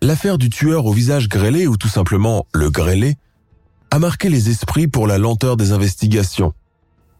l'affaire 0.00 0.38
du 0.38 0.50
tueur 0.50 0.86
au 0.86 0.92
visage 0.92 1.28
grêlé 1.28 1.66
ou 1.66 1.76
tout 1.76 1.88
simplement 1.88 2.46
le 2.52 2.70
grêlé 2.70 3.16
a 3.90 3.98
marqué 3.98 4.28
les 4.28 4.48
esprits 4.50 4.88
pour 4.88 5.06
la 5.06 5.18
lenteur 5.18 5.56
des 5.56 5.72
investigations 5.72 6.52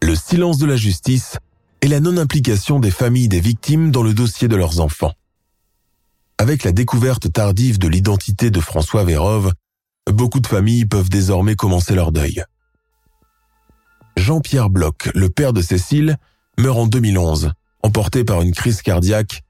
le 0.01 0.15
silence 0.15 0.57
de 0.57 0.65
la 0.65 0.75
justice 0.75 1.37
et 1.81 1.87
la 1.87 1.99
non-implication 1.99 2.79
des 2.79 2.91
familles 2.91 3.27
des 3.27 3.39
victimes 3.39 3.91
dans 3.91 4.03
le 4.03 4.13
dossier 4.13 4.47
de 4.47 4.55
leurs 4.55 4.79
enfants. 4.79 5.13
Avec 6.41 6.63
la 6.63 6.71
découverte 6.71 7.33
tardive 7.33 7.79
de 7.79 7.89
l'identité 7.89 8.49
de 8.49 8.61
François 8.61 9.03
Vérove, 9.03 9.51
beaucoup 10.09 10.39
de 10.39 10.47
familles 10.47 10.85
peuvent 10.85 11.09
désormais 11.09 11.55
commencer 11.55 11.93
leur 11.93 12.13
deuil. 12.13 12.45
Jean-Pierre 14.15 14.69
Bloch, 14.69 15.09
le 15.13 15.27
père 15.27 15.51
de 15.51 15.61
Cécile, 15.61 16.15
meurt 16.57 16.77
en 16.77 16.87
2011, 16.87 17.51
emporté 17.83 18.23
par 18.23 18.41
une 18.41 18.53
crise 18.53 18.81
cardiaque, 18.81 19.43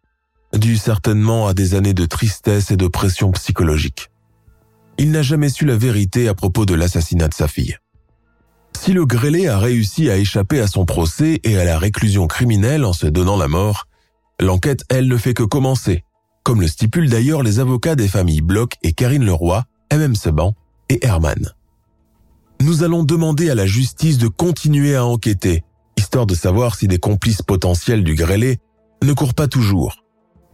due 0.58 0.78
certainement 0.78 1.48
à 1.48 1.54
des 1.54 1.76
années 1.76 1.94
de 1.94 2.08
tristesse 2.08 2.72
et 2.72 2.78
de 2.78 2.88
pression 2.88 3.32
psychologique. 3.34 4.10
Il 4.98 5.12
n'a 5.12 5.22
jamais 5.22 5.50
su 5.50 5.66
la 5.66 5.78
vérité 5.78 6.28
à 6.28 6.34
propos 6.34 6.66
de 6.66 6.74
l'assassinat 6.74 7.28
de 7.28 7.36
sa 7.36 7.48
fille. 7.48 7.78
Si 8.76 8.94
le 8.94 9.06
grêlé 9.06 9.48
a 9.48 9.60
réussi 9.60 10.10
à 10.10 10.18
échapper 10.18 10.60
à 10.60 10.66
son 10.66 10.86
procès 10.86 11.40
et 11.44 11.60
à 11.60 11.66
la 11.66 11.78
réclusion 11.78 12.26
criminelle 12.26 12.84
en 12.84 12.94
se 12.94 13.06
donnant 13.06 13.38
la 13.38 13.48
mort, 13.48 13.86
l'enquête, 14.40 14.86
elle, 14.90 15.08
ne 15.08 15.18
fait 15.18 15.36
que 15.36 15.44
commencer, 15.44 16.04
comme 16.44 16.62
le 16.62 16.68
stipulent 16.68 17.10
d'ailleurs 17.10 17.44
les 17.44 17.60
avocats 17.60 17.96
des 17.96 18.08
familles 18.08 18.42
Bloch 18.42 18.74
et 18.84 18.94
Karine 18.94 19.26
Leroy, 19.26 19.66
MM 19.92 20.16
Seban 20.16 20.56
et 20.90 21.06
Herman. 21.06 21.54
Nous 22.62 22.84
allons 22.84 23.04
demander 23.04 23.50
à 23.50 23.56
la 23.56 23.66
justice 23.66 24.18
de 24.18 24.28
continuer 24.28 24.96
à 24.96 25.06
enquêter, 25.06 25.64
histoire 25.98 26.26
de 26.26 26.36
savoir 26.36 26.76
si 26.76 26.88
des 26.88 26.98
complices 26.98 27.42
potentiels 27.42 28.04
du 28.04 28.16
grêlé 28.16 28.60
ne 29.04 29.14
courent 29.14 29.34
pas 29.34 29.48
toujours, 29.48 30.04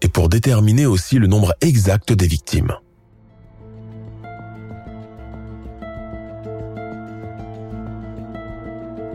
et 0.02 0.08
pour 0.08 0.30
déterminer 0.30 0.86
aussi 0.86 1.18
le 1.18 1.28
nombre 1.28 1.54
exact 1.62 2.14
des 2.14 2.28
victimes. 2.28 2.74